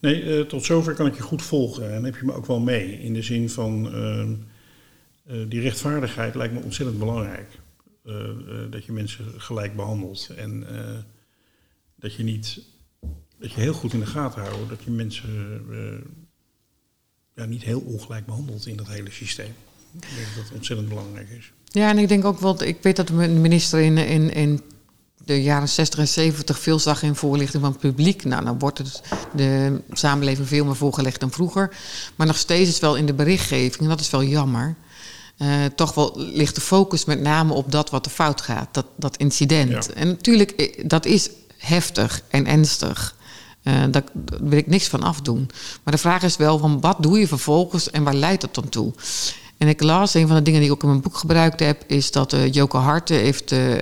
nee, 0.00 0.22
eh, 0.22 0.40
tot 0.40 0.64
zover 0.64 0.94
kan 0.94 1.06
ik 1.06 1.16
je 1.16 1.22
goed 1.22 1.42
volgen 1.42 1.94
en 1.94 2.04
heb 2.04 2.16
je 2.16 2.24
me 2.24 2.34
ook 2.34 2.46
wel 2.46 2.60
mee. 2.60 3.02
In 3.02 3.12
de 3.14 3.22
zin 3.22 3.50
van 3.50 3.92
eh, 3.94 4.28
die 5.48 5.60
rechtvaardigheid 5.60 6.34
lijkt 6.34 6.54
me 6.54 6.60
ontzettend 6.60 6.98
belangrijk. 6.98 7.48
Eh, 8.04 8.30
eh, 8.30 8.70
dat 8.70 8.84
je 8.84 8.92
mensen 8.92 9.24
gelijk 9.36 9.76
behandelt 9.76 10.28
en 10.36 10.78
eh, 10.78 10.98
dat 11.96 12.14
je 12.14 12.22
niet, 12.22 12.60
dat 13.38 13.52
je 13.52 13.60
heel 13.60 13.72
goed 13.72 13.92
in 13.92 14.00
de 14.00 14.06
gaten 14.06 14.42
houdt 14.42 14.68
dat 14.68 14.82
je 14.82 14.90
mensen 14.90 15.62
eh, 15.70 16.08
ja, 17.34 17.44
niet 17.44 17.62
heel 17.62 17.80
ongelijk 17.80 18.26
behandelt 18.26 18.66
in 18.66 18.76
dat 18.76 18.88
hele 18.88 19.10
systeem. 19.10 19.54
Ik 19.92 20.00
denk 20.00 20.26
dat 20.34 20.44
dat 20.44 20.56
ontzettend 20.56 20.88
belangrijk 20.88 21.28
is. 21.28 21.52
Ja, 21.64 21.90
en 21.90 21.98
ik 21.98 22.08
denk 22.08 22.24
ook 22.24 22.40
wel, 22.40 22.62
ik 22.62 22.82
weet 22.82 22.96
dat 22.96 23.06
de 23.06 23.14
minister 23.14 23.80
in, 23.80 23.98
in, 23.98 24.32
in 24.32 24.62
de 25.24 25.42
jaren 25.42 25.68
60 25.68 25.98
en 25.98 26.08
70 26.08 26.58
veel 26.58 26.78
zag 26.78 27.02
in 27.02 27.14
voorlichting 27.14 27.62
van 27.62 27.72
het 27.72 27.80
publiek. 27.80 28.24
Nou, 28.24 28.44
dan 28.44 28.58
wordt 28.58 28.78
het 28.78 29.02
de 29.34 29.80
samenleving 29.90 30.48
veel 30.48 30.64
meer 30.64 30.76
voorgelegd 30.76 31.20
dan 31.20 31.30
vroeger. 31.30 31.76
Maar 32.16 32.26
nog 32.26 32.36
steeds 32.36 32.70
is 32.70 32.80
wel 32.80 32.96
in 32.96 33.06
de 33.06 33.14
berichtgeving, 33.14 33.82
en 33.82 33.88
dat 33.88 34.00
is 34.00 34.10
wel 34.10 34.24
jammer. 34.24 34.76
Eh, 35.40 35.64
toch 35.74 35.94
wel 35.94 36.12
ligt 36.16 36.54
de 36.54 36.60
focus 36.60 37.04
met 37.04 37.20
name 37.20 37.52
op 37.52 37.72
dat 37.72 37.90
wat 37.90 38.06
er 38.06 38.12
fout 38.12 38.40
gaat, 38.40 38.68
dat, 38.72 38.86
dat 38.96 39.16
incident. 39.16 39.70
Ja. 39.86 39.94
En 39.94 40.06
natuurlijk, 40.08 40.50
eh, 40.50 40.84
dat 40.86 41.06
is 41.06 41.30
heftig 41.58 42.22
en 42.28 42.46
ernstig. 42.46 43.16
Eh, 43.62 43.82
daar, 43.90 44.02
wil 44.40 44.58
ik 44.58 44.66
niks 44.66 44.88
van 44.88 45.02
afdoen. 45.02 45.50
Maar 45.82 45.94
de 45.94 46.00
vraag 46.00 46.22
is 46.22 46.36
wel 46.36 46.58
van 46.58 46.80
wat 46.80 46.96
doe 47.02 47.18
je 47.18 47.26
vervolgens 47.26 47.90
en 47.90 48.02
waar 48.02 48.14
leidt 48.14 48.40
dat 48.40 48.54
dan 48.54 48.68
toe? 48.68 48.92
En 49.58 49.68
ik 49.68 49.82
las, 49.82 50.14
een 50.14 50.26
van 50.26 50.36
de 50.36 50.42
dingen 50.42 50.60
die 50.60 50.68
ik 50.68 50.74
ook 50.74 50.82
in 50.82 50.88
mijn 50.88 51.00
boek 51.00 51.16
gebruikt 51.16 51.60
heb, 51.60 51.84
is 51.86 52.10
dat 52.10 52.32
uh, 52.32 52.52
Joke 52.52 52.76
Harte 52.76 53.14
heeft 53.14 53.52
uh, 53.52 53.74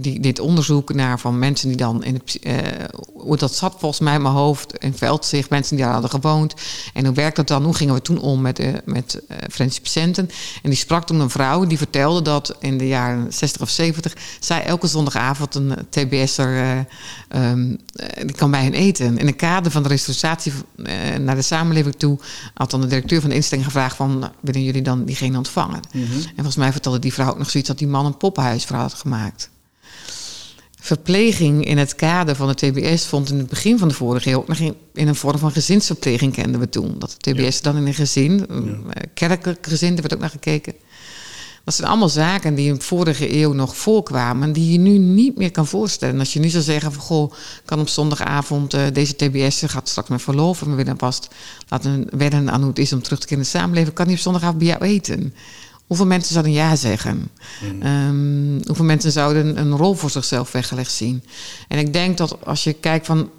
die, 0.00 0.20
dit 0.20 0.38
onderzoek 0.38 0.94
naar 0.94 1.20
van 1.20 1.38
mensen 1.38 1.68
die 1.68 1.76
dan 1.76 2.04
in 2.04 2.14
het, 2.14 2.38
uh, 2.42 2.54
hoe 3.12 3.36
dat 3.36 3.54
zat 3.54 3.74
volgens 3.78 4.00
mij 4.00 4.14
in 4.14 4.22
mijn 4.22 4.34
hoofd, 4.34 4.78
in 4.78 4.94
Veldzicht, 4.94 5.50
mensen 5.50 5.76
die 5.76 5.84
daar 5.84 5.92
hadden 5.92 6.10
gewoond. 6.10 6.54
En 6.94 7.04
hoe 7.04 7.14
werkt 7.14 7.36
dat 7.36 7.48
dan? 7.48 7.64
Hoe 7.64 7.74
gingen 7.74 7.94
we 7.94 8.02
toen 8.02 8.20
om 8.20 8.40
met, 8.40 8.60
uh, 8.60 8.68
met 8.84 9.22
uh, 9.28 9.36
forensische 9.50 9.80
patiënten? 9.80 10.30
En 10.62 10.70
die 10.70 10.78
sprak 10.78 11.06
toen 11.06 11.20
een 11.20 11.30
vrouw 11.30 11.66
die 11.66 11.78
vertelde 11.78 12.22
dat 12.22 12.56
in 12.60 12.78
de 12.78 12.86
jaren 12.86 13.32
60 13.32 13.62
of 13.62 13.68
70 13.68 14.16
zij 14.40 14.64
elke 14.64 14.86
zondagavond 14.86 15.54
een 15.54 15.74
TBS'er 15.88 16.86
um, 17.36 17.78
die 18.16 18.36
kan 18.36 18.50
bij 18.50 18.62
hen 18.62 18.74
eten. 18.74 19.18
In 19.18 19.26
het 19.26 19.36
kader 19.36 19.70
van 19.72 19.82
de 19.82 19.88
restauratie 19.88 20.52
naar 21.20 21.34
de 21.34 21.42
samenleving 21.42 21.94
toe 21.94 22.18
had 22.54 22.70
dan 22.70 22.80
de 22.80 22.86
directeur 22.86 23.20
van 23.20 23.30
de 23.30 23.36
instelling 23.36 23.66
gevraagd 23.66 23.96
van 23.96 24.30
willen 24.40 24.64
jullie 24.64 24.82
dan 24.82 25.04
diegene 25.04 25.36
ontvangen? 25.36 25.80
Mhm. 25.92 25.98
Mm 25.98 26.10
-hmm. 26.10 26.20
En 26.20 26.34
volgens 26.34 26.56
mij 26.56 26.72
vertelde 26.72 26.98
die 26.98 27.12
vrouw 27.12 27.30
ook 27.30 27.38
nog 27.38 27.50
zoiets 27.50 27.68
dat 27.68 27.78
die 27.78 27.88
man 27.88 28.06
een 28.06 28.16
poppenhuis 28.16 28.64
voor 28.64 28.76
had 28.76 28.94
gemaakt. 28.94 29.50
Verpleging 30.88 31.64
in 31.64 31.78
het 31.78 31.94
kader 31.94 32.36
van 32.36 32.48
de 32.48 32.54
TBS 32.54 33.06
vond 33.06 33.30
in 33.30 33.38
het 33.38 33.48
begin 33.48 33.78
van 33.78 33.88
de 33.88 33.94
vorige 33.94 34.30
eeuw 34.30 34.38
ook 34.38 34.48
nog 34.48 34.58
in, 34.58 34.76
een 34.92 35.14
vorm 35.14 35.38
van 35.38 35.50
gezinsverpleging 35.50 36.32
kenden 36.32 36.60
we 36.60 36.68
toen. 36.68 36.94
Dat 36.98 37.16
de 37.18 37.32
TBS 37.32 37.56
ja. 37.56 37.62
dan 37.62 37.76
in 37.76 37.86
een 37.86 37.94
gezin, 37.94 38.44
een 38.48 38.84
ja. 38.86 39.02
kerkelijk 39.14 39.66
gezin, 39.66 39.90
daar 39.90 40.00
werd 40.00 40.14
ook 40.14 40.20
naar 40.20 40.30
gekeken. 40.30 40.74
Dat 41.64 41.74
zijn 41.74 41.88
allemaal 41.88 42.08
zaken 42.08 42.54
die 42.54 42.68
in 42.68 42.74
de 42.74 42.80
vorige 42.80 43.34
eeuw 43.34 43.52
nog 43.52 43.76
voorkwamen, 43.76 44.52
die 44.52 44.72
je 44.72 44.78
nu 44.78 44.98
niet 44.98 45.36
meer 45.36 45.50
kan 45.50 45.66
voorstellen. 45.66 46.18
Als 46.18 46.32
je 46.32 46.40
nu 46.40 46.48
zou 46.48 46.62
zeggen 46.62 46.92
van 46.92 47.02
goh, 47.02 47.32
kan 47.64 47.80
op 47.80 47.88
zondagavond 47.88 48.74
uh, 48.74 48.82
deze 48.92 49.16
TBS 49.16 49.62
gaat 49.66 49.88
straks 49.88 50.08
met 50.08 50.22
verlof 50.22 50.62
en 50.62 50.70
we 50.70 50.76
willen 50.76 50.98
vast 50.98 51.28
laten 51.68 52.06
wedden 52.10 52.50
aan 52.50 52.60
hoe 52.60 52.68
het 52.68 52.78
is 52.78 52.92
om 52.92 53.02
terug 53.02 53.18
te 53.18 53.26
keren 53.26 53.44
in 53.44 53.50
de 53.50 53.58
samenleving, 53.58 53.94
kan 53.94 54.06
hij 54.06 54.14
op 54.14 54.20
zondagavond 54.20 54.58
bij 54.58 54.66
jou 54.66 54.82
eten. 54.82 55.34
Hoeveel 55.88 56.06
mensen 56.06 56.32
zouden 56.32 56.52
ja 56.52 56.76
zeggen? 56.76 57.30
Ehm, 57.80 58.66
hoeveel 58.66 58.84
mensen 58.84 59.12
zouden 59.12 59.58
een 59.58 59.76
rol 59.76 59.94
voor 59.94 60.10
zichzelf 60.10 60.52
weggelegd 60.52 60.92
zien? 60.92 61.24
En 61.68 61.78
ik 61.78 61.92
denk 61.92 62.16
dat 62.18 62.44
als 62.44 62.64
je 62.64 62.72
kijkt 62.72 63.06
van 63.06 63.30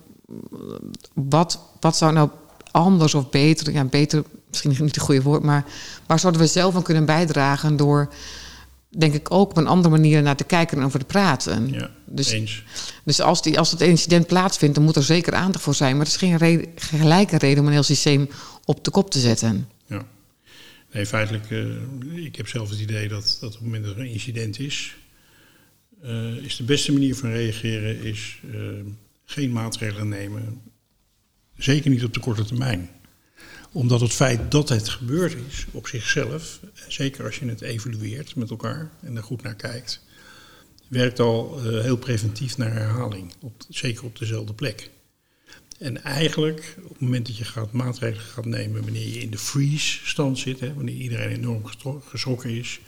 wat, 1.13 1.59
wat 1.79 1.97
zou 1.97 2.13
nou 2.13 2.29
anders 2.71 3.13
of 3.13 3.29
beter, 3.29 3.73
ja, 3.73 3.83
beter 3.83 4.23
misschien 4.49 4.69
niet 4.69 4.95
het 4.95 4.99
goede 4.99 5.21
woord, 5.21 5.43
maar 5.43 5.65
waar 6.05 6.19
zouden 6.19 6.41
we 6.41 6.47
zelf 6.47 6.75
aan 6.75 6.83
kunnen 6.83 7.05
bijdragen 7.05 7.77
door, 7.77 8.09
denk 8.89 9.13
ik, 9.13 9.31
ook 9.31 9.49
op 9.49 9.57
een 9.57 9.67
andere 9.67 9.95
manier 9.95 10.21
naar 10.21 10.35
te 10.35 10.43
kijken 10.43 10.77
en 10.77 10.83
over 10.83 10.99
te 10.99 11.05
praten. 11.05 11.69
Ja, 11.71 11.89
dus, 12.05 12.31
eens. 12.31 12.63
dus 13.03 13.21
als, 13.21 13.41
die, 13.41 13.59
als 13.59 13.71
het 13.71 13.81
incident 13.81 14.27
plaatsvindt, 14.27 14.75
dan 14.75 14.83
moet 14.83 14.95
er 14.95 15.03
zeker 15.03 15.33
aandacht 15.33 15.63
voor 15.63 15.75
zijn. 15.75 15.91
Maar 15.97 16.05
het 16.05 16.13
is 16.13 16.19
geen 16.19 16.37
reden, 16.37 16.65
gelijke 16.75 17.37
reden 17.37 17.59
om 17.59 17.65
een 17.65 17.73
heel 17.73 17.83
systeem 17.83 18.29
op 18.65 18.83
de 18.83 18.91
kop 18.91 19.11
te 19.11 19.19
zetten. 19.19 19.67
Nee, 20.91 21.05
feitelijk, 21.05 21.49
uh, 21.49 22.25
ik 22.25 22.35
heb 22.35 22.47
zelf 22.47 22.69
het 22.69 22.79
idee 22.79 23.07
dat, 23.07 23.37
dat 23.41 23.49
op 23.49 23.55
het 23.55 23.63
moment 23.63 23.85
dat 23.85 23.95
er 23.95 24.01
een 24.01 24.11
incident 24.11 24.59
is, 24.59 24.95
uh, 26.03 26.35
is 26.35 26.55
de 26.55 26.63
beste 26.63 26.91
manier 26.91 27.15
van 27.15 27.29
reageren 27.29 28.01
is 28.01 28.39
uh, 28.53 28.79
geen 29.25 29.51
maatregelen 29.51 30.09
nemen. 30.09 30.61
Zeker 31.57 31.89
niet 31.89 32.03
op 32.03 32.13
de 32.13 32.19
korte 32.19 32.45
termijn. 32.45 32.89
Omdat 33.71 34.01
het 34.01 34.13
feit 34.13 34.51
dat 34.51 34.69
het 34.69 34.89
gebeurd 34.89 35.35
is 35.49 35.65
op 35.71 35.87
zichzelf, 35.87 36.59
zeker 36.87 37.25
als 37.25 37.39
je 37.39 37.45
het 37.45 37.61
evalueert 37.61 38.35
met 38.35 38.49
elkaar 38.49 38.91
en 39.01 39.15
er 39.15 39.23
goed 39.23 39.41
naar 39.41 39.55
kijkt, 39.55 40.03
werkt 40.87 41.19
al 41.19 41.63
heel 41.63 41.97
preventief 41.97 42.57
naar 42.57 42.73
herhaling. 42.73 43.33
Op, 43.39 43.63
zeker 43.69 44.03
op 44.03 44.19
dezelfde 44.19 44.53
plek. 44.53 44.89
En 45.79 46.03
eigenlijk, 46.03 46.75
op 46.83 46.89
het 46.89 46.99
moment 46.99 47.25
dat 47.27 47.37
je 47.37 47.43
gaat 47.43 47.71
maatregelen 47.71 48.25
gaat 48.25 48.45
nemen 48.45 48.83
wanneer 48.83 49.07
je 49.07 49.21
in 49.21 49.29
de 49.29 49.37
freeze-stand 49.37 50.37
zit, 50.37 50.59
hè, 50.59 50.73
wanneer 50.73 50.95
iedereen 50.95 51.29
enorm 51.29 51.61
geschrokken 52.09 52.49
is, 52.49 52.79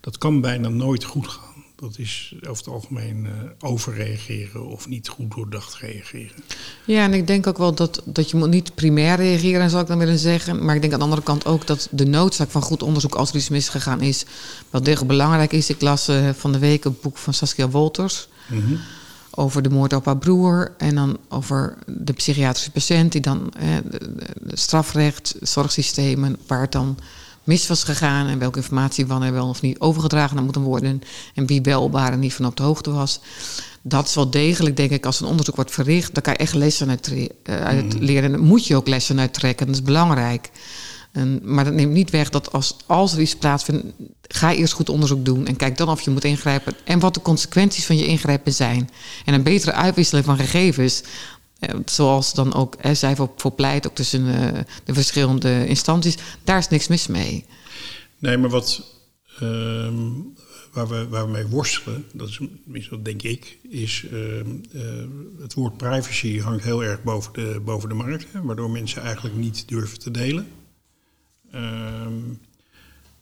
dat 0.00 0.18
kan 0.18 0.40
bijna 0.40 0.68
nooit 0.68 1.04
goed 1.04 1.28
gaan. 1.28 1.48
Dat 1.76 1.98
is 1.98 2.34
over 2.36 2.64
het 2.64 2.74
algemeen 2.74 3.24
uh, 3.24 3.30
overreageren 3.58 4.66
of 4.66 4.88
niet 4.88 5.08
goed 5.08 5.34
doordacht 5.34 5.76
reageren. 5.76 6.36
Ja, 6.84 7.04
en 7.04 7.14
ik 7.14 7.26
denk 7.26 7.46
ook 7.46 7.58
wel 7.58 7.74
dat, 7.74 8.02
dat 8.04 8.30
je 8.30 8.36
moet 8.36 8.50
niet 8.50 8.74
primair 8.74 9.16
reageren, 9.16 9.70
zou 9.70 9.82
ik 9.82 9.88
dan 9.88 9.98
willen 9.98 10.18
zeggen. 10.18 10.64
Maar 10.64 10.74
ik 10.74 10.80
denk 10.80 10.92
aan 10.92 10.98
de 10.98 11.04
andere 11.04 11.22
kant 11.22 11.46
ook 11.46 11.66
dat 11.66 11.88
de 11.90 12.06
noodzaak 12.06 12.50
van 12.50 12.62
goed 12.62 12.82
onderzoek 12.82 13.14
als 13.14 13.30
er 13.30 13.36
iets 13.36 13.48
misgegaan 13.48 14.00
is, 14.00 14.24
wel 14.70 14.82
degelijk 14.82 15.08
belangrijk 15.08 15.52
is. 15.52 15.70
Ik 15.70 15.80
las 15.80 16.08
uh, 16.08 16.30
van 16.30 16.52
de 16.52 16.58
week 16.58 16.84
een 16.84 16.98
boek 17.02 17.16
van 17.16 17.34
Saskia 17.34 17.68
Wolters. 17.68 18.28
Mm 18.48 18.60
-hmm 18.60 18.78
over 19.30 19.62
de 19.62 19.70
moord 19.70 19.92
op 19.92 20.04
haar 20.04 20.18
broer 20.18 20.74
en 20.78 20.94
dan 20.94 21.18
over 21.28 21.76
de 21.86 22.12
psychiatrische 22.12 22.70
patiënt 22.70 23.12
die 23.12 23.20
dan 23.20 23.52
eh, 23.58 23.66
de 24.42 24.56
strafrecht, 24.56 25.34
zorgsystemen, 25.40 26.36
waar 26.46 26.60
het 26.60 26.72
dan 26.72 26.98
mis 27.44 27.66
was 27.66 27.84
gegaan 27.84 28.26
en 28.26 28.38
welke 28.38 28.58
informatie 28.58 29.06
wanneer 29.06 29.32
wel 29.32 29.48
of 29.48 29.62
niet 29.62 29.80
overgedragen 29.80 30.34
had 30.36 30.44
moeten 30.44 30.62
worden 30.62 31.02
en 31.34 31.46
wie 31.46 31.60
belbaar 31.60 32.12
en 32.12 32.18
niet 32.18 32.34
van 32.34 32.46
op 32.46 32.56
de 32.56 32.62
hoogte 32.62 32.90
was. 32.90 33.20
Dat 33.82 34.06
is 34.06 34.14
wel 34.14 34.30
degelijk, 34.30 34.76
denk 34.76 34.90
ik, 34.90 35.06
als 35.06 35.20
een 35.20 35.26
onderzoek 35.26 35.56
wordt 35.56 35.70
verricht, 35.70 36.14
dan 36.14 36.22
kan 36.22 36.32
je 36.32 36.38
echt 36.38 36.54
lessen 36.54 36.88
uit, 36.88 37.12
uit 37.44 37.94
leren. 37.98 38.24
En 38.24 38.30
daar 38.30 38.40
moet 38.40 38.66
je 38.66 38.76
ook 38.76 38.88
lessen 38.88 39.20
uit 39.20 39.34
trekken, 39.34 39.66
dat 39.66 39.74
is 39.74 39.82
belangrijk. 39.82 40.50
En, 41.12 41.40
maar 41.42 41.64
dat 41.64 41.74
neemt 41.74 41.92
niet 41.92 42.10
weg 42.10 42.30
dat 42.30 42.52
als, 42.52 42.76
als 42.86 43.12
er 43.12 43.20
iets 43.20 43.36
plaatsvindt, 43.36 43.86
ga 44.22 44.54
eerst 44.54 44.72
goed 44.72 44.88
onderzoek 44.88 45.24
doen 45.24 45.46
en 45.46 45.56
kijk 45.56 45.76
dan 45.76 45.88
of 45.88 46.00
je 46.00 46.10
moet 46.10 46.24
ingrijpen 46.24 46.74
en 46.84 46.98
wat 46.98 47.14
de 47.14 47.22
consequenties 47.22 47.86
van 47.86 47.96
je 47.96 48.06
ingrijpen 48.06 48.52
zijn. 48.52 48.90
En 49.24 49.34
een 49.34 49.42
betere 49.42 49.72
uitwisseling 49.72 50.26
van 50.26 50.36
gegevens, 50.36 51.02
eh, 51.58 51.74
zoals 51.84 52.34
dan 52.34 52.54
ook 52.54 52.74
eh, 52.74 52.94
zij 52.94 53.16
voor, 53.16 53.52
pleit, 53.52 53.86
ook 53.86 53.94
tussen 53.94 54.24
uh, 54.24 54.60
de 54.84 54.94
verschillende 54.94 55.66
instanties, 55.66 56.16
daar 56.44 56.58
is 56.58 56.68
niks 56.68 56.88
mis 56.88 57.06
mee. 57.06 57.44
Nee, 58.18 58.36
maar 58.36 58.50
wat 58.50 58.82
uh, 59.42 59.88
waar, 60.72 60.88
we, 60.88 61.08
waar 61.08 61.24
we 61.24 61.30
mee 61.30 61.46
worstelen, 61.46 62.06
dat 62.12 62.28
is 62.72 62.88
dat 62.88 63.04
denk 63.04 63.22
ik, 63.22 63.58
is 63.62 64.06
uh, 64.12 64.42
het 65.40 65.54
woord 65.54 65.76
privacy 65.76 66.40
hangt 66.40 66.64
heel 66.64 66.84
erg 66.84 67.02
boven 67.02 67.32
de, 67.32 67.60
boven 67.64 67.88
de 67.88 67.94
markt, 67.94 68.26
hè, 68.32 68.42
waardoor 68.42 68.70
mensen 68.70 69.02
eigenlijk 69.02 69.36
niet 69.36 69.68
durven 69.68 69.98
te 69.98 70.10
delen. 70.10 70.46
Um, 71.54 72.40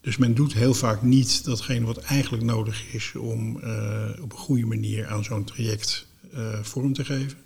dus 0.00 0.16
men 0.16 0.34
doet 0.34 0.52
heel 0.52 0.74
vaak 0.74 1.02
niet 1.02 1.44
datgene 1.44 1.86
wat 1.86 1.98
eigenlijk 1.98 2.44
nodig 2.44 2.94
is 2.94 3.14
om 3.14 3.60
uh, 3.64 4.08
op 4.22 4.32
een 4.32 4.38
goede 4.38 4.66
manier 4.66 5.06
aan 5.06 5.24
zo'n 5.24 5.44
traject 5.44 6.06
uh, 6.34 6.58
vorm 6.62 6.92
te 6.92 7.04
geven. 7.04 7.38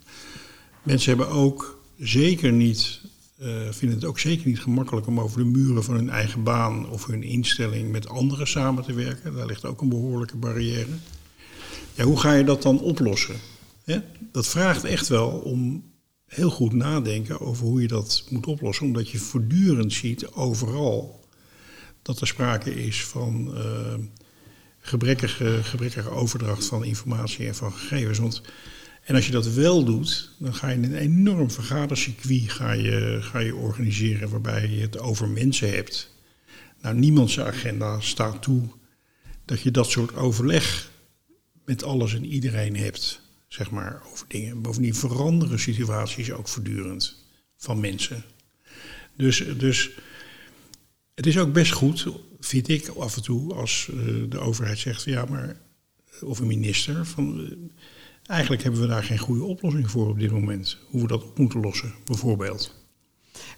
Mensen 0.83 1.09
hebben 1.09 1.35
ook 1.35 1.83
zeker 1.97 2.51
niet, 2.51 3.01
uh, 3.41 3.47
vinden 3.69 3.97
het 3.97 4.07
ook 4.07 4.19
zeker 4.19 4.47
niet 4.47 4.59
gemakkelijk 4.59 5.07
om 5.07 5.19
over 5.19 5.37
de 5.37 5.45
muren 5.45 5.83
van 5.83 5.95
hun 5.95 6.09
eigen 6.09 6.43
baan 6.43 6.89
of 6.89 7.05
hun 7.05 7.23
instelling 7.23 7.91
met 7.91 8.07
anderen 8.07 8.47
samen 8.47 8.83
te 8.83 8.93
werken. 8.93 9.35
Daar 9.35 9.45
ligt 9.45 9.65
ook 9.65 9.81
een 9.81 9.89
behoorlijke 9.89 10.37
barrière. 10.37 10.91
Ja, 11.93 12.03
hoe 12.03 12.19
ga 12.19 12.33
je 12.33 12.43
dat 12.43 12.61
dan 12.61 12.79
oplossen? 12.79 13.35
Hè? 13.83 13.99
Dat 14.31 14.47
vraagt 14.47 14.83
echt 14.83 15.07
wel 15.07 15.29
om 15.29 15.83
heel 16.35 16.49
goed 16.49 16.73
nadenken 16.73 17.39
over 17.39 17.65
hoe 17.65 17.81
je 17.81 17.87
dat 17.87 18.25
moet 18.29 18.47
oplossen. 18.47 18.85
Omdat 18.85 19.09
je 19.09 19.17
voortdurend 19.17 19.93
ziet 19.93 20.31
overal 20.31 21.27
dat 22.01 22.21
er 22.21 22.27
sprake 22.27 22.85
is 22.85 23.05
van 23.05 23.51
uh, 23.57 23.93
gebrekkige, 24.79 25.59
gebrekkige 25.63 26.09
overdracht 26.09 26.65
van 26.65 26.83
informatie 26.83 27.47
en 27.47 27.55
van 27.55 27.73
gegevens. 27.73 28.19
Want, 28.19 28.41
en 29.03 29.15
als 29.15 29.25
je 29.25 29.31
dat 29.31 29.47
wel 29.47 29.83
doet, 29.83 30.31
dan 30.39 30.53
ga 30.53 30.69
je 30.69 30.75
een 30.75 30.95
enorm 30.95 31.51
vergadercircuit 31.51 32.51
ga 32.51 32.71
je, 32.71 33.17
ga 33.21 33.39
je 33.39 33.55
organiseren 33.55 34.29
waarbij 34.29 34.69
je 34.69 34.81
het 34.81 34.99
over 34.99 35.29
mensen 35.29 35.69
hebt. 35.69 36.11
Nou, 36.81 36.95
niemands 36.95 37.39
agenda 37.39 37.99
staat 37.99 38.41
toe 38.41 38.61
dat 39.45 39.61
je 39.61 39.71
dat 39.71 39.89
soort 39.89 40.15
overleg 40.15 40.91
met 41.65 41.83
alles 41.83 42.13
en 42.13 42.25
iedereen 42.25 42.75
hebt 42.75 43.22
zeg 43.53 43.71
maar, 43.71 44.01
over 44.11 44.25
dingen. 44.27 44.61
Bovendien 44.61 44.95
veranderen 44.95 45.59
situaties 45.59 46.31
ook 46.31 46.47
voortdurend 46.47 47.15
van 47.57 47.79
mensen. 47.79 48.23
Dus, 49.15 49.43
dus 49.57 49.89
het 51.15 51.25
is 51.25 51.37
ook 51.37 51.53
best 51.53 51.71
goed, 51.71 52.07
vind 52.39 52.67
ik 52.67 52.87
af 52.87 53.15
en 53.15 53.23
toe, 53.23 53.53
als 53.53 53.89
uh, 53.93 54.29
de 54.29 54.39
overheid 54.39 54.77
zegt, 54.77 55.03
ja, 55.03 55.25
maar, 55.25 55.57
of 56.21 56.39
een 56.39 56.47
minister, 56.47 57.05
van, 57.05 57.39
uh, 57.39 57.51
eigenlijk 58.25 58.63
hebben 58.63 58.81
we 58.81 58.87
daar 58.87 59.03
geen 59.03 59.17
goede 59.17 59.43
oplossing 59.43 59.91
voor 59.91 60.09
op 60.09 60.19
dit 60.19 60.31
moment. 60.31 60.77
Hoe 60.89 61.01
we 61.01 61.07
dat 61.07 61.23
op 61.23 61.37
moeten 61.37 61.59
lossen, 61.59 61.93
bijvoorbeeld. 62.05 62.75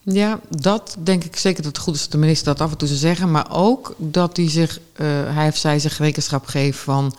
Ja, 0.03 0.41
dat 0.49 0.97
denk 1.03 1.23
ik 1.23 1.35
zeker 1.35 1.63
dat 1.63 1.75
het 1.75 1.83
goed 1.83 1.95
is 1.95 2.01
dat 2.01 2.11
de 2.11 2.17
minister 2.17 2.45
dat 2.45 2.61
af 2.61 2.71
en 2.71 2.77
toe 2.77 2.87
zou 2.87 2.99
zeggen. 2.99 3.31
Maar 3.31 3.51
ook 3.51 3.95
dat 3.97 4.37
hij 4.37 4.49
zich, 4.49 4.79
hij 5.33 5.47
of 5.47 5.57
zij 5.57 5.79
zich 5.79 5.97
rekenschap 5.97 6.45
geeft 6.45 6.79
van 6.79 7.15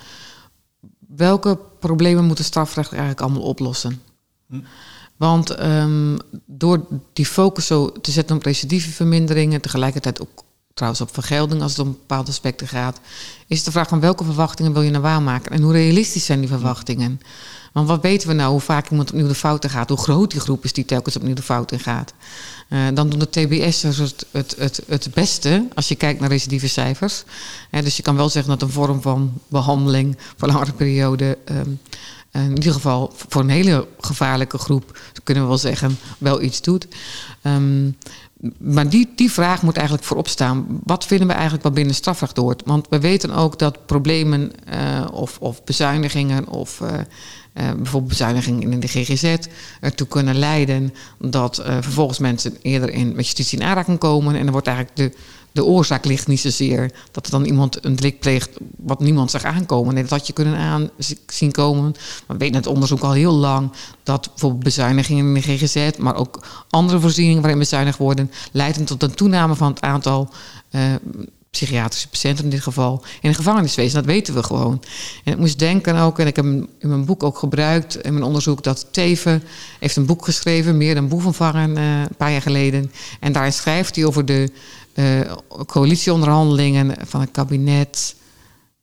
welke 1.16 1.58
problemen 1.78 2.24
moet 2.24 2.36
de 2.36 2.42
strafrecht 2.42 2.90
eigenlijk 2.90 3.20
allemaal 3.20 3.42
oplossen? 3.42 4.02
Hm. 4.48 4.60
Want 5.16 5.60
um, 5.62 6.16
door 6.46 6.86
die 7.12 7.26
focus 7.26 7.66
zo 7.66 7.92
te 7.92 8.10
zetten 8.10 8.36
op 8.36 8.42
recidivevermindering 8.42 9.52
en 9.52 9.60
tegelijkertijd 9.60 10.20
ook 10.20 10.44
trouwens 10.74 11.02
op 11.02 11.14
vergelding 11.14 11.62
als 11.62 11.76
het 11.76 11.86
om 11.86 11.92
bepaalde 11.92 12.30
aspecten 12.30 12.68
gaat, 12.68 13.00
is 13.46 13.64
de 13.64 13.70
vraag 13.70 13.88
van 13.88 14.00
welke 14.00 14.24
verwachtingen 14.24 14.72
wil 14.72 14.82
je 14.82 14.90
nou 14.90 15.02
waarmaken 15.02 15.52
en 15.52 15.62
hoe 15.62 15.72
realistisch 15.72 16.24
zijn 16.24 16.40
die 16.40 16.48
verwachtingen? 16.48 17.20
Want 17.76 17.88
wat 17.88 18.02
weten 18.02 18.28
we 18.28 18.34
nou 18.34 18.50
hoe 18.50 18.60
vaak 18.60 18.90
iemand 18.90 19.08
opnieuw 19.10 19.26
de 19.26 19.34
fouten 19.34 19.70
gaat, 19.70 19.88
hoe 19.88 19.98
groot 19.98 20.30
die 20.30 20.40
groep 20.40 20.64
is 20.64 20.72
die 20.72 20.84
telkens 20.84 21.16
opnieuw 21.16 21.34
de 21.34 21.42
fouten 21.42 21.80
gaat? 21.80 22.14
Uh, 22.68 22.86
dan 22.94 23.08
doen 23.08 23.18
de 23.18 23.30
TBS'ers 23.30 23.98
het, 23.98 24.26
het, 24.30 24.54
het, 24.58 24.80
het 24.86 25.08
beste 25.14 25.68
als 25.74 25.88
je 25.88 25.94
kijkt 25.94 26.20
naar 26.20 26.28
recidieve 26.28 26.68
cijfers. 26.68 27.24
Uh, 27.70 27.82
dus 27.82 27.96
je 27.96 28.02
kan 28.02 28.16
wel 28.16 28.28
zeggen 28.28 28.50
dat 28.50 28.62
een 28.62 28.74
vorm 28.74 29.02
van 29.02 29.32
behandeling 29.48 30.16
voor 30.36 30.48
langere 30.48 30.72
periode. 30.72 31.38
Um, 31.44 31.80
in 32.32 32.56
ieder 32.56 32.72
geval 32.72 33.12
voor 33.28 33.40
een 33.42 33.48
hele 33.48 33.86
gevaarlijke 34.00 34.58
groep, 34.58 34.98
kunnen 35.24 35.42
we 35.42 35.48
wel 35.48 35.58
zeggen, 35.58 35.98
wel 36.18 36.42
iets 36.42 36.60
doet. 36.60 36.86
Um, 37.42 37.96
maar 38.58 38.88
die, 38.88 39.12
die 39.16 39.32
vraag 39.32 39.62
moet 39.62 39.76
eigenlijk 39.76 40.06
voorop 40.06 40.28
staan. 40.28 40.80
Wat 40.84 41.04
vinden 41.04 41.26
we 41.26 41.32
eigenlijk 41.32 41.64
wat 41.64 41.74
binnen 41.74 41.94
strafrecht 41.94 42.36
hoort? 42.36 42.62
Want 42.64 42.86
we 42.90 43.00
weten 43.00 43.30
ook 43.30 43.58
dat 43.58 43.86
problemen 43.86 44.52
of, 45.12 45.38
of 45.40 45.64
bezuinigingen 45.64 46.48
of 46.48 46.80
uh, 47.58 47.72
bijvoorbeeld 47.72 48.08
bezuinigingen 48.08 48.72
in 48.72 48.80
de 48.80 48.88
GGZ 48.88 49.36
ertoe 49.80 50.06
kunnen 50.06 50.38
leiden 50.38 50.94
dat 51.18 51.62
vervolgens 51.64 52.18
mensen 52.18 52.56
eerder 52.62 52.90
in, 52.90 53.06
met 53.06 53.24
justitie 53.24 53.58
in 53.58 53.64
aanraking 53.64 53.98
komen. 53.98 54.34
En 54.34 54.42
dan 54.42 54.52
wordt 54.52 54.66
eigenlijk 54.66 54.96
de, 54.96 55.12
de 55.56 55.64
oorzaak 55.64 56.04
ligt 56.04 56.26
niet 56.26 56.40
zozeer 56.40 56.92
dat 57.10 57.24
er 57.24 57.30
dan 57.30 57.44
iemand 57.44 57.84
een 57.84 57.96
delict 57.96 58.20
pleegt 58.20 58.50
wat 58.76 59.00
niemand 59.00 59.30
zag 59.30 59.44
aankomen. 59.44 59.94
Nee, 59.94 60.02
dat 60.02 60.12
had 60.12 60.26
je 60.26 60.32
kunnen 60.32 60.56
aanzien 60.56 61.52
komen. 61.52 61.94
Maar 62.26 62.36
we 62.36 62.44
weten 62.44 62.56
het 62.56 62.66
onderzoek 62.66 63.00
al 63.00 63.12
heel 63.12 63.32
lang 63.32 63.72
dat 64.02 64.28
bijvoorbeeld 64.28 64.64
bezuinigingen 64.64 65.26
in 65.26 65.34
de 65.34 65.40
GGZ, 65.40 65.90
maar 65.98 66.16
ook 66.16 66.46
andere 66.70 67.00
voorzieningen 67.00 67.40
waarin 67.40 67.58
bezuinigd 67.58 67.98
worden, 67.98 68.30
leiden 68.52 68.84
tot 68.84 69.02
een 69.02 69.14
toename 69.14 69.54
van 69.54 69.68
het 69.68 69.80
aantal 69.80 70.30
uh, 70.70 70.82
psychiatrische 71.56 72.08
patiënten 72.08 72.44
in 72.44 72.50
dit 72.50 72.60
geval, 72.60 73.02
in 73.20 73.28
het 73.28 73.36
gevangeniswezen. 73.36 73.94
Dat 73.94 74.04
weten 74.04 74.34
we 74.34 74.42
gewoon. 74.42 74.82
En 75.24 75.32
ik 75.32 75.38
moest 75.38 75.58
denken 75.58 75.96
ook, 75.96 76.18
en 76.18 76.26
ik 76.26 76.36
heb 76.36 76.44
in 76.44 76.68
mijn 76.78 77.04
boek 77.04 77.22
ook 77.22 77.38
gebruikt, 77.38 77.96
in 78.02 78.12
mijn 78.12 78.24
onderzoek, 78.24 78.62
dat 78.62 78.86
Teven 78.90 79.42
heeft 79.78 79.96
een 79.96 80.06
boek 80.06 80.24
geschreven, 80.24 80.76
Meer 80.76 80.94
dan 80.94 81.08
boevenvangen, 81.08 81.76
uh, 81.76 82.00
een 82.00 82.16
paar 82.16 82.30
jaar 82.30 82.42
geleden. 82.42 82.92
En 83.20 83.32
daarin 83.32 83.52
schrijft 83.52 83.96
hij 83.96 84.04
over 84.04 84.24
de 84.24 84.50
eh, 84.92 85.20
coalitieonderhandelingen 85.66 86.96
van 87.06 87.20
het 87.20 87.30
kabinet. 87.30 88.14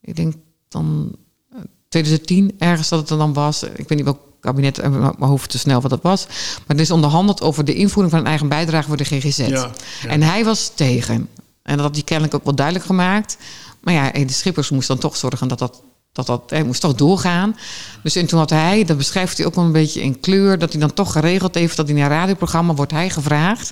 Ik 0.02 0.16
denk 0.16 0.34
dan 0.70 1.16
eh, 1.52 1.60
2010 1.90 2.56
ergens 2.58 2.90
dat 2.90 3.00
het 3.00 3.10
er 3.10 3.18
dan 3.18 3.34
was. 3.34 3.64
Ik 3.64 3.88
weet 3.88 3.98
niet 3.98 4.04
welk 4.04 4.20
kabinet, 4.40 4.90
mijn 4.92 5.16
hoofd 5.18 5.50
te 5.50 5.58
snel 5.58 5.82
wat 5.82 5.90
dat 5.90 6.02
was. 6.02 6.26
Maar 6.28 6.64
het 6.68 6.80
is 6.80 6.92
onderhandeld 6.92 7.42
over 7.42 7.66
de 7.66 7.74
invoering 7.74 8.14
van 8.14 8.20
een 8.20 8.28
eigen 8.30 8.48
bijdrage 8.48 8.88
voor 8.88 8.98
de 8.98 9.04
GGZ. 9.04 9.38
Ja, 9.38 9.48
ja. 9.48 9.72
En 10.08 10.22
hij 10.22 10.44
was 10.44 10.72
tegen. 10.76 11.30
En 11.64 11.76
dat 11.76 11.86
had 11.86 11.96
hij 11.96 12.04
kennelijk 12.04 12.36
ook 12.36 12.44
wel 12.44 12.56
duidelijk 12.56 12.86
gemaakt. 12.86 13.38
Maar 13.82 13.94
ja, 13.94 14.12
de 14.12 14.34
Schippers 14.34 14.70
moest 14.70 14.88
dan 14.88 14.98
toch 14.98 15.16
zorgen 15.16 15.48
dat 15.48 15.60
dat, 15.60 15.82
dat, 16.12 16.26
dat 16.26 16.50
hij 16.50 16.64
moest 16.64 16.82
toch 16.82 16.96
doorgaan. 16.96 17.56
Dus 18.04 18.16
en 18.16 18.26
toen 18.26 18.40
had 18.40 18.50
hij, 18.50 18.84
dat 18.84 18.98
beschrijft 18.98 19.38
hij 19.38 19.46
ook 19.46 19.56
wel 19.56 19.64
een 19.64 19.72
beetje 19.72 20.02
in 20.02 20.20
kleur, 20.20 20.60
dat 20.60 20.72
hij 20.72 20.82
dan 20.82 20.94
toch 20.94 21.12
geregeld 21.12 21.56
heeft 21.56 21.78
dat 21.78 21.90
in 21.90 21.98
een 21.98 22.08
radioprogramma 22.08 22.74
wordt 22.74 22.92
hij 22.92 23.10
gevraagd 23.10 23.72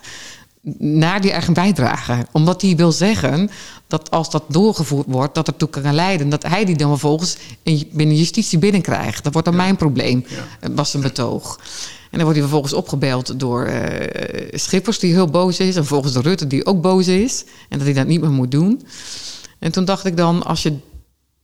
naar 0.77 1.21
die 1.21 1.31
eigen 1.31 1.53
bijdrage. 1.53 2.25
Omdat 2.31 2.61
hij 2.61 2.75
wil 2.75 2.91
zeggen 2.91 3.49
dat 3.87 4.11
als 4.11 4.29
dat 4.29 4.43
doorgevoerd 4.47 5.05
wordt, 5.09 5.35
dat 5.35 5.47
ertoe 5.47 5.69
kan 5.69 5.93
leiden 5.93 6.29
dat 6.29 6.43
hij 6.43 6.65
die 6.65 6.75
dan 6.75 6.89
vervolgens 6.89 7.37
in, 7.63 7.89
binnen 7.91 8.15
justitie 8.15 8.59
binnenkrijgt. 8.59 9.23
Dat 9.23 9.33
wordt 9.33 9.47
dan 9.47 9.57
mijn 9.57 9.75
probleem, 9.75 10.25
was 10.71 10.93
een 10.93 11.01
betoog. 11.01 11.59
En 12.11 12.17
dan 12.17 12.21
wordt 12.21 12.37
hij 12.37 12.41
vervolgens 12.41 12.73
opgebeld 12.73 13.39
door 13.39 13.65
eh, 13.65 14.59
Schippers, 14.59 14.99
die 14.99 15.13
heel 15.13 15.27
boos 15.27 15.59
is. 15.59 15.75
En 15.75 15.85
volgens 15.85 16.13
de 16.13 16.21
Rutte, 16.21 16.47
die 16.47 16.65
ook 16.65 16.81
boos 16.81 17.07
is. 17.07 17.43
En 17.69 17.77
dat 17.77 17.87
hij 17.87 17.95
dat 17.95 18.07
niet 18.07 18.21
meer 18.21 18.31
moet 18.31 18.51
doen. 18.51 18.81
En 19.59 19.71
toen 19.71 19.85
dacht 19.85 20.05
ik 20.05 20.17
dan, 20.17 20.43
als 20.43 20.63
je 20.63 20.77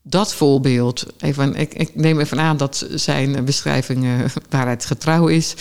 dat 0.02 0.34
voorbeeld, 0.34 1.06
even, 1.20 1.56
ik, 1.56 1.74
ik 1.74 1.96
neem 1.96 2.20
even 2.20 2.40
aan 2.40 2.58
dat 2.58 2.88
zijn 2.90 3.46
beschrijving 3.46 4.04
uh, 4.06 4.12
waarheidsgetrouw 4.50 5.28
is. 5.28 5.56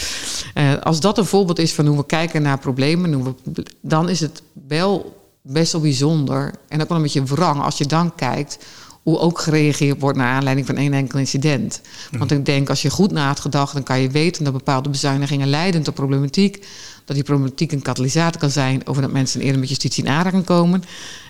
Uh, 0.55 0.77
als 0.83 1.01
dat 1.01 1.19
een 1.19 1.25
voorbeeld 1.25 1.59
is 1.59 1.73
van 1.73 1.87
hoe 1.87 1.97
we 1.97 2.07
kijken 2.07 2.43
naar 2.43 2.59
problemen, 2.59 3.37
dan 3.81 4.09
is 4.09 4.21
het 4.21 4.43
wel 4.69 5.17
best 5.43 5.73
wel 5.73 5.81
bijzonder 5.81 6.55
en 6.69 6.83
ook 6.83 6.89
wel 6.89 6.97
een 6.97 7.03
beetje 7.03 7.25
wrang 7.25 7.63
als 7.63 7.79
je 7.79 7.87
dan 7.87 8.15
kijkt 8.15 8.59
hoe 9.07 9.19
ook 9.19 9.39
gereageerd 9.39 10.01
wordt 10.01 10.19
naar 10.19 10.35
aanleiding 10.35 10.67
van 10.67 10.77
één 10.77 10.93
enkel 10.93 11.19
incident. 11.19 11.81
Want 12.19 12.31
ik 12.31 12.45
denk, 12.45 12.69
als 12.69 12.83
je 12.83 12.91
goed 12.91 13.13
na 13.13 13.27
had 13.27 13.41
gedacht, 13.41 13.73
dan 13.73 13.83
kan 13.83 14.01
je 14.01 14.09
weten 14.09 14.45
dat 14.45 14.53
bepaalde 14.53 14.89
bezuinigingen 14.89 15.49
leiden 15.49 15.83
tot 15.83 15.95
problematiek. 15.95 16.67
Dat 17.05 17.17
die 17.17 17.25
problematiek 17.25 17.73
een 17.73 17.83
katalysator 17.83 18.41
kan 18.41 18.51
zijn 18.51 18.87
over 18.87 19.03
dat 19.03 19.13
mensen 19.13 19.41
eerder 19.41 19.61
met 19.61 19.69
justitie 19.69 20.05
in 20.05 20.11
aanraking 20.11 20.45
komen. 20.45 20.83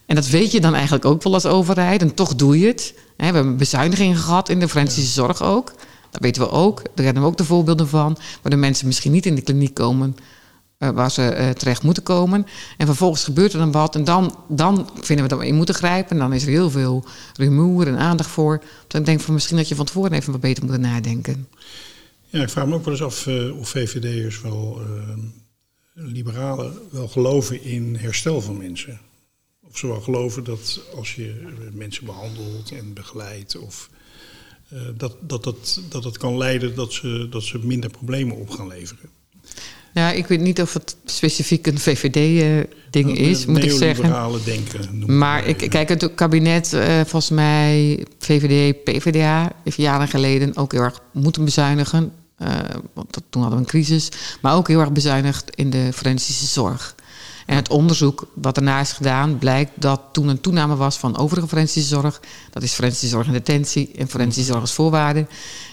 En 0.06 0.14
dat 0.14 0.28
weet 0.28 0.52
je 0.52 0.60
dan 0.60 0.74
eigenlijk 0.74 1.04
ook 1.04 1.22
wel 1.22 1.34
als 1.34 1.46
overheid. 1.46 2.02
En 2.02 2.14
toch 2.14 2.34
doe 2.34 2.58
je 2.58 2.66
het. 2.66 2.94
We 3.16 3.24
hebben 3.24 3.56
bezuinigingen 3.56 4.16
gehad 4.16 4.48
in 4.48 4.60
de 4.60 4.68
forensische 4.68 5.12
zorg 5.12 5.42
ook. 5.42 5.72
Dat 6.10 6.20
weten 6.20 6.42
we 6.42 6.50
ook. 6.50 6.82
Daar 6.94 7.04
hebben 7.04 7.22
we 7.22 7.28
ook 7.28 7.36
de 7.36 7.44
voorbeelden 7.44 7.88
van. 7.88 8.18
Waar 8.42 8.52
de 8.52 8.58
mensen 8.58 8.86
misschien 8.86 9.12
niet 9.12 9.26
in 9.26 9.34
de 9.34 9.42
kliniek 9.42 9.74
komen 9.74 10.16
uh, 10.78 10.88
waar 10.90 11.10
ze 11.10 11.36
uh, 11.38 11.50
terecht 11.50 11.82
moeten 11.82 12.02
komen. 12.02 12.46
En 12.76 12.86
vervolgens 12.86 13.24
gebeurt 13.24 13.52
er 13.52 13.58
dan 13.58 13.72
wat. 13.72 13.94
En 13.94 14.04
dan, 14.04 14.38
dan 14.48 14.90
vinden 15.00 15.24
we 15.24 15.30
dat 15.30 15.38
we 15.38 15.46
in 15.46 15.54
moeten 15.54 15.74
grijpen. 15.74 16.10
En 16.10 16.18
dan 16.18 16.32
is 16.32 16.42
er 16.42 16.48
heel 16.48 16.70
veel 16.70 17.04
rumoer 17.34 17.86
en 17.86 17.98
aandacht 17.98 18.30
voor. 18.30 18.62
Ik 18.88 19.04
denk 19.04 19.20
van 19.20 19.34
misschien 19.34 19.56
dat 19.56 19.68
je 19.68 19.74
van 19.74 19.84
tevoren 19.84 20.12
even 20.12 20.32
wat 20.32 20.40
beter 20.40 20.64
moet 20.64 20.78
nadenken. 20.78 21.48
Ja, 22.28 22.42
ik 22.42 22.48
vraag 22.48 22.66
me 22.66 22.74
ook 22.74 22.84
wel 22.84 22.92
eens 22.92 23.02
af 23.02 23.26
uh, 23.26 23.58
of 23.58 23.68
VVD'ers 23.68 24.40
wel, 24.40 24.80
liberalen, 25.94 26.72
wel 26.90 27.08
geloven 27.08 27.62
in 27.62 27.96
herstel 27.96 28.40
van 28.40 28.56
mensen. 28.56 29.00
Of 29.68 29.78
ze 29.78 29.86
wel 29.86 30.00
geloven 30.00 30.44
dat 30.44 30.80
als 30.96 31.14
je 31.14 31.46
mensen 31.72 32.06
behandelt 32.06 32.70
en 32.70 32.92
begeleidt, 32.92 33.58
of 33.58 33.90
dat, 34.96 35.16
dat, 35.20 35.44
dat, 35.44 35.80
dat 35.88 36.04
het 36.04 36.18
kan 36.18 36.36
leiden 36.36 36.74
dat 36.74 36.92
ze, 36.92 37.26
dat 37.30 37.42
ze 37.42 37.58
minder 37.58 37.90
problemen 37.90 38.36
op 38.36 38.50
gaan 38.50 38.66
leveren. 38.66 39.10
Ja, 39.97 40.11
ik 40.11 40.26
weet 40.26 40.40
niet 40.40 40.61
of 40.61 40.72
het 40.72 40.97
specifiek 41.05 41.66
een 41.66 41.78
VVD-ding 41.78 43.18
uh, 43.18 43.28
is, 43.28 43.47
moet 43.47 43.64
ik 43.64 43.70
zeggen. 43.70 44.42
denken. 44.44 45.18
Maar 45.18 45.47
ik, 45.47 45.70
kijk, 45.70 45.88
het 45.88 46.14
kabinet, 46.14 46.72
uh, 46.72 46.82
volgens 46.94 47.30
mij 47.30 48.05
VVD, 48.18 48.84
PVDA, 48.84 49.53
heeft 49.64 49.76
jaren 49.76 50.09
geleden 50.09 50.57
ook 50.57 50.72
heel 50.72 50.80
erg 50.80 51.01
moeten 51.12 51.44
bezuinigen. 51.44 52.12
Uh, 52.42 52.49
want 52.94 53.22
toen 53.30 53.42
hadden 53.42 53.61
we 53.61 53.64
een 53.64 53.70
crisis. 53.70 54.09
Maar 54.42 54.55
ook 54.55 54.68
heel 54.68 54.80
erg 54.80 54.92
bezuinigd 54.92 55.51
in 55.55 55.70
de 55.70 55.92
forensische 55.92 56.47
zorg. 56.47 56.94
En 57.47 57.57
het 57.57 57.68
onderzoek 57.68 58.26
wat 58.34 58.55
daarna 58.55 58.80
is 58.80 58.92
gedaan 58.92 59.38
blijkt 59.38 59.70
dat 59.74 60.01
toen 60.12 60.28
een 60.28 60.40
toename 60.40 60.76
was 60.76 60.97
van 60.97 61.18
overige 61.18 61.49
forensische 61.49 61.94
zorg. 61.94 62.20
Dat 62.51 62.62
is 62.62 62.72
forensische 62.72 63.09
zorg 63.09 63.26
en 63.26 63.32
detentie 63.32 63.90
en 63.97 64.09
forensische 64.09 64.51
zorg 64.51 64.61
als 64.61 64.74
voorwaarde. 64.74 65.26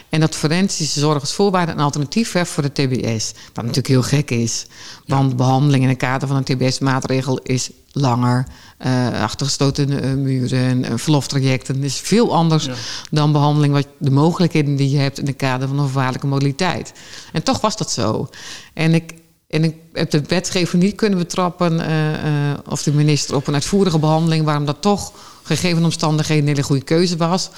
En 0.09 0.19
dat 0.19 0.36
forensische 0.36 0.99
zorg 0.99 1.19
als 1.19 1.34
voorwaarde 1.34 1.71
een 1.71 1.80
alternatief 1.80 2.32
heeft 2.32 2.51
voor 2.51 2.63
de 2.63 2.71
TBS. 2.71 3.34
Wat 3.53 3.65
natuurlijk 3.65 3.88
heel 3.88 4.03
gek 4.03 4.32
is. 4.32 4.65
Want 5.05 5.30
ja. 5.30 5.36
behandeling 5.36 5.84
in 5.84 5.89
het 5.89 5.97
kader 5.97 6.28
van 6.28 6.38
een 6.38 6.43
TBS-maatregel 6.43 7.39
is 7.39 7.69
langer. 7.91 8.47
Uh, 8.86 9.21
achtergestoten 9.21 9.89
uh, 9.91 10.13
muren, 10.13 10.84
uh, 10.84 10.91
verloftrajecten. 10.95 11.76
Het 11.76 11.84
is 11.84 11.99
veel 11.99 12.34
anders 12.34 12.65
ja. 12.65 12.74
dan 13.11 13.32
behandeling, 13.32 13.74
wat 13.74 13.88
de 13.97 14.11
mogelijkheden 14.11 14.76
die 14.76 14.89
je 14.89 14.97
hebt 14.97 15.19
in 15.19 15.26
het 15.26 15.36
kader 15.36 15.67
van 15.67 15.80
een 15.80 15.86
gevaarlijke 15.86 16.28
mobiliteit. 16.28 16.93
En 17.32 17.43
toch 17.43 17.61
was 17.61 17.78
dat 17.78 17.91
zo. 17.91 18.30
En 18.74 18.93
ik, 18.93 19.13
en 19.53 19.63
ik 19.63 19.75
heb 19.93 20.11
de 20.11 20.21
wetgever 20.21 20.77
niet 20.77 20.95
kunnen 20.95 21.19
betrappen, 21.19 21.73
uh, 21.73 22.11
uh, 22.11 22.53
of 22.69 22.83
de 22.83 22.93
minister, 22.93 23.35
op 23.35 23.47
een 23.47 23.53
uitvoerige 23.53 23.99
behandeling, 23.99 24.45
waarom 24.45 24.65
dat 24.65 24.81
toch 24.81 25.13
gegeven 25.43 25.83
omstandigheden 25.83 26.43
een 26.43 26.49
hele 26.49 26.63
goede 26.63 26.83
keuze 26.83 27.17
was. 27.17 27.49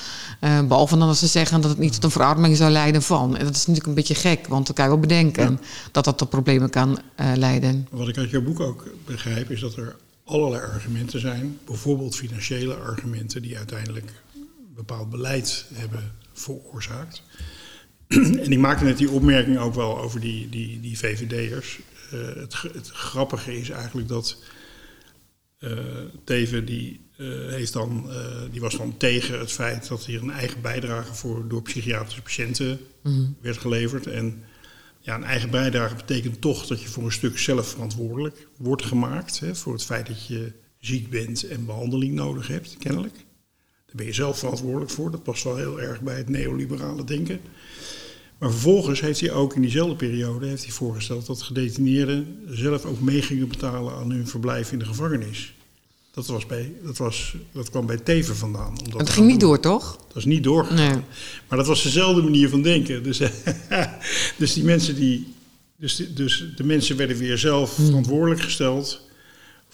Uh, 0.41 0.67
behalve 0.67 0.97
dan 0.97 1.07
als 1.07 1.19
ze 1.19 1.27
zeggen 1.27 1.61
dat 1.61 1.69
het 1.69 1.79
niet 1.79 1.93
tot 1.93 2.03
een 2.03 2.11
verarming 2.11 2.57
zou 2.57 2.71
leiden 2.71 3.01
van. 3.01 3.37
En 3.37 3.45
dat 3.45 3.55
is 3.55 3.59
natuurlijk 3.59 3.87
een 3.87 3.93
beetje 3.93 4.15
gek, 4.15 4.47
want 4.47 4.65
dan 4.65 4.75
kan 4.75 4.85
je 4.85 4.91
wel 4.91 4.99
bedenken 4.99 5.51
ja. 5.51 5.67
dat 5.91 6.03
dat 6.05 6.17
tot 6.17 6.29
problemen 6.29 6.69
kan 6.69 6.99
leiden. 7.35 7.87
Wat 7.91 8.07
ik 8.07 8.17
uit 8.17 8.29
jouw 8.29 8.43
boek 8.43 8.59
ook 8.59 8.87
begrijp, 9.05 9.51
is 9.51 9.59
dat 9.59 9.75
er 9.75 9.95
allerlei 10.25 10.61
argumenten 10.61 11.19
zijn, 11.19 11.59
bijvoorbeeld 11.65 12.15
financiële 12.15 12.75
argumenten, 12.75 13.41
die 13.41 13.57
uiteindelijk 13.57 14.11
bepaald 14.75 15.09
beleid 15.09 15.65
hebben 15.73 16.11
veroorzaakt. 16.33 17.21
en 18.43 18.51
ik 18.51 18.57
maakte 18.57 18.83
net 18.83 18.97
die 18.97 19.09
opmerking 19.09 19.57
ook 19.57 19.73
wel 19.73 20.01
over 20.01 20.19
die, 20.19 20.49
die, 20.49 20.79
die 20.79 20.97
VVD'ers. 20.97 21.79
Uh, 22.13 22.21
het, 22.35 22.61
het, 22.73 22.89
grappige 22.89 23.59
is 23.59 23.69
eigenlijk 23.69 24.07
dat 24.07 24.43
uh, 25.59 25.71
Teven 26.23 26.65
die, 26.65 27.01
uh, 27.17 27.49
heeft 27.49 27.73
dan, 27.73 28.09
die 28.51 28.61
was 28.61 28.77
dan 28.77 28.97
tegen 28.97 29.39
het 29.39 29.51
feit 29.51 29.87
dat 29.87 30.05
hier 30.05 30.21
een 30.21 30.31
eigen 30.31 30.61
bijdrage 30.61 31.13
voor, 31.13 31.47
door 31.47 31.61
psychiatrische 31.61 32.21
patiënten 32.21 32.79
mm. 33.03 33.35
werd 33.41 33.57
geleverd. 33.57 34.07
En 34.07 34.43
ja, 34.99 35.15
een 35.15 35.23
eigen 35.23 35.49
bijdrage 35.49 35.95
betekent 35.95 36.41
toch 36.41 36.67
dat 36.67 36.81
je 36.81 36.87
voor 36.87 37.03
een 37.03 37.11
stuk 37.11 37.37
zelf 37.37 37.67
verantwoordelijk 37.67 38.47
wordt 38.57 38.85
gemaakt. 38.85 39.39
Hè, 39.39 39.55
voor 39.55 39.73
het 39.73 39.83
feit 39.83 40.07
dat 40.07 40.27
je 40.27 40.51
ziek 40.79 41.09
bent 41.09 41.43
en 41.43 41.65
behandeling 41.65 42.13
nodig 42.13 42.47
hebt, 42.47 42.77
kennelijk. 42.77 43.25
Ben 43.95 44.05
je 44.05 44.13
zelf 44.13 44.39
verantwoordelijk 44.39 44.91
voor. 44.91 45.11
Dat 45.11 45.23
past 45.23 45.43
wel 45.43 45.55
heel 45.55 45.81
erg 45.81 46.01
bij 46.01 46.17
het 46.17 46.29
neoliberale 46.29 47.03
denken. 47.03 47.39
Maar 48.37 48.51
vervolgens 48.51 49.01
heeft 49.01 49.19
hij 49.19 49.31
ook 49.31 49.55
in 49.55 49.61
diezelfde 49.61 49.95
periode 49.95 50.47
heeft 50.47 50.63
hij 50.63 50.71
voorgesteld 50.71 51.25
dat 51.25 51.41
gedetineerden 51.41 52.39
zelf 52.49 52.85
ook 52.85 52.99
mee 52.99 53.21
gingen 53.21 53.47
betalen 53.47 53.93
aan 53.93 54.11
hun 54.11 54.27
verblijf 54.27 54.71
in 54.71 54.79
de 54.79 54.85
gevangenis. 54.85 55.53
Dat, 56.11 56.27
was 56.27 56.45
bij, 56.45 56.73
dat, 56.83 56.97
was, 56.97 57.35
dat 57.51 57.69
kwam 57.69 57.85
bij 57.85 57.97
Teven 57.97 58.35
vandaan. 58.35 58.77
Omdat 58.85 58.99
het 58.99 59.09
ging 59.09 59.27
niet 59.27 59.39
door, 59.39 59.59
toch? 59.59 59.97
Dat 60.07 60.17
is 60.17 60.25
niet 60.25 60.43
doorgegaan. 60.43 60.91
Nee. 60.91 61.01
Maar 61.47 61.57
dat 61.57 61.67
was 61.67 61.83
dezelfde 61.83 62.21
manier 62.21 62.49
van 62.49 62.61
denken. 62.61 63.03
Dus, 63.03 63.17
dus 64.37 64.53
die 64.53 64.63
mensen 64.63 64.95
die. 64.95 65.33
Dus, 65.77 65.95
de, 65.95 66.13
dus 66.13 66.45
de 66.55 66.63
mensen 66.63 66.97
werden 66.97 67.17
weer 67.17 67.37
zelf 67.37 67.75
hmm. 67.75 67.85
verantwoordelijk 67.85 68.41
gesteld 68.41 69.01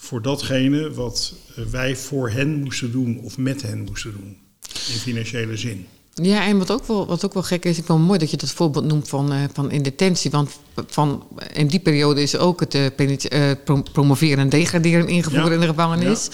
voor 0.02 0.22
datgene 0.22 0.92
wat 0.92 1.34
wij 1.70 1.96
voor 1.96 2.30
hen 2.30 2.60
moesten 2.60 2.92
doen 2.92 3.20
of 3.22 3.38
met 3.38 3.62
hen 3.62 3.80
moesten 3.80 4.12
doen. 4.12 4.36
In 4.72 4.98
financiële 4.98 5.56
zin. 5.56 5.86
Ja, 6.14 6.46
en 6.46 6.58
wat 6.58 6.70
ook 6.70 6.86
wel, 6.86 7.06
wat 7.06 7.24
ook 7.24 7.34
wel 7.34 7.42
gek 7.42 7.64
is, 7.64 7.78
ik 7.78 7.84
vind 7.84 7.98
het 7.98 8.06
mooi 8.06 8.18
dat 8.18 8.30
je 8.30 8.36
dat 8.36 8.50
voorbeeld 8.50 8.84
noemt 8.84 9.08
van, 9.08 9.32
uh, 9.32 9.38
van 9.52 9.70
in 9.70 9.82
detentie. 9.82 10.30
Want 10.30 10.50
van, 10.86 11.26
in 11.52 11.66
die 11.66 11.80
periode 11.80 12.22
is 12.22 12.36
ook 12.36 12.60
het 12.60 12.74
uh, 12.74 12.86
uh, 12.98 13.50
promoveren 13.92 14.38
en 14.38 14.48
degraderen 14.48 15.08
ingevoerd 15.08 15.46
ja. 15.46 15.52
in 15.52 15.60
de 15.60 15.66
gevangenis. 15.66 16.30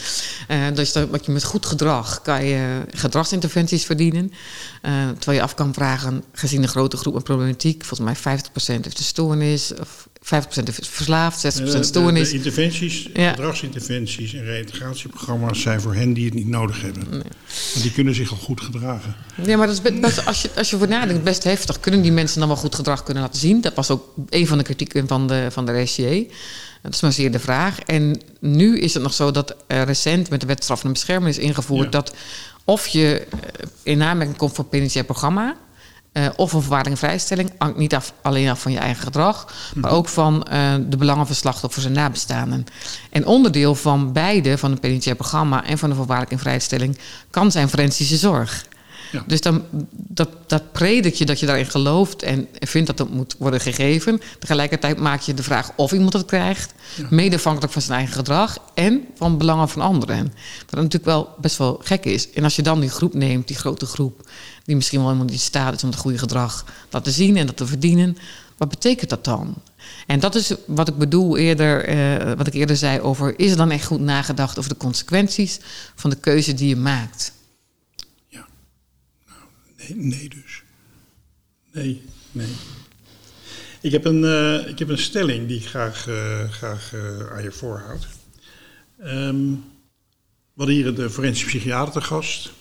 Ja. 0.49 0.71
dus 0.71 0.93
dat, 0.93 1.09
wat 1.09 1.27
je 1.27 1.33
met 1.33 1.45
goed 1.45 1.67
gedrag 1.67 2.23
kan 2.23 2.45
je 2.45 2.83
gedragsinterventies 2.91 3.85
verdienen. 3.85 4.33
terwijl 5.19 5.39
je 5.39 5.43
af 5.43 5.55
kan 5.55 5.75
vragen, 5.75 6.25
gezien 6.33 6.63
de 6.63 6.69
grote 6.69 6.97
groep 6.97 7.15
en 7.15 7.23
problematiek, 7.23 7.85
volgens 7.85 8.23
mij 8.23 8.39
50% 8.39 8.81
heeft 8.83 8.97
de 8.97 9.03
stoornis, 9.05 9.73
of 9.81 10.08
50% 10.35 10.79
is 10.79 10.89
verslaafd, 10.89 11.61
60% 11.61 11.81
stoornis. 11.81 12.31
De, 12.31 12.31
de 12.31 12.37
interventies, 12.37 13.09
ja. 13.15 13.31
gedragsinterventies 13.31 14.35
en 14.35 14.45
reïntegratieprogramma's 14.45 15.61
zijn 15.61 15.81
voor 15.81 15.95
hen 15.95 16.13
die 16.13 16.25
het 16.25 16.35
niet 16.35 16.49
nodig 16.49 16.83
hebben. 16.83 17.03
Nee. 17.11 17.23
Want 17.73 17.83
die 17.83 17.93
kunnen 17.93 18.15
zich 18.15 18.31
al 18.31 18.37
goed 18.37 18.61
gedragen. 18.61 19.15
Ja, 19.45 19.57
maar 19.57 19.67
dat 19.67 19.81
is 19.85 20.01
best, 20.01 20.27
als, 20.27 20.43
je, 20.43 20.51
als 20.57 20.71
je 20.71 20.77
voor 20.79 20.89
nadenkt, 20.89 21.25
best 21.25 21.45
heftig. 21.45 21.81
Kunnen 21.81 22.03
die 22.03 22.13
mensen 22.13 22.39
dan 22.39 22.49
wel 22.49 22.57
goed 22.57 22.75
gedrag 22.75 23.03
kunnen 23.03 23.23
laten 23.23 23.41
zien? 23.41 23.61
Dat 23.61 23.75
was 23.75 23.91
ook 23.91 24.15
een 24.29 24.47
van 24.47 24.59
de 24.59 24.65
kritieken 24.65 25.09
van 25.09 25.27
de, 25.27 25.47
van 25.51 25.67
de 25.67 25.81
RCA. 25.81 26.35
Dat 26.83 26.95
is 26.95 27.01
maar 27.01 27.13
zeer 27.13 27.33
de 27.33 27.39
vraag. 27.39 27.81
En 27.81 28.21
nu 28.41 28.79
is 28.79 28.95
het 28.95 29.03
nog 29.03 29.15
zo 29.15 29.31
dat 29.31 29.55
recent 29.69 30.31
met 30.31 30.41
de 30.41 30.47
wet 30.47 30.63
straf 30.63 30.85
en 30.85 30.93
bescherming 30.93 31.37
is 31.37 31.43
ingevoerd... 31.43 31.85
Ja. 31.85 31.91
dat 31.91 32.15
of 32.65 32.87
je 32.87 33.27
in 33.83 34.03
aanmerking 34.03 34.37
komt 34.37 34.55
voor 34.55 34.65
een 34.65 34.71
penitentiair 34.71 35.07
programma... 35.07 35.57
eh, 36.13 36.27
of 36.37 36.53
een 36.53 36.61
verwaarding 36.61 36.95
en 36.95 37.01
vrijstelling. 37.01 37.53
Hangt 37.59 37.77
niet 37.77 37.95
af, 37.95 38.13
alleen 38.23 38.49
af 38.49 38.61
van 38.61 38.73
je 38.73 38.79
eigen 38.79 39.03
gedrag, 39.03 39.55
maar 39.75 39.91
ook 39.91 40.09
van 40.09 40.43
eh, 40.43 40.75
de 40.89 40.97
belangen 40.97 41.27
van 41.27 41.35
slachtoffers 41.35 41.85
en 41.85 41.93
nabestaanden. 41.93 42.65
En 43.11 43.27
onderdeel 43.27 43.75
van 43.75 44.13
beide, 44.13 44.59
van 44.59 44.71
het 44.71 44.81
penitentiair 44.81 45.17
programma 45.17 45.65
en 45.65 45.79
van 45.79 45.89
de 45.89 45.95
voorwaardelijke 45.95 46.35
en 46.35 46.41
vrijstelling, 46.41 46.99
kan 47.31 47.51
zijn 47.51 47.69
forensische 47.69 48.17
zorg. 48.17 48.67
Ja. 49.13 49.25
Dus 49.27 49.41
dan, 49.41 49.63
dat, 49.91 50.29
dat 50.47 50.73
predik 50.73 51.15
je 51.15 51.27
dat 51.27 51.41
je 51.41 51.47
daarin 51.47 51.67
gelooft 51.67 52.23
en 52.23 52.49
vindt 52.59 52.87
dat 52.87 52.97
dat 52.97 53.11
moet 53.11 53.35
worden 53.39 53.61
gegeven. 53.61 54.21
Tegelijkertijd 54.39 54.99
maak 54.99 55.21
je 55.21 55.35
de 55.35 55.43
vraag 55.43 55.71
of 55.77 55.93
iemand 55.93 56.13
het 56.13 56.25
krijgt. 56.25 56.73
Ja. 56.97 57.07
Mede 57.11 57.37
afhankelijk 57.37 57.73
van 57.73 57.83
zijn 57.83 57.99
eigen 57.99 58.15
gedrag 58.15 58.59
en 58.75 59.05
van 59.15 59.39
belangen 59.39 59.69
van 59.69 59.83
anderen. 59.83 60.33
Wat 60.59 60.75
natuurlijk 60.75 61.05
wel 61.05 61.35
best 61.41 61.57
wel 61.57 61.81
gek 61.83 62.05
is. 62.05 62.31
En 62.31 62.45
als 62.45 62.57
je 62.57 62.63
dan 62.63 62.81
die 62.81 62.91
groep 62.91 63.15
neemt, 63.15 63.49
die 63.49 63.57
grote 63.57 63.87
groep, 63.87 64.31
die 64.65 64.77
misschien 64.77 64.99
wel 64.99 65.07
helemaal 65.07 65.29
niet 65.29 65.39
in 65.41 65.47
staat 65.47 65.75
is 65.75 65.83
om 65.83 65.91
het 65.91 65.99
goede 65.99 66.19
gedrag 66.19 66.65
dat 66.89 67.05
te 67.05 67.11
zien 67.11 67.37
en 67.37 67.47
dat 67.47 67.57
te 67.57 67.67
verdienen. 67.67 68.17
Wat 68.57 68.69
betekent 68.69 69.11
dat 69.11 69.25
dan? 69.25 69.55
En 70.07 70.21
dat 70.21 70.35
is 70.35 70.53
wat 70.67 70.89
ik 70.89 70.99
bedoel 70.99 71.37
eerder, 71.37 71.85
eh, 71.85 72.33
wat 72.37 72.47
ik 72.47 72.55
eerder 72.55 72.77
zei 72.77 73.01
over, 73.01 73.39
is 73.39 73.51
er 73.51 73.57
dan 73.57 73.71
echt 73.71 73.87
goed 73.87 74.01
nagedacht 74.01 74.59
over 74.59 74.71
de 74.71 74.77
consequenties 74.77 75.59
van 75.95 76.11
de 76.11 76.17
keuze 76.17 76.55
die 76.55 76.69
je 76.69 76.77
maakt? 76.77 77.33
Nee, 79.95 80.29
dus. 80.29 80.63
Nee, 81.73 82.03
nee. 82.33 82.55
Ik 83.81 83.93
heb 83.93 84.05
een, 84.05 84.25
eh, 84.25 84.69
ik 84.69 84.79
heb 84.79 84.89
een 84.89 84.99
stelling 84.99 85.49
die 85.49 85.57
ik 85.57 85.67
graag, 85.67 86.09
eh, 86.09 86.51
graag 86.51 86.95
eh, 86.95 87.33
aan 87.33 87.43
je 87.43 87.53
voorhoud. 87.53 88.09
Ehm, 88.99 89.51
we 90.53 90.65
hadden 90.65 90.75
hier 90.75 90.95
de 90.95 91.11
forensisch 91.11 91.45
psychiater 91.45 91.93
te 91.93 92.01
gast. 92.01 92.53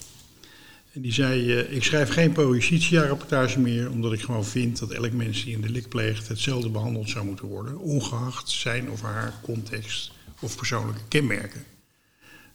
En 0.94 1.02
die 1.02 1.14
zei, 1.14 1.54
ik 1.54 1.84
schrijf 1.84 2.10
geen 2.10 2.32
prohibitiarapportage 2.32 3.60
meer... 3.60 3.92
omdat 3.92 4.14
ik 4.14 4.22
gewoon 4.22 4.46
vind 4.46 4.80
dat 4.80 4.92
elk 4.92 5.12
mens 5.12 5.44
die 5.44 5.56
een 5.56 5.62
delict 5.62 5.90
pleegt... 5.90 6.28
hetzelfde 6.28 6.70
behandeld 6.70 7.10
zou 7.10 7.26
moeten 7.26 7.46
worden... 7.46 7.78
ongeacht 7.78 8.50
zijn 8.50 8.90
of 8.90 9.02
haar 9.02 9.34
context 9.42 10.12
of 10.40 10.56
persoonlijke 10.56 11.02
kenmerken. 11.08 11.64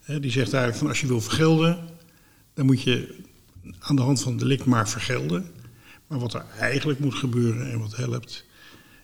Die 0.06 0.30
zegt 0.30 0.52
eigenlijk 0.52 0.76
van 0.76 0.88
als 0.88 1.00
je 1.00 1.06
wil 1.06 1.20
vergelden... 1.20 1.78
dan 2.54 2.66
moet 2.66 2.82
je 2.82 3.14
aan 3.78 3.96
de 3.96 4.02
hand 4.02 4.22
van 4.22 4.36
delict 4.36 4.64
maar 4.64 4.88
vergelden. 4.88 5.46
Maar 6.06 6.18
wat 6.18 6.34
er 6.34 6.44
eigenlijk 6.58 6.98
moet 6.98 7.14
gebeuren 7.14 7.70
en 7.70 7.78
wat 7.78 7.96
helpt, 7.96 8.44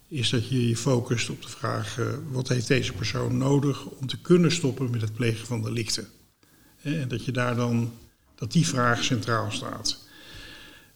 is 0.09 0.31
dat 0.31 0.49
je 0.49 0.69
je 0.69 0.77
focust 0.77 1.31
op 1.31 1.43
de 1.43 1.49
vraag: 1.49 1.99
eh, 1.99 2.07
wat 2.31 2.49
heeft 2.49 2.69
deze 2.69 2.93
persoon 2.93 3.37
nodig 3.37 3.85
om 3.85 4.07
te 4.07 4.21
kunnen 4.21 4.53
stoppen 4.53 4.91
met 4.91 5.01
het 5.01 5.15
plegen 5.15 5.47
van 5.47 5.63
delicten? 5.63 6.09
Hè, 6.77 7.01
En 7.01 7.09
dat 7.09 7.25
je 7.25 7.33
daar 7.33 7.57
dan, 7.57 7.93
dat 8.35 8.53
die 8.53 8.67
vraag 8.67 9.05
centraal 9.05 9.51
staat. 9.51 10.07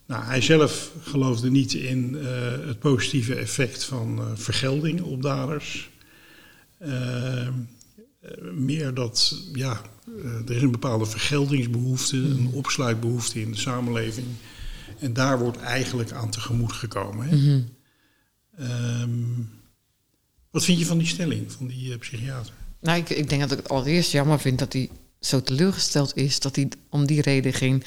Nou, 0.07 0.25
hij 0.25 0.41
zelf 0.41 0.93
geloofde 1.01 1.51
niet 1.51 1.75
in 1.75 2.17
eh, 2.19 2.27
het 2.67 2.79
positieve 2.79 3.35
effect 3.35 3.85
van 3.85 4.19
eh, 4.19 4.27
vergelding 4.35 5.01
op 5.01 5.23
daders. 5.23 5.91
Eh, 6.79 7.47
eh, 7.47 7.53
meer 8.53 8.95
dat, 8.95 9.47
ja, 9.53 9.73
eh, 9.73 9.81
er 10.47 10.57
is 10.57 10.63
een 10.63 10.71
bepaalde 10.71 11.07
vergeldingsbehoefte, 11.07 12.17
een 12.17 12.51
opsluitbehoefte 12.53 13.41
in 13.41 13.51
de 13.51 13.59
samenleving. 13.59 14.27
En 14.99 15.13
daar 15.13 15.39
wordt 15.39 15.59
eigenlijk 15.59 16.13
aan 16.13 16.31
tegemoet 16.31 16.73
gekomen. 16.73 17.29
Hè? 17.29 17.37
Mhm. 17.37 17.63
Ehm, 18.57 19.11
wat 20.51 20.65
vind 20.65 20.79
je 20.79 20.87
van 20.87 20.99
die 20.99 21.07
stelling, 21.07 21.53
van 21.53 21.67
die 21.67 21.93
eh, 21.93 21.99
psychiater? 21.99 22.53
Nou, 22.81 22.99
ik, 22.99 23.11
ik 23.11 23.29
denk 23.29 23.41
dat 23.41 23.51
ik 23.51 23.57
het 23.57 23.69
allereerst 23.69 24.13
jammer 24.13 24.41
vind 24.41 24.59
dat 24.59 24.73
hij 24.73 24.91
zo 25.21 25.43
teleurgesteld 25.43 26.17
is 26.17 26.41
dat 26.41 26.57
hij 26.57 26.69
om 26.89 27.07
die 27.07 27.23
reden 27.23 27.53
geen 27.53 27.83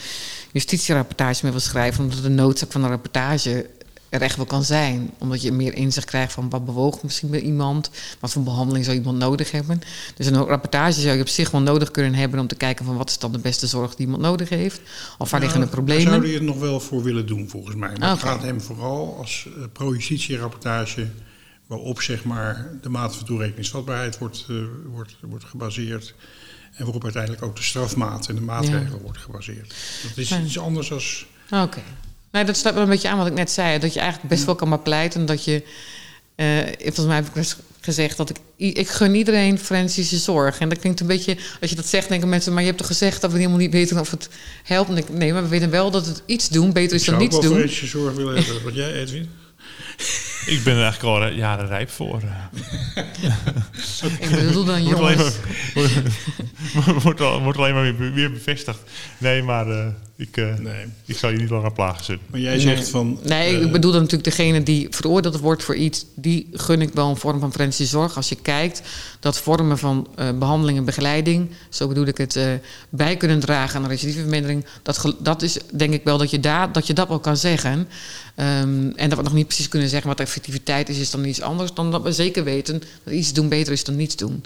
justitierapportage 0.51 1.39
meer 1.43 1.51
wil 1.51 1.61
schrijven, 1.61 2.03
omdat 2.03 2.21
de 2.21 2.29
noodzaak 2.29 2.71
van 2.71 2.83
een 2.83 2.89
rapportage 2.89 3.69
er 4.15 4.21
echt 4.21 4.35
wel 4.35 4.45
kan 4.45 4.63
zijn. 4.63 5.11
Omdat 5.17 5.41
je 5.41 5.51
meer 5.51 5.73
inzicht 5.73 6.05
krijgt 6.05 6.33
van 6.33 6.49
wat 6.49 6.65
bewoog 6.65 7.03
misschien 7.03 7.29
bij 7.29 7.39
iemand, 7.39 7.89
wat 8.19 8.31
voor 8.31 8.43
behandeling 8.43 8.85
zou 8.85 8.97
iemand 8.97 9.17
nodig 9.17 9.51
hebben. 9.51 9.81
Dus 10.15 10.25
een 10.25 10.45
rapportage 10.45 11.01
zou 11.01 11.15
je 11.15 11.21
op 11.21 11.27
zich 11.27 11.51
wel 11.51 11.61
nodig 11.61 11.91
kunnen 11.91 12.13
hebben 12.13 12.39
om 12.39 12.47
te 12.47 12.55
kijken 12.55 12.85
van 12.85 12.97
wat 12.97 13.09
is 13.09 13.19
dan 13.19 13.31
de 13.31 13.39
beste 13.39 13.67
zorg 13.67 13.95
die 13.95 14.05
iemand 14.05 14.21
nodig 14.23 14.49
heeft, 14.49 14.81
of 15.17 15.29
waar 15.31 15.39
liggen 15.39 15.59
de 15.59 15.65
Nou, 15.65 15.75
problemen. 15.77 16.05
Daar 16.05 16.13
zou 16.13 16.25
hij 16.25 16.33
het 16.33 16.43
nog 16.43 16.59
wel 16.59 16.79
voor 16.79 17.03
willen 17.03 17.27
doen, 17.27 17.49
volgens 17.49 17.75
mij. 17.75 17.93
Maar 17.99 18.09
het 18.09 18.19
gaat 18.19 18.41
hem 18.41 18.61
vooral 18.61 19.17
als 19.17 19.47
uh, 19.57 19.63
pro-justitiërapportage... 19.73 21.07
waarop 21.67 22.01
zeg 22.01 22.23
maar, 22.23 22.69
de 22.81 22.89
mate 22.89 23.17
van 23.17 23.25
toerekeningsvatbaarheid 23.25 24.17
wordt, 24.17 24.45
eh, 24.49 24.55
wordt, 24.91 25.15
wordt 25.21 25.45
gebaseerd... 25.45 26.13
en 26.75 26.83
waarop 26.83 27.03
uiteindelijk 27.03 27.43
ook 27.43 27.55
de 27.55 27.63
strafmaat 27.63 28.27
en 28.29 28.35
de 28.35 28.41
maatregelen 28.41 29.01
wordt 29.01 29.17
gebaseerd. 29.17 29.75
Dat 30.07 30.17
is 30.17 30.29
Ja. 30.29 30.41
iets 30.41 30.59
anders 30.59 30.91
als... 30.91 31.25
Oké. 31.51 31.81
Nee, 32.35 32.43
dat 32.45 32.57
sluit 32.57 32.75
wel 32.75 32.83
een 32.83 32.89
beetje 32.89 33.09
aan 33.09 33.17
wat 33.17 33.27
ik 33.27 33.33
net 33.33 33.51
zei. 33.51 33.79
Dat 33.79 33.93
je 33.93 33.99
eigenlijk 33.99 34.29
best 34.29 34.45
wel 34.45 34.55
kan 34.55 34.69
bepleiten 34.69 35.25
dat 35.25 35.43
je... 35.43 35.63
eh, 36.35 36.47
volgens 36.77 37.05
mij 37.05 37.15
heb 37.15 37.25
ik 37.25 37.33
dus 37.33 37.55
gezegd 37.81 38.17
dat 38.17 38.29
ik... 38.29 38.37
Ik 38.75 38.87
gun 38.89 39.15
iedereen 39.15 39.59
forensische 39.59 40.17
zorg. 40.17 40.59
En 40.59 40.69
dat 40.69 40.79
klinkt 40.79 40.99
een 40.99 41.07
beetje... 41.07 41.37
Als 41.61 41.69
je 41.69 41.75
dat 41.75 41.85
zegt, 41.87 42.09
denken 42.09 42.29
mensen... 42.29 42.51
Maar 42.51 42.61
je 42.61 42.67
hebt 42.67 42.79
toch 42.79 42.87
gezegd 42.87 43.21
dat 43.21 43.31
we 43.31 43.37
helemaal 43.37 43.57
niet 43.57 43.71
weten 43.71 43.99
of 43.99 44.11
het 44.11 44.29
helpt? 44.63 44.89
En 44.89 44.97
ik, 44.97 45.09
nee, 45.09 45.33
maar 45.33 45.41
we 45.43 45.47
weten 45.47 45.69
wel 45.69 45.91
dat 45.91 46.05
het 46.05 46.23
iets 46.25 46.49
doen 46.49 46.73
beter 46.73 46.95
is 46.95 47.01
Ik 47.01 47.09
dan 47.09 47.15
zou 47.15 47.15
ook 47.15 47.21
niets 47.21 47.33
wel 47.33 47.41
doen. 47.41 47.51
forensische 47.51 47.97
zorg 47.97 48.15
willen 48.15 48.35
hebben. 48.35 48.63
Wat 48.63 48.75
jij, 48.75 48.93
Edwin? 48.93 49.29
Ik 50.45 50.63
ben 50.63 50.75
er 50.75 50.83
eigenlijk 50.83 51.15
al 51.23 51.23
eh, 51.29 51.37
jaren 51.37 51.67
rijp 51.67 51.89
voor. 51.89 52.21
eh. 52.21 53.03
Ik 54.19 54.29
bedoel 54.31 54.65
dan 54.65 54.83
Wordt 54.83 54.99
alleen 54.99 55.17
maar, 55.17 56.93
wordt, 57.03 57.21
al- 57.21 57.41
wordt 57.41 57.57
alleen 57.57 57.73
maar 57.73 57.97
weer, 57.97 58.13
weer 58.13 58.31
bevestigd. 58.31 58.79
Nee, 59.17 59.43
maar 59.43 59.67
eh, 59.69 59.85
ik, 60.17 60.37
eh, 60.37 60.53
Nee. 60.55 60.85
ik 61.05 61.17
zal 61.17 61.29
je 61.29 61.37
niet 61.37 61.49
langer 61.49 61.71
plagen, 61.71 62.03
Sub. 62.05 62.19
Maar 62.27 62.39
jij 62.39 62.59
zegt 62.59 62.89
van... 62.89 63.19
Nee, 63.23 63.59
ik 63.61 63.71
bedoel 63.71 63.91
dan 63.91 64.01
natuurlijk 64.01 64.35
degene 64.35 64.63
die 64.63 64.87
veroordeeld 64.89 65.39
wordt 65.39 65.63
voor 65.63 65.75
iets, 65.75 66.05
die 66.15 66.47
gun 66.53 66.81
ik 66.81 66.89
wel 66.93 67.09
een 67.09 67.15
vorm 67.17 67.39
van 67.39 67.51
forensische 67.51 67.97
zorg. 67.97 68.15
Als 68.15 68.29
je 68.29 68.35
kijkt 68.35 68.81
dat 69.19 69.39
vormen 69.39 69.77
van 69.77 70.07
eh, 70.15 70.29
behandeling 70.37 70.77
en 70.77 70.85
begeleiding, 70.85 71.49
zo 71.69 71.87
bedoel 71.87 72.05
ik 72.05 72.17
het, 72.17 72.35
eh, 72.35 72.47
bij 72.89 73.17
kunnen 73.17 73.39
dragen 73.39 73.75
aan 73.75 73.83
een 73.83 73.89
recidivevermindering, 73.89 74.65
dat, 74.83 75.15
dat 75.19 75.41
is 75.41 75.57
denk 75.73 75.93
ik 75.93 76.03
wel 76.03 76.17
dat 76.17 76.29
je, 76.31 76.39
daar, 76.39 76.71
dat 76.71 76.87
je 76.87 76.93
dat 76.93 77.07
wel 77.07 77.19
kan 77.19 77.37
zeggen. 77.37 77.87
Ehm, 78.35 78.89
en 78.95 79.09
dat 79.09 79.17
we 79.17 79.23
nog 79.23 79.33
niet 79.33 79.47
precies 79.47 79.67
kunnen 79.69 79.89
zeggen 79.89 80.07
wat 80.07 80.17
de 80.17 80.23
effectiviteit 80.23 80.89
is, 80.89 80.97
is 80.97 81.11
dan 81.11 81.25
iets 81.25 81.41
anders 81.41 81.73
dan 81.73 81.91
dat 81.91 82.01
we 82.01 82.11
zeker 82.11 82.43
weten 82.43 82.81
dat 83.03 83.13
iets 83.13 83.33
doen 83.33 83.49
beter 83.49 83.73
is 83.73 83.83
dan 83.83 83.95
niets 83.95 84.15
doen. 84.15 84.43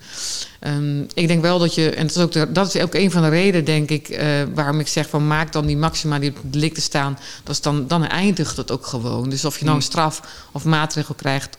Ehm, 0.60 1.02
ik 1.14 1.28
denk 1.28 1.42
wel 1.42 1.60
dat 1.60 1.76
je, 1.76 1.90
en 1.90 2.08
dat 2.08 2.16
is 2.16 2.22
ook, 2.22 2.32
de- 2.32 2.52
dat 2.52 2.76
is 2.76 2.82
ook 2.82 2.94
een 2.94 3.12
van 3.12 3.22
de 3.22 3.30
redenen, 3.30 3.66
denk 3.66 3.90
ik, 3.90 4.10
eh, 4.10 4.28
waarom 4.54 4.80
ik 4.80 4.88
zeg 4.88 5.10
van 5.10 5.28
maak 5.28 5.52
dan 5.52 5.66
die 5.66 5.78
maxima 5.78 6.20
die 6.20 6.30
op 6.30 6.36
het 6.42 6.54
delicten 6.54 6.84
staan, 6.84 7.18
dat 7.44 7.56
is 7.56 7.62
dan, 7.62 7.88
dan 7.88 8.06
eindigt 8.08 8.58
het 8.58 8.72
ook 8.72 8.86
gewoon. 8.86 9.30
Dus 9.30 9.46
of 9.46 9.58
je 9.60 9.66
nou 9.66 9.78
een 9.78 9.84
straf 9.84 10.22
of 10.52 10.64
maatregel 10.66 11.16
krijgt, 11.16 11.58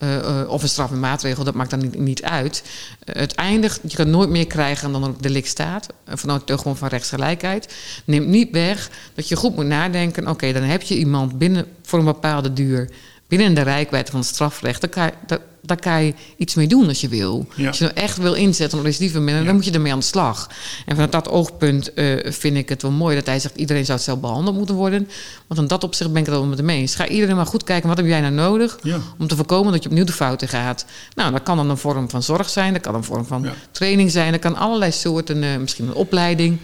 eh, 0.00 0.40
eh, 0.40 0.48
of 0.48 0.62
een 0.62 0.68
straf 0.68 0.90
en 0.90 1.00
maatregel, 1.00 1.44
dat 1.44 1.54
maakt 1.54 1.70
dan 1.70 1.78
niet, 1.78 1.98
niet 1.98 2.22
uit. 2.22 2.62
Eh, 3.04 3.20
het 3.20 3.34
eindigt, 3.34 3.80
je 3.82 3.96
kan 3.96 4.10
nooit 4.10 4.28
meer 4.28 4.46
krijgen 4.46 4.92
dan 4.92 5.02
er 5.02 5.08
op 5.08 5.14
het 5.14 5.22
delict 5.22 5.48
staat, 5.48 5.86
uh, 6.08 6.14
vanuit 6.16 6.46
de 6.46 6.56
grond 6.56 6.78
van 6.78 6.88
rechtsgelijkheid. 6.88 7.74
Neemt 8.04 8.26
niet 8.26 8.50
weg 8.50 8.90
dat 9.14 9.28
je 9.28 9.36
goed 9.36 9.56
moet 9.56 9.66
nadenken, 9.66 10.28
oké, 10.28 10.52
dan 10.52 10.62
heb 10.62 10.82
je 10.82 10.96
iemand 10.96 11.38
binnen 11.38 11.66
voor 11.82 11.98
een 11.98 12.04
bepaalde 12.04 12.52
duur 12.52 12.90
binnen 13.28 13.54
de 13.54 13.62
rijkwijde 13.62 14.10
van 14.10 14.20
het 14.20 14.28
strafrecht, 14.28 14.80
daar 14.80 14.90
kan, 15.26 15.38
daar, 15.62 15.80
kan 15.80 16.04
je 16.04 16.14
iets 16.36 16.54
mee 16.54 16.66
doen 16.66 16.88
als 16.88 17.00
je 17.00 17.08
wil. 17.08 17.46
Ja. 17.56 17.66
Als 17.68 17.78
je 17.78 17.84
nou 17.84 17.96
echt 17.96 18.16
wil 18.16 18.34
inzetten 18.34 18.78
om 18.78 18.84
recidivevermindering, 18.84 19.46
dan 19.46 19.54
moet 19.56 19.64
je 19.64 19.70
ermee 19.70 19.92
aan 19.92 19.98
de 19.98 20.04
slag. 20.04 20.50
En 20.86 20.94
vanuit 20.94 21.12
dat 21.12 21.28
oogpunt 21.28 21.94
eh, 21.94 22.32
vind 22.32 22.56
ik 22.56 22.68
het 22.68 22.82
wel 22.82 22.90
mooi 22.90 23.16
dat 23.16 23.26
hij 23.26 23.38
zegt... 23.38 23.56
iedereen 23.56 23.84
zou 23.84 23.98
zelf 23.98 24.20
behandeld 24.20 24.56
moeten 24.56 24.74
worden. 24.74 25.08
Want 25.46 25.60
in 25.60 25.66
dat 25.66 25.84
opzicht 25.84 26.10
ben 26.12 26.20
ik 26.20 26.26
het 26.26 26.34
wel 26.34 26.44
met 26.46 26.58
hem 26.58 26.70
eens. 26.70 26.94
Ga 26.94 27.08
iedereen 27.08 27.36
maar 27.36 27.46
goed 27.46 27.64
kijken, 27.64 27.88
wat 27.88 27.96
heb 27.96 28.06
jij 28.06 28.20
nou 28.20 28.32
nodig... 28.34 28.78
Ja. 28.82 29.00
om 29.18 29.26
te 29.26 29.36
voorkomen 29.36 29.72
dat 29.72 29.82
je 29.82 29.88
opnieuw 29.88 30.04
de 30.04 30.12
fouten 30.12 30.48
gaat. 30.48 30.84
Nou, 31.14 31.32
dat 31.32 31.42
kan 31.42 31.56
dan 31.56 31.70
een 31.70 31.76
vorm 31.76 32.10
van 32.10 32.22
zorg 32.22 32.48
zijn, 32.50 32.72
dat 32.72 32.82
kan 32.82 32.94
een 32.94 33.04
vorm 33.04 33.24
van 33.24 33.42
Ja. 33.42 33.54
training 33.70 34.10
zijn... 34.10 34.32
dat 34.32 34.40
kan 34.40 34.56
allerlei 34.56 34.92
soorten, 34.92 35.42
eh, 35.42 35.56
misschien 35.56 35.86
een 35.86 35.94
opleiding. 35.94 36.58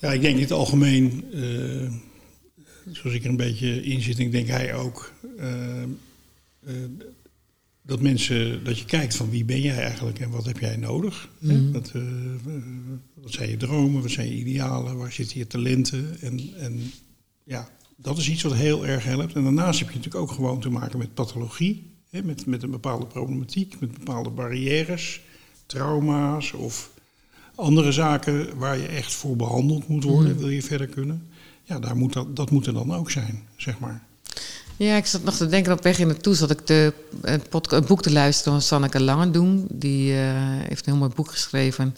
Ja, 0.00 0.12
ik 0.12 0.20
denk 0.20 0.34
in 0.36 0.42
het 0.42 0.52
algemeen, 0.52 1.24
eh, 1.32 1.90
zoals 2.92 3.16
ik 3.16 3.22
er 3.24 3.30
een 3.30 3.36
beetje 3.36 3.82
in 3.84 4.02
zit, 4.02 4.18
ik 4.18 4.32
denk 4.32 4.48
hij 4.48 4.74
ook, 4.74 5.12
dat 7.86 8.00
mensen, 8.00 8.64
dat 8.64 8.78
je 8.78 8.84
kijkt 8.84 9.16
van 9.16 9.30
wie 9.30 9.44
ben 9.44 9.60
jij 9.60 9.82
eigenlijk 9.82 10.18
en 10.20 10.30
wat 10.30 10.44
heb 10.44 10.58
jij 10.58 10.76
nodig? 10.76 11.28
Hè? 11.46 11.70
Wat, 11.70 11.90
eh, 11.94 12.02
wat 13.14 13.32
zijn 13.32 13.50
je 13.50 13.56
dromen, 13.56 14.02
wat 14.02 14.10
zijn 14.10 14.28
je 14.28 14.34
idealen, 14.34 14.96
waar 14.96 15.12
zitten 15.12 15.38
je 15.38 15.46
talenten? 15.46 16.20
En, 16.20 16.40
en 16.56 16.92
ja, 17.44 17.68
dat 17.96 18.18
is 18.18 18.28
iets 18.28 18.42
wat 18.42 18.54
heel 18.54 18.86
erg 18.86 19.04
helpt. 19.04 19.34
En 19.34 19.42
daarnaast 19.42 19.78
heb 19.78 19.88
je 19.88 19.96
natuurlijk 19.96 20.22
ook 20.24 20.30
gewoon 20.30 20.60
te 20.60 20.70
maken 20.70 20.98
met 20.98 21.14
pathologie, 21.14 21.90
hè? 22.10 22.22
Met, 22.22 22.46
met 22.46 22.62
een 22.62 22.70
bepaalde 22.70 23.06
problematiek, 23.06 23.80
met 23.80 23.98
bepaalde 23.98 24.30
barrières, 24.30 25.20
trauma's 25.66 26.52
of 26.52 26.90
andere 27.54 27.92
zaken 27.92 28.58
waar 28.58 28.78
je 28.78 28.86
echt 28.86 29.14
voor 29.14 29.36
behandeld 29.36 29.88
moet 29.88 30.04
worden, 30.04 30.38
wil 30.38 30.48
je 30.48 30.62
verder 30.62 30.86
kunnen. 30.86 31.28
Ja, 31.62 31.78
daar 31.78 31.96
moet 31.96 32.12
dat, 32.12 32.36
dat 32.36 32.50
moet 32.50 32.66
er 32.66 32.72
dan 32.72 32.94
ook 32.94 33.10
zijn, 33.10 33.42
zeg 33.56 33.78
maar. 33.78 34.05
Ja, 34.76 34.96
ik 34.96 35.06
zat 35.06 35.22
nog 35.22 35.36
te 35.36 35.46
denken 35.46 35.72
op 35.72 35.82
weg 35.82 35.98
in 35.98 36.06
naartoe 36.06 36.34
zat 36.34 36.50
ik 36.50 36.66
de, 36.66 36.92
het 37.20 37.86
boek 37.86 38.02
te 38.02 38.12
luisteren 38.12 38.52
van 38.52 38.62
Sanneke 38.62 39.00
Langendoen. 39.00 39.66
Die 39.70 40.12
eh, 40.12 40.18
heeft 40.38 40.86
een 40.86 40.92
heel 40.92 40.96
mooi 40.96 41.12
boek 41.14 41.30
geschreven 41.30 41.96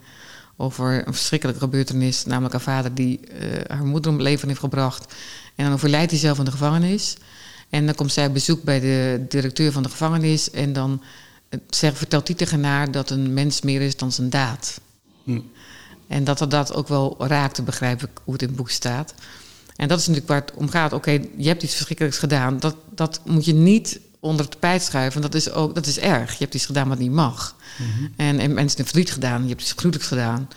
over 0.56 1.06
een 1.06 1.14
verschrikkelijke 1.14 1.60
gebeurtenis, 1.60 2.24
namelijk 2.24 2.54
een 2.54 2.60
vader 2.60 2.94
die 2.94 3.20
eh, 3.20 3.76
haar 3.76 3.84
moeder 3.84 4.10
om 4.10 4.16
het 4.16 4.26
leven 4.26 4.48
heeft 4.48 4.60
gebracht. 4.60 5.14
En 5.54 5.64
dan 5.64 5.72
overlijdt 5.72 6.10
hij 6.10 6.20
zelf 6.20 6.38
in 6.38 6.44
de 6.44 6.50
gevangenis. 6.50 7.16
En 7.68 7.86
dan 7.86 7.94
komt 7.94 8.12
zij 8.12 8.26
op 8.26 8.32
bezoek 8.32 8.62
bij 8.62 8.80
de 8.80 9.24
directeur 9.28 9.72
van 9.72 9.82
de 9.82 9.88
gevangenis. 9.88 10.50
En 10.50 10.72
dan 10.72 11.02
eh, 11.48 11.60
zegt, 11.68 11.96
vertelt 11.96 12.26
die 12.26 12.36
tegen 12.36 12.64
haar 12.64 12.90
dat 12.90 13.10
een 13.10 13.34
mens 13.34 13.60
meer 13.60 13.80
is 13.80 13.96
dan 13.96 14.12
zijn 14.12 14.30
daad. 14.30 14.80
Hm. 15.24 15.40
En 16.06 16.24
dat 16.24 16.50
dat 16.50 16.74
ook 16.74 16.88
wel 16.88 17.16
raakte, 17.18 17.62
begrijp 17.62 18.02
ik 18.02 18.10
hoe 18.24 18.32
het 18.32 18.42
in 18.42 18.48
het 18.48 18.56
boek 18.56 18.70
staat. 18.70 19.14
En 19.78 19.88
dat 19.88 19.98
is 19.98 20.06
natuurlijk 20.06 20.32
waar 20.32 20.40
het 20.40 20.54
om 20.54 20.68
gaat. 20.68 20.92
Oké, 20.92 21.10
je 21.36 21.48
hebt 21.48 21.62
iets 21.62 21.74
verschrikkelijks 21.74 22.18
gedaan. 22.18 22.58
Dat, 22.58 22.76
dat 22.94 23.20
moet 23.24 23.44
je 23.44 23.54
niet 23.54 24.00
onder 24.20 24.44
het 24.44 24.50
tapijt 24.50 24.82
schuiven. 24.82 25.20
Dat 25.20 25.34
is, 25.34 25.50
ook, 25.50 25.74
dat 25.74 25.86
is 25.86 25.98
erg. 25.98 26.30
Je 26.30 26.44
hebt 26.44 26.54
iets 26.54 26.66
gedaan 26.66 26.88
wat 26.88 26.98
niet 26.98 27.12
mag. 27.12 27.56
en, 28.16 28.38
en 28.38 28.54
mensen 28.54 28.76
hebben 28.76 28.84
verdriet 28.84 29.10
gedaan. 29.10 29.42
Je 29.42 29.48
hebt 29.48 29.60
iets 29.60 29.72
gruwelijks 29.72 30.06
gedaan. 30.06 30.48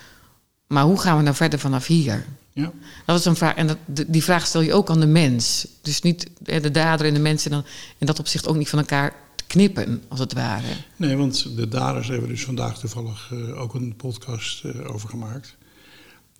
Maar 0.66 0.84
hoe 0.84 1.00
gaan 1.00 1.16
we 1.16 1.22
nou 1.22 1.36
verder 1.36 1.58
vanaf 1.58 1.86
hier? 1.86 2.26
Ja. 2.52 2.72
Dat 3.04 3.18
is 3.18 3.24
een 3.24 3.36
vraag. 3.36 3.54
En 3.54 3.66
dat, 3.66 3.78
die 4.06 4.22
vraag 4.22 4.46
stel 4.46 4.60
je 4.60 4.74
ook 4.74 4.90
aan 4.90 5.00
de 5.00 5.06
mens. 5.06 5.66
Dus 5.82 6.02
niet 6.02 6.30
de 6.42 6.70
dader 6.70 7.06
en 7.06 7.14
de 7.14 7.20
mensen 7.20 7.50
dan 7.50 7.64
in 7.98 8.06
dat 8.06 8.18
opzicht 8.18 8.48
ook 8.48 8.56
niet 8.56 8.68
van 8.68 8.78
elkaar 8.78 9.12
te 9.34 9.44
knippen, 9.46 10.02
als 10.08 10.20
het 10.20 10.32
ware. 10.32 10.66
Nee, 10.96 11.16
want 11.16 11.56
de 11.56 11.68
daders 11.68 12.08
hebben 12.08 12.26
we 12.26 12.34
dus 12.34 12.44
vandaag 12.44 12.78
toevallig 12.78 13.32
eh, 13.32 13.60
ook 13.60 13.74
een 13.74 13.96
podcast 13.96 14.64
eh, 14.64 14.94
over 14.94 15.08
gemaakt. 15.08 15.56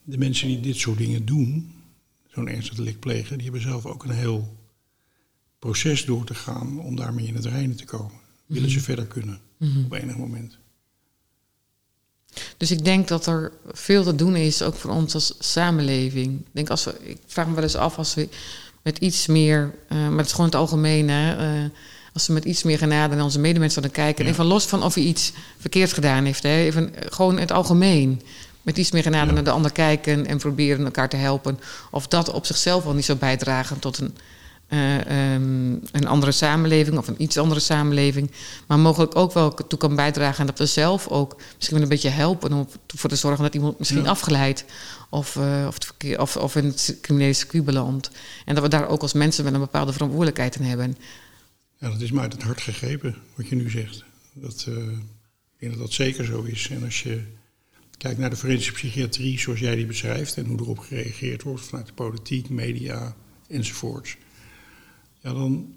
De 0.05 0.19
mensen 0.19 0.49
die 0.49 0.61
dit 0.61 0.77
soort 0.77 0.99
dingen 0.99 1.25
doen, 1.25 1.82
zo'n 2.35 2.49
ernstig 2.49 2.77
delict 2.77 3.01
plegen, 3.01 3.35
die 3.35 3.45
hebben 3.45 3.63
zelf 3.63 3.87
ook 3.87 4.05
een 4.05 4.11
heel 4.11 4.57
proces 5.59 6.05
door 6.05 6.25
te 6.25 6.35
gaan 6.35 6.81
om 6.81 6.97
daarmee 6.97 7.27
in 7.27 7.35
het 7.35 7.45
reinen 7.45 7.77
te 7.77 7.85
komen. 7.85 8.21
Willen 8.47 8.71
ze 8.71 8.81
verder 8.81 9.07
kunnen 9.07 9.41
op 9.85 9.93
enig 9.93 10.17
moment. 10.17 10.59
Dus 12.57 12.71
ik 12.71 12.85
denk 12.85 13.09
dat 13.09 13.27
er 13.27 13.53
veel 13.73 14.05
te 14.05 14.15
doen 14.15 14.37
is, 14.37 14.63
ook 14.63 14.75
voor 14.75 14.91
ons 14.91 15.15
als 15.15 15.35
samenleving. 15.39 16.41
Ik, 16.41 16.47
denk 16.53 16.71
als 16.71 16.85
we, 16.85 16.99
ik 17.03 17.19
vraag 17.27 17.47
me 17.47 17.55
wel 17.55 17.63
eens 17.63 17.77
af 17.77 17.99
als 17.99 18.15
we 18.15 18.29
met 18.83 18.99
iets 18.99 19.27
meer, 19.27 19.75
eh, 19.89 20.09
maar 20.09 20.17
het 20.17 20.27
is 20.27 20.33
gewoon 20.33 20.47
het 20.47 20.55
algemeen, 20.55 21.09
hè, 21.09 21.37
eh, 21.37 21.71
als 22.13 22.27
we 22.27 22.33
met 22.33 22.45
iets 22.45 22.63
meer 22.63 22.79
genade 22.79 23.15
naar 23.15 23.25
onze 23.25 23.39
medemensen 23.39 23.83
zouden 23.83 24.05
kijken. 24.05 24.25
Ja. 24.25 24.31
Even 24.31 24.45
los 24.45 24.65
van 24.67 24.83
of 24.83 24.95
hij 24.95 25.05
iets 25.05 25.33
verkeerd 25.59 25.93
gedaan 25.93 26.25
heeft, 26.25 26.43
hè, 26.43 26.57
even 26.57 26.95
eh, 26.95 27.07
gewoon 27.11 27.39
het 27.39 27.53
algemeen. 27.53 28.23
Met 28.63 28.79
iets 28.79 28.91
meer 28.91 29.03
genade 29.03 29.27
Ja. 29.27 29.33
naar 29.33 29.45
de 29.45 29.51
ander 29.51 29.73
kijken 29.73 30.27
en 30.27 30.39
proberen 30.39 30.85
elkaar 30.85 31.09
te 31.09 31.17
helpen. 31.17 31.59
Of 31.91 32.07
dat 32.09 32.31
op 32.33 32.47
zichzelf 32.47 32.85
al 32.85 32.95
niet 32.95 33.05
zou 33.05 33.19
bijdragen 33.19 33.79
tot 33.79 33.99
een, 33.99 34.15
eh, 34.69 35.35
ehm, 35.35 35.73
een 35.93 36.07
andere 36.07 36.33
samenleving 36.33 36.99
of 36.99 37.09
een 37.09 37.23
iets 37.23 37.39
andere 37.39 37.61
samenleving. 37.61 38.31
Maar 38.67 38.79
mogelijk 38.79 39.17
ook 39.17 39.33
wel 39.33 39.55
toe 39.55 39.79
kan 39.79 39.97
bijdragen 39.97 40.41
en 40.41 40.47
dat 40.47 40.59
we 40.59 40.67
zelf 40.67 41.09
ook 41.09 41.37
misschien 41.55 41.75
wel 41.75 41.83
een 41.83 41.89
beetje 41.93 42.09
helpen 42.09 42.53
om 42.53 42.69
ervoor 42.87 43.11
te 43.11 43.17
zorgen 43.17 43.43
dat 43.43 43.55
iemand 43.55 43.79
misschien 43.79 44.03
Ja. 44.03 44.09
afgeleid 44.11 44.65
of, 45.11 45.37
eh, 45.37 45.65
of, 45.67 45.75
het 45.75 45.85
verkeer, 45.85 46.21
of, 46.21 46.37
of 46.37 46.57
in 46.57 46.65
het 46.65 46.97
criminele 47.01 47.33
circuit 47.33 47.65
belandt. 47.65 48.11
En 48.45 48.55
dat 48.55 48.63
we 48.65 48.69
daar 48.71 48.89
ook 48.89 49.03
als 49.03 49.13
mensen 49.13 49.45
wel 49.45 49.55
een 49.55 49.61
bepaalde 49.61 49.93
verantwoordelijkheid 49.93 50.57
in 50.57 50.65
hebben. 50.65 50.97
Ja, 51.79 51.89
dat 51.91 52.01
is 52.01 52.11
mij 52.11 52.23
uit 52.23 52.33
het 52.33 52.43
hart 52.43 52.61
gegrepen, 52.61 53.17
wat 53.35 53.49
je 53.49 53.55
nu 53.57 53.71
zegt. 53.71 54.05
Dat, 54.35 54.65
eh, 54.69 54.75
ik 54.77 55.59
denk 55.59 55.73
dat 55.73 55.81
dat 55.81 55.93
zeker 55.93 56.25
zo 56.25 56.43
is. 56.43 56.69
En 56.71 56.85
als 56.85 57.03
je 57.03 57.23
kijkt 58.03 58.19
naar 58.19 58.31
de 58.31 58.37
forensische 58.37 58.73
psychiatrie 58.73 59.39
zoals 59.39 59.61
jij 59.61 59.77
die 59.77 59.87
beschrijft... 59.87 60.37
en 60.37 60.47
hoe 60.47 60.59
erop 60.61 60.79
gereageerd 60.79 61.43
wordt 61.43 61.65
vanuit 61.65 61.87
de 61.87 61.93
politiek, 61.93 62.49
media 62.49 63.17
enzovoorts... 63.49 64.17
ja, 65.21 65.33
dan 65.33 65.75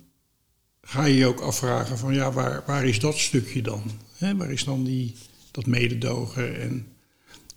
ga 0.81 1.05
je 1.05 1.15
je 1.17 1.25
ook 1.25 1.39
afvragen 1.39 1.97
van 1.97 2.13
ja, 2.13 2.31
waar, 2.31 2.63
waar 2.65 2.85
is 2.85 2.99
dat 2.99 3.17
stukje 3.17 3.61
dan? 3.61 3.83
Waar 4.19 4.51
is 4.51 4.63
dan 4.63 4.83
die, 4.83 5.13
dat 5.51 5.65
mededogen 5.65 6.59
en 6.61 6.87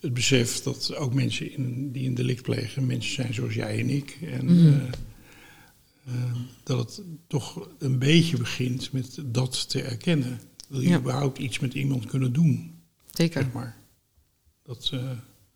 het 0.00 0.14
besef 0.14 0.62
dat 0.62 0.94
ook 0.94 1.14
mensen 1.14 1.52
in, 1.52 1.92
die 1.92 2.08
een 2.08 2.14
delict 2.14 2.42
plegen... 2.42 2.86
mensen 2.86 3.14
zijn 3.14 3.34
zoals 3.34 3.54
jij 3.54 3.78
en 3.78 3.90
ik. 3.90 4.18
En, 4.22 4.44
Mhm. 4.44 4.66
eh, 4.66 4.82
eh, 6.06 6.34
dat 6.62 6.78
het 6.96 7.02
toch 7.26 7.68
een 7.78 7.98
beetje 7.98 8.36
begint 8.36 8.92
met 8.92 9.18
dat 9.24 9.68
te 9.68 9.82
erkennen. 9.82 10.40
Wil 10.68 10.80
je 10.80 10.88
Ja. 10.88 10.98
überhaupt 10.98 11.38
iets 11.38 11.58
met 11.58 11.74
iemand 11.74 12.06
kunnen 12.06 12.32
doen, 12.32 12.74
Zeker. 13.12 13.42
zeg 13.42 13.52
maar. 13.52 13.76
Dat, 14.68 14.90
eh, 14.92 15.00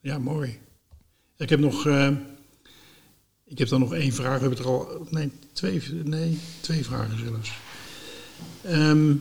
ja, 0.01 0.19
mooi. 0.19 0.59
Ik 1.37 1.49
heb 1.49 1.61
nog, 1.61 1.87
eh, 1.87 2.09
ik 3.45 3.59
heb 3.59 3.69
dan 3.69 3.81
nog 3.81 3.95
één 3.95 4.13
vraag. 4.13 4.39
We 4.39 4.41
hebben 4.41 4.59
het 4.59 4.67
er 4.67 4.73
al, 4.73 5.07
nee, 5.11 5.31
twee, 5.53 5.83
nee, 6.05 6.39
twee 6.61 6.85
vragen 6.85 7.19
zelfs. 7.19 7.53
Ehm, 8.63 9.15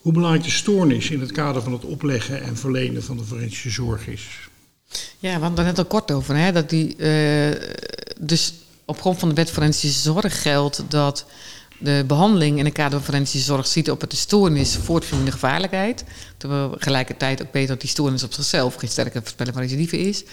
hoe 0.00 0.12
belangrijk 0.12 0.44
de 0.44 0.50
stoornis 0.50 1.10
in 1.10 1.20
het 1.20 1.32
kader 1.32 1.62
van 1.62 1.72
het 1.72 1.84
opleggen 1.84 2.42
en 2.42 2.56
verlenen 2.56 3.02
van 3.02 3.16
de 3.16 3.24
forensische 3.24 3.70
zorg 3.70 4.06
is. 4.06 4.48
Ja, 5.18 5.34
we 5.34 5.40
hadden 5.40 5.66
het 5.66 5.66
net 5.66 5.78
al 5.78 5.84
kort 5.84 6.10
over. 6.10 6.36
Hè, 6.36 6.52
dat 6.52 6.70
die, 6.70 6.96
eh, 6.96 7.76
dus 8.20 8.54
op 8.84 9.00
grond 9.00 9.18
van 9.18 9.28
de 9.28 9.34
wet 9.34 9.50
forensische 9.50 10.00
zorg 10.00 10.42
geldt 10.42 10.84
dat 10.88 11.26
de 11.78 12.04
behandeling 12.06 12.58
in 12.58 12.64
het 12.64 12.74
kader 12.74 12.98
van 12.98 13.02
forensische 13.02 13.46
zorg 13.46 13.66
ziet 13.66 13.90
op 13.90 14.00
het 14.00 14.10
de 14.10 14.16
stoornis 14.16 14.76
voortvloeiende 14.76 15.32
gevaarlijkheid. 15.32 16.04
Terwijl 16.36 16.70
tegelijkertijd 16.70 17.42
ook 17.42 17.52
weten 17.52 17.68
dat 17.68 17.80
die 17.80 17.90
stoornis 17.90 18.22
op 18.22 18.32
zichzelf 18.32 18.74
geen 18.74 18.88
sterke 18.88 19.20
voorspeller 19.20 19.52
van 19.52 19.62
recidive 19.62 19.98
is. 19.98 20.24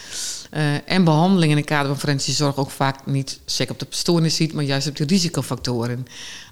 Eh, 0.50 0.64
en 0.86 1.04
behandeling 1.04 1.52
in 1.52 1.58
het 1.58 1.66
kader 1.66 1.88
van 1.88 2.00
forensische 2.00 2.44
zorg 2.44 2.58
ook 2.58 2.72
vaak 2.72 3.06
niet 3.06 3.40
zeker 3.46 3.74
op 3.74 3.80
de 3.80 3.86
stoornis 3.90 4.36
ziet, 4.36 4.54
maar 4.54 4.64
juist 4.64 4.88
op 4.88 4.96
de 4.96 5.06
risicofactoren. 5.06 6.08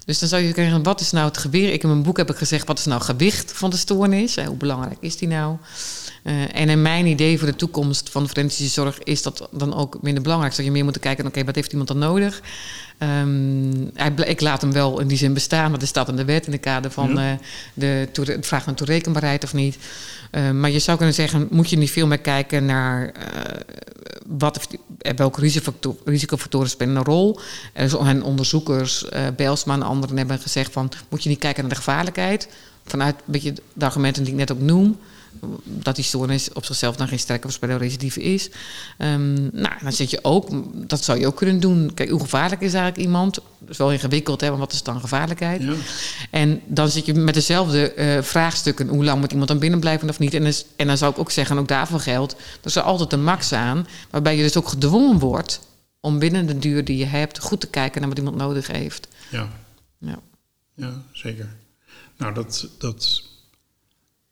Dus 0.06 0.18
dan 0.18 0.28
zou 0.28 0.42
je 0.42 0.52
zeggen, 0.54 0.82
wat 0.82 1.00
is 1.00 1.10
nou 1.10 1.26
het 1.26 1.38
geweer? 1.38 1.72
Ik 1.72 1.82
in 1.82 1.88
mijn 1.88 2.02
boek 2.02 2.16
heb 2.16 2.30
ik 2.30 2.36
gezegd, 2.36 2.66
wat 2.66 2.78
is 2.78 2.84
nou 2.84 3.02
gewicht 3.02 3.52
van 3.52 3.70
de 3.70 3.76
stoornis? 3.76 4.36
Hoe 4.36 4.56
belangrijk 4.56 4.98
is 5.00 5.16
die 5.16 5.28
nou? 5.28 5.56
Eh, 6.24 6.60
en 6.60 6.68
in 6.68 6.82
mijn 6.82 7.06
idee 7.06 7.38
voor 7.38 7.46
de 7.46 7.56
toekomst 7.56 8.10
van 8.10 8.22
de 8.22 8.28
forensische 8.28 8.72
zorg 8.72 8.98
is 9.02 9.22
dat 9.22 9.48
dan 9.50 9.74
ook 9.74 10.02
minder 10.02 10.22
belangrijk. 10.22 10.56
Dat 10.56 10.64
je 10.64 10.70
meer 10.70 10.84
moet 10.84 10.98
kijken, 10.98 11.26
oké, 11.26 11.44
wat 11.44 11.54
heeft 11.54 11.70
iemand 11.70 11.88
dan 11.88 11.98
nodig? 11.98 12.40
Ehm, 12.98 13.86
hij 13.94 14.12
ik 14.26 14.40
laat 14.40 14.60
hem 14.60 14.72
wel 14.72 15.00
in 15.00 15.06
die 15.06 15.16
zin 15.16 15.34
bestaan, 15.34 15.70
want 15.70 15.82
er 15.82 15.88
staat 15.88 16.08
in 16.08 16.16
de 16.16 16.24
wet 16.24 16.46
in 16.46 16.52
de 16.52 16.58
kader 16.58 16.90
van 16.90 17.14
Ja. 17.14 17.30
eh, 17.32 17.38
de, 17.74 18.38
vraag 18.40 18.66
naar 18.66 18.74
toerekenbaarheid 18.74 19.44
of 19.44 19.54
niet. 19.54 19.76
Eh, 20.30 20.50
maar 20.50 20.70
je 20.70 20.78
zou 20.78 20.96
kunnen 20.96 21.14
zeggen, 21.14 21.46
moet 21.50 21.70
je 21.70 21.76
niet 21.76 21.90
veel 21.90 22.06
meer 22.06 22.18
kijken 22.18 22.64
naar 22.64 23.12
wat, 24.26 24.68
welke 25.16 25.40
risicofactor- 25.40 25.96
risicofactoren 26.04 26.70
spelen 26.70 26.96
een 26.96 27.04
rol. 27.04 27.38
Zijn 27.86 28.22
onderzoekers, 28.22 29.04
Belsma 29.36 29.74
en 29.74 29.82
anderen 29.82 30.16
hebben 30.16 30.38
gezegd 30.38 30.72
van, 30.72 30.90
moet 31.08 31.22
je 31.22 31.28
niet 31.28 31.38
kijken 31.38 31.60
naar 31.62 31.70
de 31.72 31.76
gevaarlijkheid? 31.78 32.48
Vanuit 32.84 33.14
een 33.14 33.32
beetje 33.32 33.54
de 33.72 33.84
argumenten 33.84 34.22
die 34.24 34.32
ik 34.32 34.38
net 34.38 34.52
ook 34.52 34.60
noem 34.60 34.98
dat 35.64 35.94
die 35.94 36.04
stoornis 36.04 36.52
op 36.52 36.64
zichzelf 36.64 36.96
dan 36.96 37.08
geen 37.08 37.18
sterke 37.18 37.42
voorspeller 37.42 37.78
recidive 37.78 38.22
is. 38.22 38.50
Ehm, 38.98 39.32
nou, 39.34 39.74
dan 39.82 39.92
zit 39.92 40.10
je 40.10 40.18
ook, 40.22 40.48
dat 40.88 41.04
zou 41.04 41.18
je 41.18 41.26
ook 41.26 41.36
kunnen 41.36 41.60
doen. 41.60 41.94
Kijk, 41.94 42.10
hoe 42.10 42.20
gevaarlijk 42.20 42.60
is 42.60 42.74
eigenlijk 42.74 43.06
iemand? 43.06 43.34
Dat 43.34 43.70
is 43.70 43.76
wel 43.76 43.92
ingewikkeld, 43.92 44.40
hè, 44.40 44.46
want 44.46 44.60
wat 44.60 44.72
is 44.72 44.82
dan 44.82 45.00
gevaarlijkheid? 45.00 45.62
Ja. 45.62 45.74
En 46.30 46.60
dan 46.66 46.88
zit 46.88 47.06
je 47.06 47.14
met 47.14 47.34
dezelfde 47.34 47.92
eh, 47.92 48.22
vraagstukken. 48.22 48.88
Hoe 48.88 49.04
lang 49.04 49.20
moet 49.20 49.30
iemand 49.30 49.48
dan 49.48 49.58
binnen 49.58 49.80
blijven 49.80 50.08
of 50.08 50.18
niet? 50.18 50.34
En, 50.34 50.52
en 50.76 50.86
dan 50.86 50.96
zou 50.96 51.12
ik 51.12 51.18
ook 51.18 51.30
zeggen, 51.30 51.56
en 51.56 51.62
ook 51.62 51.68
daarvoor 51.68 52.00
geldt... 52.00 52.32
er 52.32 52.38
is 52.66 52.76
er 52.76 52.82
altijd 52.82 53.12
een 53.12 53.24
max 53.24 53.52
aan... 53.52 53.86
waarbij 54.10 54.36
je 54.36 54.42
dus 54.42 54.56
ook 54.56 54.68
gedwongen 54.68 55.18
wordt... 55.18 55.60
om 56.00 56.18
binnen 56.18 56.46
de 56.46 56.58
duur 56.58 56.84
die 56.84 56.96
je 56.96 57.06
hebt... 57.06 57.38
goed 57.38 57.60
te 57.60 57.66
kijken 57.66 58.00
naar 58.00 58.08
wat 58.08 58.18
iemand 58.18 58.36
nodig 58.36 58.66
heeft. 58.66 59.08
Ja. 59.30 59.48
Ja. 59.98 60.18
Ja, 60.76 61.02
zeker. 61.12 61.48
Nou, 62.16 62.34
dat, 62.34 62.68
dat 62.78 63.22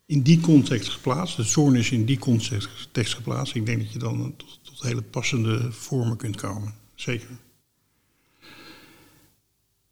in 0.05 0.21
die 0.21 0.39
context 0.39 0.89
geplaatst, 0.89 1.35
de 1.35 1.43
stoornis 1.43 1.91
in 1.91 2.05
die 2.05 2.19
context 2.19 3.13
geplaatst, 3.13 3.55
ik 3.55 3.65
denk 3.65 3.79
dat 3.79 3.91
je 3.91 3.99
dan 3.99 4.33
tot, 4.37 4.59
tot 4.63 4.81
hele 4.81 5.01
passende 5.01 5.71
vormen 5.71 6.17
kunt 6.17 6.35
komen. 6.35 6.73
Zeker. 6.95 7.29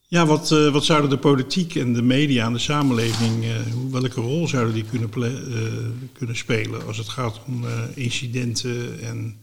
Ja, 0.07 0.25
wat, 0.25 0.51
eh, 0.51 0.71
wat 0.71 0.85
zouden 0.85 1.09
de 1.09 1.17
politiek 1.17 1.75
en 1.75 1.93
de 1.93 2.01
media 2.01 2.45
en 2.45 2.53
de 2.53 2.59
samenleving, 2.59 3.43
eh, 3.43 3.49
welke 3.91 4.21
rol 4.21 4.47
zouden 4.47 4.73
die 4.73 4.83
kunnen, 4.83 5.09
eh, 5.13 6.07
kunnen 6.13 6.35
spelen 6.35 6.85
als 6.85 6.97
het 6.97 7.09
gaat 7.09 7.41
om 7.47 7.65
incidenten 7.93 9.01
en 9.01 9.35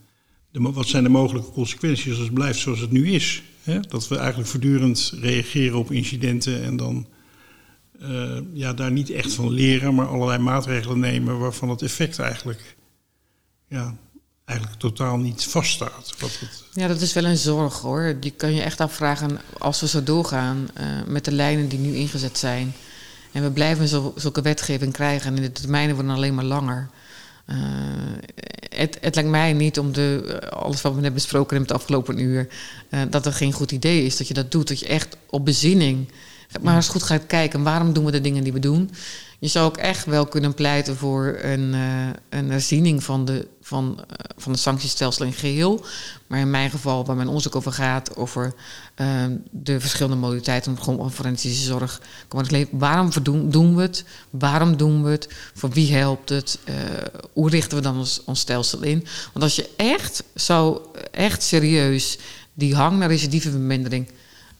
de, 0.50 0.60
wat 0.60 0.86
zijn 0.86 1.02
de 1.02 1.08
mogelijke 1.08 1.50
consequenties 1.50 2.08
als 2.08 2.18
het 2.18 2.34
blijft 2.34 2.58
zoals 2.58 2.80
het 2.80 2.90
nu 2.90 3.10
is? 3.10 3.42
Hè? 3.62 3.80
Dat 3.80 4.08
we 4.08 4.16
eigenlijk 4.16 4.48
voortdurend 4.48 5.14
reageren 5.20 5.78
op 5.78 5.90
incidenten 5.90 6.62
en 6.62 6.76
dan 6.76 7.06
eh, 8.00 8.38
ja, 8.52 8.72
daar 8.72 8.92
niet 8.92 9.10
echt 9.10 9.32
van 9.32 9.50
leren, 9.50 9.94
maar 9.94 10.06
allerlei 10.06 10.38
maatregelen 10.38 10.98
nemen 10.98 11.38
waarvan 11.38 11.68
het 11.68 11.82
effect 11.82 12.18
eigenlijk, 12.18 12.76
ja, 13.68 13.96
eigenlijk 14.44 14.80
totaal 14.80 15.16
niet 15.16 15.44
vaststaat. 15.44 16.14
Wat 16.18 16.38
Ja, 16.72 16.88
dat 16.88 17.00
is 17.00 17.12
wel 17.12 17.24
een 17.24 17.36
zorg 17.36 17.80
hoor. 17.80 18.16
Je 18.20 18.30
kan 18.30 18.54
je 18.54 18.62
echt 18.62 18.80
afvragen 18.80 19.40
als 19.58 19.80
we 19.80 19.88
zo 19.88 20.02
doorgaan 20.02 20.68
eh, 20.74 20.86
met 21.06 21.24
de 21.24 21.32
lijnen 21.32 21.68
die 21.68 21.78
nu 21.78 21.94
ingezet 21.94 22.38
zijn. 22.38 22.74
En 23.32 23.42
we 23.42 23.50
blijven 23.50 23.88
zo, 23.88 24.12
zulke 24.16 24.42
wetgeving 24.42 24.92
krijgen 24.92 25.36
en 25.36 25.42
de 25.42 25.52
termijnen 25.52 25.94
worden 25.94 26.14
alleen 26.14 26.34
maar 26.34 26.44
langer. 26.44 26.88
Eh, 27.46 27.56
het, 28.68 28.98
het 29.00 29.14
lijkt 29.14 29.30
mij 29.30 29.52
niet 29.52 29.78
om 29.78 29.92
de, 29.92 30.40
alles 30.50 30.82
wat 30.82 30.94
we 30.94 31.00
net 31.00 31.14
besproken 31.14 31.56
hebben 31.56 31.68
het 31.68 31.82
afgelopen 31.82 32.18
uur, 32.18 32.48
eh, 32.88 33.00
dat 33.10 33.24
het 33.24 33.34
geen 33.34 33.52
goed 33.52 33.72
idee 33.72 34.04
is 34.04 34.16
dat 34.16 34.28
je 34.28 34.34
dat 34.34 34.52
doet. 34.52 34.68
Dat 34.68 34.80
je 34.80 34.86
echt 34.86 35.16
op 35.30 35.44
bezinning 35.44 36.08
maar 36.62 36.74
eens 36.74 36.88
goed 36.88 37.02
gaat 37.02 37.26
kijken 37.26 37.62
waarom 37.62 37.92
doen 37.92 38.04
we 38.04 38.10
de 38.10 38.20
dingen 38.20 38.44
die 38.44 38.52
we 38.52 38.58
doen. 38.58 38.90
Je 39.40 39.48
zou 39.48 39.66
ook 39.66 39.76
echt 39.76 40.04
wel 40.04 40.26
kunnen 40.26 40.54
pleiten 40.54 40.96
voor 40.96 41.38
een, 41.42 41.74
uh, 41.74 42.08
een 42.28 42.50
herziening 42.50 43.04
van 43.04 43.24
de, 43.24 43.46
van, 43.62 43.98
uh, 43.98 44.04
van 44.36 44.52
de 44.52 44.58
sanctiestelsel 44.58 45.24
in 45.24 45.32
geheel. 45.32 45.84
Maar 46.26 46.38
in 46.38 46.50
mijn 46.50 46.70
geval, 46.70 47.04
waar 47.04 47.16
mijn 47.16 47.28
onderzoek 47.28 47.56
over 47.56 47.72
gaat, 47.72 48.16
over 48.16 48.54
uh, 48.96 49.24
de 49.50 49.80
verschillende 49.80 50.16
modaliteiten 50.16 50.78
van 50.78 51.12
forensische 51.12 51.64
zorg. 51.64 52.00
Waarom 52.70 53.10
doen, 53.50 53.76
we 53.76 53.82
het? 53.82 54.04
Waarom 54.30 54.76
doen 54.76 55.02
we 55.02 55.10
het? 55.10 55.28
Voor 55.54 55.70
wie 55.70 55.94
helpt 55.94 56.28
het? 56.28 56.58
Uh, 56.64 56.74
hoe 57.32 57.50
richten 57.50 57.76
we 57.76 57.82
dan 57.82 57.98
ons, 57.98 58.22
ons 58.24 58.40
stelsel 58.40 58.82
in? 58.82 59.06
Want 59.32 59.44
als 59.44 59.56
je 59.56 59.68
echt 59.76 60.22
zou, 60.34 60.80
echt 61.10 61.42
serieus 61.42 62.18
die 62.54 62.74
hang 62.74 62.98
naar 62.98 63.08
recidivevermindering 63.08 64.08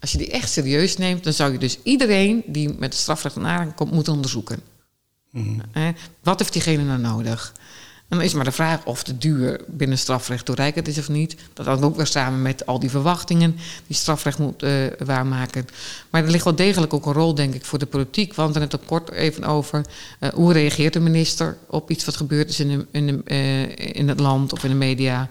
als 0.00 0.12
je 0.12 0.18
die 0.18 0.30
echt 0.30 0.50
serieus 0.50 0.96
neemt, 0.96 1.24
dan 1.24 1.32
zou 1.32 1.52
je 1.52 1.58
dus 1.58 1.78
iedereen 1.82 2.42
die 2.46 2.68
met 2.68 2.92
het 2.92 3.02
strafrecht 3.02 3.36
in 3.36 3.46
aanraking 3.46 3.74
komt, 3.74 3.92
moeten 3.92 4.12
onderzoeken. 4.12 4.60
Mm. 5.30 5.60
Eh, 5.72 5.88
wat 6.22 6.38
heeft 6.38 6.52
diegene 6.52 6.82
nou 6.82 7.00
nodig? 7.00 7.52
En 8.08 8.16
dan 8.16 8.26
is 8.26 8.34
maar 8.34 8.44
de 8.44 8.52
vraag 8.52 8.84
of 8.84 9.02
de 9.02 9.18
duur 9.18 9.60
binnen 9.66 9.98
strafrecht 9.98 10.44
toereikend 10.44 10.88
is 10.88 10.98
of 10.98 11.08
niet. 11.08 11.36
Dat 11.52 11.66
hangt 11.66 11.82
ook 11.82 11.96
weer 11.96 12.06
samen 12.06 12.42
met 12.42 12.66
al 12.66 12.78
die 12.78 12.90
verwachtingen 12.90 13.56
die 13.86 13.96
strafrecht 13.96 14.38
moet 14.38 14.62
uh, 14.62 14.86
waarmaken. 15.04 15.66
Maar 16.10 16.24
er 16.24 16.30
ligt 16.30 16.44
wel 16.44 16.54
degelijk 16.54 16.92
ook 16.92 17.06
een 17.06 17.12
rol, 17.12 17.34
denk 17.34 17.54
ik, 17.54 17.64
voor 17.64 17.78
de 17.78 17.86
politiek. 17.86 18.34
Want 18.34 18.54
er 18.54 18.60
net 18.60 18.74
ook 18.74 18.86
kort 18.86 19.10
even 19.10 19.44
over 19.44 19.84
uh, 20.20 20.28
hoe 20.28 20.52
reageert 20.52 20.92
de 20.92 21.00
minister 21.00 21.56
op 21.66 21.90
iets 21.90 22.04
wat 22.04 22.16
gebeurd 22.16 22.48
is 22.48 22.60
in, 22.60 22.68
de, 22.68 22.86
in, 22.90 23.06
de, 23.06 23.20
uh, 23.24 23.96
in 23.96 24.08
het 24.08 24.20
land 24.20 24.52
of 24.52 24.64
in 24.64 24.70
de 24.70 24.76
media. 24.76 25.28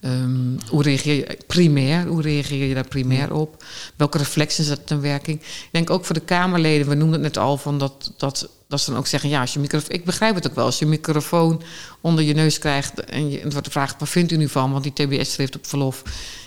Um, 0.00 0.56
hoe 0.68 0.82
reageer 0.82 1.14
je 1.14 1.38
primair? 1.46 2.06
Hoe 2.06 2.22
reageer 2.22 2.66
je 2.66 2.74
daar 2.74 2.88
primair 2.88 3.32
op? 3.32 3.64
Welke 3.96 4.18
reflexen 4.18 4.64
zet 4.64 4.86
ten 4.86 5.00
werking? 5.00 5.40
Ik 5.40 5.68
denk 5.70 5.90
ook 5.90 6.04
voor 6.04 6.14
de 6.14 6.20
Kamerleden, 6.20 6.88
we 6.88 6.94
noemden 6.94 7.22
het 7.22 7.34
net 7.34 7.44
al, 7.44 7.56
van 7.56 7.78
dat, 7.78 8.12
dat, 8.16 8.50
dat 8.70 8.80
ze 8.80 8.90
dan 8.90 8.98
ook 8.98 9.06
zeggen: 9.06 9.30
ja, 9.30 9.40
als 9.40 9.52
je 9.52 9.58
microfoon. 9.58 9.90
Ik 9.90 10.04
begrijp 10.04 10.34
het 10.34 10.48
ook 10.48 10.54
wel, 10.54 10.64
als 10.64 10.78
je 10.78 10.86
microfoon 10.86 11.62
onder 12.00 12.24
je 12.24 12.34
neus 12.34 12.58
krijgt 12.58 13.04
en 13.04 13.30
je 13.30 13.42
wordt 13.50 13.64
de 13.64 13.70
vraag: 13.70 13.94
wat 13.98 14.08
vindt 14.08 14.32
u 14.32 14.36
nu 14.36 14.48
van? 14.48 14.72
Want 14.72 14.82
die 14.82 14.92
TBS 14.92 15.36
heeft 15.36 15.56
op 15.56 15.66
verlof 15.66 16.02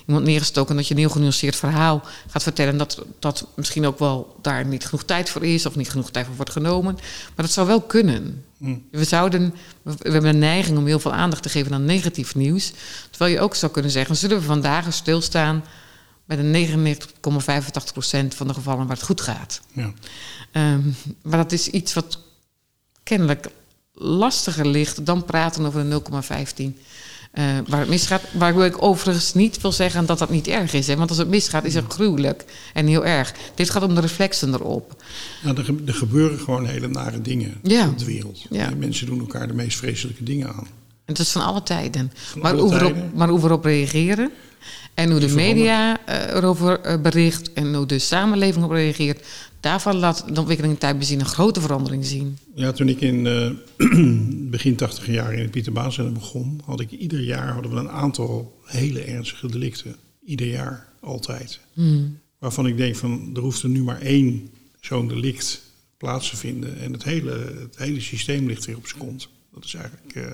iemand 0.05 0.25
neergestoken 0.25 0.75
dat 0.75 0.87
je 0.87 0.93
een 0.93 0.99
heel 0.99 1.09
genuanceerd 1.09 1.55
verhaal 1.55 2.03
gaat 2.27 2.43
vertellen. 2.43 2.77
Dat 2.77 3.05
dat 3.19 3.47
misschien 3.55 3.85
ook 3.85 3.99
wel 3.99 4.35
daar 4.41 4.65
niet 4.65 4.85
genoeg 4.85 5.03
tijd 5.03 5.29
voor 5.29 5.45
is 5.45 5.65
of 5.65 5.75
niet 5.75 5.89
genoeg 5.89 6.11
tijd 6.11 6.25
voor 6.25 6.35
wordt 6.35 6.51
genomen. 6.51 6.93
Maar 7.35 7.45
dat 7.45 7.51
zou 7.51 7.67
wel 7.67 7.81
kunnen. 7.81 8.43
Mm. 8.57 8.83
We, 8.91 9.03
zouden, 9.03 9.53
we 9.81 9.93
hebben 10.01 10.29
een 10.29 10.39
neiging 10.39 10.77
om 10.77 10.85
heel 10.85 10.99
veel 10.99 11.13
aandacht 11.13 11.43
te 11.43 11.49
geven 11.49 11.73
aan 11.73 11.85
negatief 11.85 12.35
nieuws. 12.35 12.73
Terwijl 13.09 13.33
je 13.33 13.39
ook 13.39 13.55
zou 13.55 13.71
kunnen 13.71 13.91
zeggen: 13.91 14.15
zullen 14.15 14.37
we 14.37 14.43
vandaag 14.43 14.93
stilstaan 14.93 15.63
met 16.25 16.39
een 16.39 16.67
99,85% 18.31 18.35
van 18.35 18.47
de 18.47 18.53
gevallen 18.53 18.87
waar 18.87 18.95
het 18.95 19.05
goed 19.05 19.21
gaat. 19.21 19.61
Ja. 19.73 19.93
Um, 20.73 20.95
maar 21.21 21.37
dat 21.37 21.51
is 21.51 21.67
iets 21.67 21.93
wat 21.93 22.19
kennelijk 23.03 23.47
lastiger 23.93 24.67
ligt 24.67 25.05
dan 25.05 25.25
praten 25.25 25.65
over 25.65 25.89
de 25.89 26.01
0,15. 26.71 26.81
Uh, 27.33 27.57
waar 27.67 27.79
het 27.79 27.89
misgaat. 27.89 28.21
Waar 28.33 28.65
ik 28.65 28.83
overigens 28.83 29.33
niet 29.33 29.61
wil 29.61 29.71
zeggen 29.71 30.05
dat 30.05 30.19
dat 30.19 30.29
niet 30.29 30.47
erg 30.47 30.73
is. 30.73 30.87
Hè? 30.87 30.95
Want 30.95 31.09
als 31.09 31.17
het 31.17 31.27
misgaat, 31.27 31.63
is 31.63 31.73
het 31.73 31.93
gruwelijk 31.93 32.45
en 32.73 32.87
heel 32.87 33.05
erg. 33.05 33.33
Dit 33.55 33.69
gaat 33.69 33.83
om 33.83 33.95
de 33.95 34.01
reflexen 34.01 34.53
erop. 34.53 35.03
Ja, 35.43 35.49
er, 35.55 35.75
er 35.85 35.93
gebeuren 35.93 36.39
gewoon 36.39 36.65
hele 36.65 36.87
nare 36.87 37.21
dingen 37.21 37.59
ja. 37.63 37.87
op 37.87 37.97
de 37.97 38.05
wereld. 38.05 38.45
Ja. 38.49 38.69
Mensen 38.77 39.05
doen 39.05 39.19
elkaar 39.19 39.47
de 39.47 39.53
meest 39.53 39.77
vreselijke 39.77 40.23
dingen 40.23 40.47
aan. 40.47 40.67
En 41.05 41.13
dat 41.13 41.19
is 41.19 41.31
van 41.31 41.45
alle 41.45 41.63
tijden. 41.63 42.11
Van 42.15 42.41
maar, 42.41 42.51
alle 42.51 42.61
hoe 42.61 42.71
tijden. 42.71 43.11
Maar 43.13 43.27
hoe 43.27 43.39
we 43.39 43.45
erop 43.45 43.65
reageren. 43.65 44.31
En 44.93 45.11
hoe 45.11 45.19
de 45.19 45.33
media 45.33 45.99
uh, 46.09 46.35
erover 46.35 46.85
uh, 46.85 47.01
bericht 47.01 47.53
en 47.53 47.75
hoe 47.75 47.85
de 47.85 47.99
samenleving 47.99 48.65
op 48.65 48.71
reageert, 48.71 49.25
daarvan 49.59 49.95
laat 49.95 50.25
de 50.33 50.39
ontwikkeling 50.39 50.73
in 50.73 50.79
tijd 50.79 50.99
bezien 50.99 51.19
een 51.19 51.25
grote 51.25 51.61
verandering 51.61 52.05
zien. 52.05 52.37
Ja, 52.55 52.71
toen 52.71 52.89
ik 52.89 53.01
in 53.01 53.25
uh, 53.25 53.49
begin 54.51 54.75
tachtig 54.75 55.07
jaar 55.07 55.33
in 55.33 55.41
het 55.41 55.51
Pieter 55.51 55.73
Baan 55.73 56.13
begon, 56.13 56.61
had 56.65 56.79
ik 56.79 56.91
ieder 56.91 57.21
jaar 57.21 57.53
hadden 57.53 57.71
we 57.73 57.79
een 57.79 57.89
aantal 57.89 58.59
hele 58.65 59.01
ernstige 59.01 59.47
delicten. 59.47 59.95
Ieder 60.25 60.47
jaar, 60.47 60.87
altijd. 60.99 61.59
Hmm. 61.73 62.19
Waarvan 62.39 62.67
ik 62.67 62.77
denk 62.77 62.95
van, 62.95 63.29
er 63.33 63.41
hoeft 63.41 63.63
er 63.63 63.69
nu 63.69 63.83
maar 63.83 64.01
één 64.01 64.49
zo'n 64.81 65.07
delict 65.07 65.61
plaats 65.97 66.29
te 66.29 66.37
vinden. 66.37 66.79
En 66.79 66.93
het 66.93 67.03
hele, 67.03 67.31
het 67.59 67.77
hele 67.77 68.01
systeem 68.01 68.47
ligt 68.47 68.65
weer 68.65 68.77
op 68.77 68.87
zijn 68.87 68.99
kont. 69.01 69.29
Dat 69.53 69.65
is 69.65 69.73
eigenlijk 69.73 70.15
uh, 70.15 70.25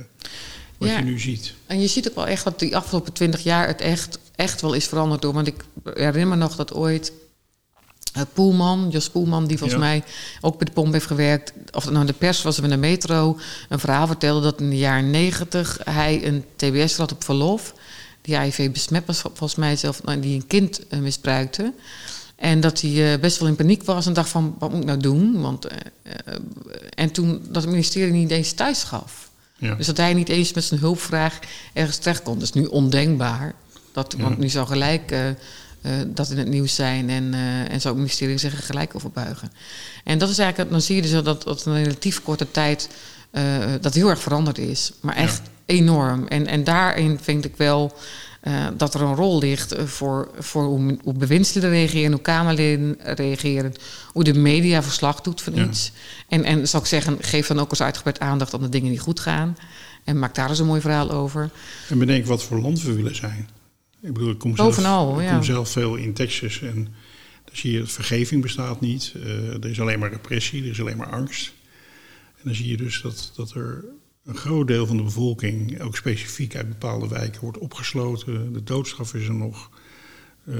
wat 0.80 0.90
je 0.90 1.04
nu 1.04 1.20
ziet. 1.20 1.54
En 1.66 1.82
je 1.82 1.88
ziet 1.88 2.10
ook 2.10 2.16
wel 2.16 2.28
echt 2.28 2.44
dat 2.44 2.60
die 2.60 2.76
afgelopen 2.76 3.14
twintig 3.14 3.44
jaar 3.44 3.68
het 3.68 3.82
echt, 3.82 4.20
echt 4.36 4.62
wel 4.62 4.74
is 4.74 4.88
veranderd 4.88 5.22
door. 5.22 5.34
Want 5.34 5.48
ik 5.48 5.66
herinner 5.84 6.28
me 6.28 6.36
nog 6.36 6.56
dat 6.56 6.74
ooit 6.74 7.12
uh, 8.18 8.24
Poelman, 8.34 8.88
Jos 8.90 9.10
Poelman, 9.10 9.48
die 9.48 9.58
volgens 9.58 9.80
mij 9.80 10.04
ook 10.42 10.58
bij 10.58 10.66
de 10.66 10.72
pomp 10.72 10.94
heeft 10.94 11.06
gewerkt. 11.06 11.54
Of 11.72 11.84
het 11.84 11.94
nou 11.94 12.06
de 12.06 12.14
pers 12.14 12.42
was 12.42 12.58
of 12.58 12.64
in 12.64 12.70
de 12.70 12.78
metro. 12.78 13.40
Een 13.70 13.80
verhaal 13.80 14.08
vertelde 14.08 14.42
dat 14.42 14.60
in 14.60 14.70
de 14.70 14.78
jaren 14.78 15.10
negentig 15.10 15.80
hij 15.84 16.26
een 16.28 16.46
TBS 16.56 16.98
had 16.98 17.12
op 17.12 17.24
verlof. 17.24 17.74
Die 18.22 18.40
HIV 18.40 18.72
besmet 18.72 19.06
was 19.06 19.22
volgens 19.22 19.56
mij 19.56 19.76
zelf, 19.76 20.04
nou, 20.04 20.20
die 20.20 20.36
een 20.36 20.48
kind 20.48 20.82
uh, 20.90 21.00
misbruikte. 21.00 21.74
En 22.36 22.60
dat 22.60 22.82
hij 22.82 23.14
uh, 23.14 23.20
best 23.20 23.40
wel 23.40 23.48
in 23.48 23.56
paniek 23.56 23.84
was 23.84 24.06
en 24.06 24.14
dacht 24.14 24.30
van, 24.30 24.56
wat 24.60 24.70
moet 24.70 24.80
ik 24.80 24.86
nou 24.86 25.00
doen? 25.00 25.42
Want, 25.42 25.68
en 26.96 27.12
toen 27.12 27.42
dat 27.50 27.62
het 27.62 27.72
ministerie 27.72 28.12
niet 28.12 28.32
eens 28.32 28.52
thuis 28.52 28.84
gaf. 28.84 29.29
Ja. 29.60 29.76
Dus 29.76 29.86
dat 29.86 29.98
hij 29.98 30.14
niet 30.14 30.30
eens 30.30 30.54
met 30.54 30.64
zijn 30.64 30.80
hulpvraag 30.80 31.40
ergens 31.74 31.98
terecht 31.98 32.24
kon. 32.24 32.34
Dat 32.34 32.44
is 32.44 32.54
nu 32.54 32.66
ondenkbaar. 32.66 33.54
Dat, 33.92 34.16
Want 34.18 34.38
nu 34.38 34.50
zou 34.50 34.68
gelijk 34.68 35.12
uh, 35.12 35.92
dat 36.08 36.30
in 36.30 36.38
het 36.38 36.48
nieuws 36.48 36.76
zijn 36.76 37.10
en, 37.10 37.24
uh, 37.34 37.60
en 37.60 37.82
zou 37.82 37.94
het 37.94 37.96
ministerie 37.96 38.38
zich 38.38 38.66
gelijk 38.66 38.96
over 38.96 39.12
buigen. 39.12 39.52
En 40.04 40.18
dat 40.18 40.30
is 40.30 40.38
eigenlijk, 40.38 40.72
dan 40.72 40.82
zie 40.82 40.96
je 40.96 41.02
dus 41.02 41.12
dat, 41.12 41.44
dat 41.44 41.66
in 41.66 41.72
een 41.72 41.84
relatief 41.84 42.22
korte 42.22 42.52
tijd 42.52 42.90
dat 43.82 43.94
heel 43.94 44.10
erg 44.10 44.22
veranderd 44.22 44.58
is. 44.58 44.92
Maar 45.02 45.16
echt 45.16 45.42
enorm. 45.66 46.28
En, 46.28 46.48
en 46.48 46.64
daarin 46.64 47.20
vind 47.22 47.46
ik 47.46 47.54
wel 47.56 47.94
dat 48.78 48.94
er 48.94 49.02
een 49.02 49.16
rol 49.16 49.40
ligt 49.40 49.76
voor, 49.86 50.32
voor 50.38 50.64
hoe, 50.64 50.98
hoe 51.04 51.14
bewindslieden 51.14 51.72
reageren, 51.72 52.12
hoe 52.12 52.22
Kamerleden 52.22 52.98
reageren, 53.02 53.74
hoe 54.08 54.24
de 54.24 54.34
media 54.34 54.84
verslag 54.84 55.22
doet 55.22 55.42
van 55.42 55.58
iets. 55.58 55.92
En, 56.28 56.44
en 56.44 56.68
zal 56.68 56.80
ik 56.80 56.86
zeggen, 56.86 57.18
geef 57.22 57.48
dan 57.48 57.60
ook 57.60 57.70
eens 57.70 57.82
uitgebreid 57.82 58.20
aandacht 58.20 58.54
aan 58.54 58.62
de 58.62 58.70
dingen 58.70 58.90
die 58.90 59.00
goed 59.00 59.20
gaan. 59.20 59.58
En 60.04 60.20
maak 60.20 60.36
daar 60.36 60.50
eens 60.50 60.60
een 60.60 60.66
mooi 60.66 60.82
verhaal 60.82 61.12
over. 61.12 61.50
En 61.90 61.98
bedenk 61.98 62.26
wat 62.26 62.44
voor 62.44 62.60
land 62.60 62.82
we 62.82 62.94
willen 62.94 63.16
zijn. 63.16 63.50
Ik 64.02 64.14
bedoel, 64.14 64.32
ik 64.32 64.38
kom 64.38 64.56
zelf, 64.56 64.78
ik 64.78 65.28
kom 65.30 65.44
zelf 65.44 65.70
veel 65.70 65.96
in 65.96 66.14
Texas 66.14 66.62
en 66.62 66.84
dan 67.44 67.56
zie 67.56 67.72
je 67.72 67.80
dat 67.80 67.92
vergeving 67.92 68.42
bestaat 68.42 68.82
niet. 68.82 69.14
Uh, 69.16 69.54
er 69.54 69.70
is 69.70 69.82
alleen 69.82 70.00
maar 70.00 70.12
repressie, 70.12 70.64
er 70.64 70.70
is 70.70 70.80
alleen 70.80 70.98
maar 70.98 71.10
angst. 71.10 71.54
En 72.36 72.42
dan 72.44 72.56
zie 72.56 72.68
je 72.68 72.78
dus 72.78 73.02
dat, 73.02 73.32
dat 73.36 73.52
er 73.52 73.86
een 74.30 74.38
groot 74.38 74.68
deel 74.68 74.88
van 74.88 74.98
de 74.98 75.04
bevolking, 75.04 75.82
ook 75.82 75.96
specifiek 75.96 76.56
uit 76.56 76.70
bepaalde 76.70 77.08
wijken, 77.08 77.42
wordt 77.42 77.58
opgesloten. 77.58 78.54
De 78.54 78.64
doodstraf 78.64 79.14
is 79.14 79.28
er 79.28 79.34
nog. 79.34 79.70
Uh, 80.46 80.56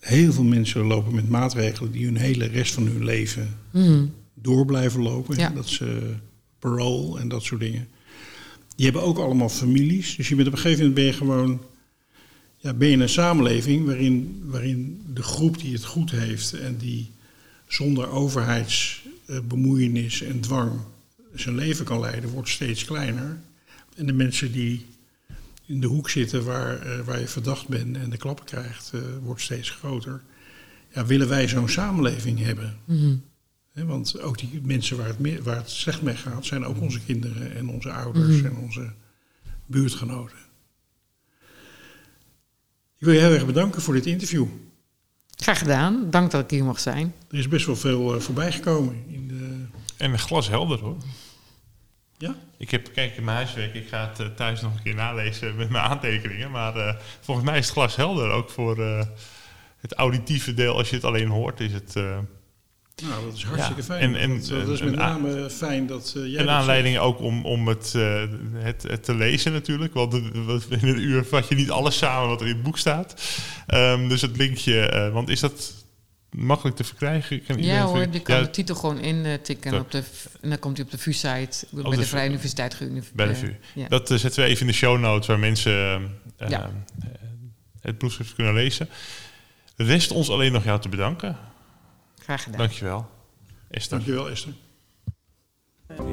heel 0.00 0.32
veel 0.32 0.44
mensen 0.44 0.84
lopen 0.84 1.14
met 1.14 1.28
maatregelen 1.28 1.92
die 1.92 2.04
hun 2.04 2.16
hele 2.16 2.46
rest 2.46 2.74
van 2.74 2.86
hun 2.86 3.04
leven 3.04 3.58
mm. 3.70 4.12
door 4.34 4.64
blijven 4.64 5.02
lopen. 5.02 5.36
Ja. 5.36 5.48
Dat 5.48 5.68
ze 5.68 6.14
parole 6.58 7.20
en 7.20 7.28
dat 7.28 7.42
soort 7.42 7.60
dingen. 7.60 7.88
Die 8.76 8.84
hebben 8.84 9.02
ook 9.02 9.18
allemaal 9.18 9.48
families. 9.48 10.16
Dus 10.16 10.28
je 10.28 10.34
bent 10.34 10.48
op 10.48 10.54
een 10.54 10.58
gegeven 10.58 10.84
moment 10.84 11.00
ben 11.00 11.04
je 11.04 11.12
gewoon 11.12 11.60
ja, 12.56 12.72
ben 12.72 12.88
je 12.88 12.96
een 12.96 13.08
samenleving 13.08 13.86
waarin, 13.86 14.42
waarin 14.44 15.04
de 15.14 15.22
groep 15.22 15.58
die 15.58 15.72
het 15.72 15.84
goed 15.84 16.10
heeft 16.10 16.52
en 16.52 16.76
die 16.76 17.10
zonder 17.68 18.08
overheidsbemoeienis 18.08 20.22
en 20.22 20.40
dwang 20.40 20.72
zijn 21.34 21.54
leven 21.54 21.84
kan 21.84 22.00
leiden, 22.00 22.30
wordt 22.30 22.48
steeds 22.48 22.84
kleiner. 22.84 23.38
En 23.96 24.06
de 24.06 24.12
mensen 24.12 24.52
die 24.52 24.86
in 25.66 25.80
de 25.80 25.86
hoek 25.86 26.10
zitten 26.10 26.44
waar, 26.44 26.86
uh, 26.86 27.00
waar 27.00 27.20
je 27.20 27.28
verdacht 27.28 27.68
bent 27.68 27.96
en 27.96 28.10
de 28.10 28.16
klappen 28.16 28.44
krijgt, 28.44 28.90
uh, 28.94 29.00
wordt 29.22 29.40
steeds 29.40 29.70
groter. 29.70 30.22
Ja, 30.94 31.06
willen 31.06 31.28
wij 31.28 31.48
zo'n 31.48 31.68
samenleving 31.68 32.38
hebben? 32.38 32.76
Mm 32.84 33.22
want 33.82 34.20
ook 34.20 34.38
die 34.38 34.60
mensen 34.62 34.96
waar 34.96 35.06
het, 35.06 35.42
waar 35.42 35.56
het 35.56 35.70
slecht 35.70 36.02
mee 36.02 36.16
gaat, 36.16 36.46
zijn 36.46 36.64
ook 36.64 36.80
onze 36.80 37.00
kinderen 37.00 37.54
en 37.54 37.68
onze 37.68 37.92
ouders 37.92 38.40
mm 38.40 38.44
en 38.44 38.56
onze 38.56 38.92
buurtgenoten. 39.66 40.38
Ik 42.98 43.10
wil 43.10 43.12
je 43.12 43.20
heel 43.20 43.32
erg 43.32 43.46
bedanken 43.46 43.82
voor 43.82 43.94
dit 43.94 44.06
interview. 44.06 44.46
Graag 45.36 45.58
gedaan. 45.58 46.10
Dank 46.10 46.30
dat 46.30 46.42
ik 46.42 46.50
hier 46.50 46.64
mag 46.64 46.80
zijn. 46.80 47.14
Er 47.30 47.38
is 47.38 47.48
best 47.48 47.66
wel 47.66 47.76
veel 47.76 48.14
uh, 48.14 48.20
voorbij 48.20 48.52
gekomen. 48.52 49.04
In. 49.08 49.30
En 50.04 50.12
een 50.12 50.18
glas 50.18 50.48
helder 50.48 50.78
hoor. 50.78 50.96
Ja? 52.18 52.34
Ik 52.58 52.70
heb, 52.70 52.92
kijk, 52.94 53.16
in 53.16 53.24
mijn 53.24 53.36
huiswerk, 53.36 53.74
ik 53.74 53.88
ga 53.88 54.08
het 54.08 54.20
uh, 54.20 54.26
thuis 54.26 54.60
nog 54.60 54.74
een 54.74 54.82
keer 54.82 54.94
nalezen 54.94 55.56
met 55.56 55.70
mijn 55.70 55.84
aantekeningen. 55.84 56.50
Maar 56.50 56.76
uh, 56.76 56.94
volgens 57.20 57.46
mij 57.46 57.58
is 57.58 57.64
het 57.64 57.74
glas 57.74 57.96
helder. 57.96 58.30
Ook 58.30 58.50
voor 58.50 58.78
het 59.80 59.92
auditieve 59.92 60.54
deel, 60.54 60.76
als 60.76 60.90
je 60.90 60.96
het 60.96 61.04
alleen 61.04 61.28
hoort, 61.28 61.60
is 61.60 61.72
het 61.72 61.94
nou, 61.94 63.24
dat 63.24 63.34
is 63.36 63.44
hartstikke 63.44 63.82
fijn. 63.82 64.00
En, 64.00 64.16
en, 64.16 64.38
dat, 64.38 64.48
dat 64.48 64.68
is 64.68 64.82
met 64.82 64.94
name 64.94 65.50
fijn 65.50 65.86
dat 65.86 66.12
jij. 66.14 66.40
Een 66.40 66.50
aanleiding 66.50 66.98
ook 66.98 67.20
om, 67.20 67.44
om 67.44 67.68
het, 67.68 67.92
het, 68.52 68.82
het, 68.82 69.04
te 69.04 69.14
lezen 69.14 69.52
natuurlijk. 69.52 69.94
Want 69.94 70.14
in 70.14 70.88
een 70.88 71.00
uur 71.00 71.24
vat 71.24 71.48
je 71.48 71.54
niet 71.54 71.70
alles 71.70 71.96
samen 71.96 72.28
wat 72.28 72.40
er 72.40 72.46
in 72.46 72.54
het 72.54 72.62
boek 72.62 72.78
staat. 72.78 73.22
Um, 73.74 74.08
dus 74.08 74.20
het 74.20 74.36
linkje, 74.36 75.10
want 75.12 75.28
is 75.28 75.40
dat 75.40 75.83
makkelijk 76.34 76.76
te 76.76 76.84
verkrijgen? 76.84 77.44
Kan 77.44 77.62
Ja 77.62 77.84
hoor, 77.84 78.06
je 78.10 78.20
kan 78.20 78.36
Ja, 78.36 78.42
de 78.42 78.50
titel 78.50 78.74
gewoon 78.74 78.98
intikken 78.98 79.70
Zo. 79.70 79.78
op 79.78 79.90
de, 79.90 80.02
en 80.40 80.48
dan 80.48 80.58
komt 80.58 80.76
hij 80.76 80.86
op 80.86 80.90
de 80.92 80.98
VU-site 80.98 81.66
bij 81.70 81.82
de 81.82 81.90
de 81.90 81.96
VU. 81.96 82.04
Vrije 82.04 82.28
Universiteit 82.28 82.78
Bij 83.14 83.26
de 83.26 83.34
VU. 83.34 83.54
Ja. 83.74 83.88
Dat 83.88 84.10
eh, 84.10 84.18
zetten 84.18 84.42
we 84.42 84.48
even 84.48 84.60
in 84.60 84.66
de 84.66 84.72
show 84.72 84.98
notes 85.00 85.26
waar 85.26 85.38
mensen 85.38 85.72
eh, 86.36 86.48
Ja. 86.48 86.70
eh, 87.02 87.08
het 87.80 87.98
proefschrift 87.98 88.34
kunnen 88.34 88.54
lezen. 88.54 88.88
Rest 89.76 90.10
ons 90.10 90.30
alleen 90.30 90.52
nog 90.52 90.64
jou 90.64 90.80
te 90.80 90.88
bedanken. 90.88 91.36
Graag 92.22 92.42
gedaan. 92.42 92.58
Dankjewel, 92.58 93.08
Esther. 93.70 93.96
Dankjewel 93.96 94.30
Esther. 94.30 94.52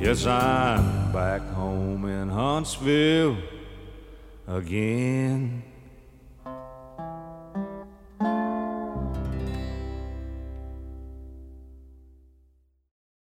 Yes, 0.01 0.23
I'm 0.25 1.11
back 1.11 1.41
home 1.53 2.11
in 2.21 2.27
Huntsville 2.29 3.35
again. 4.47 5.63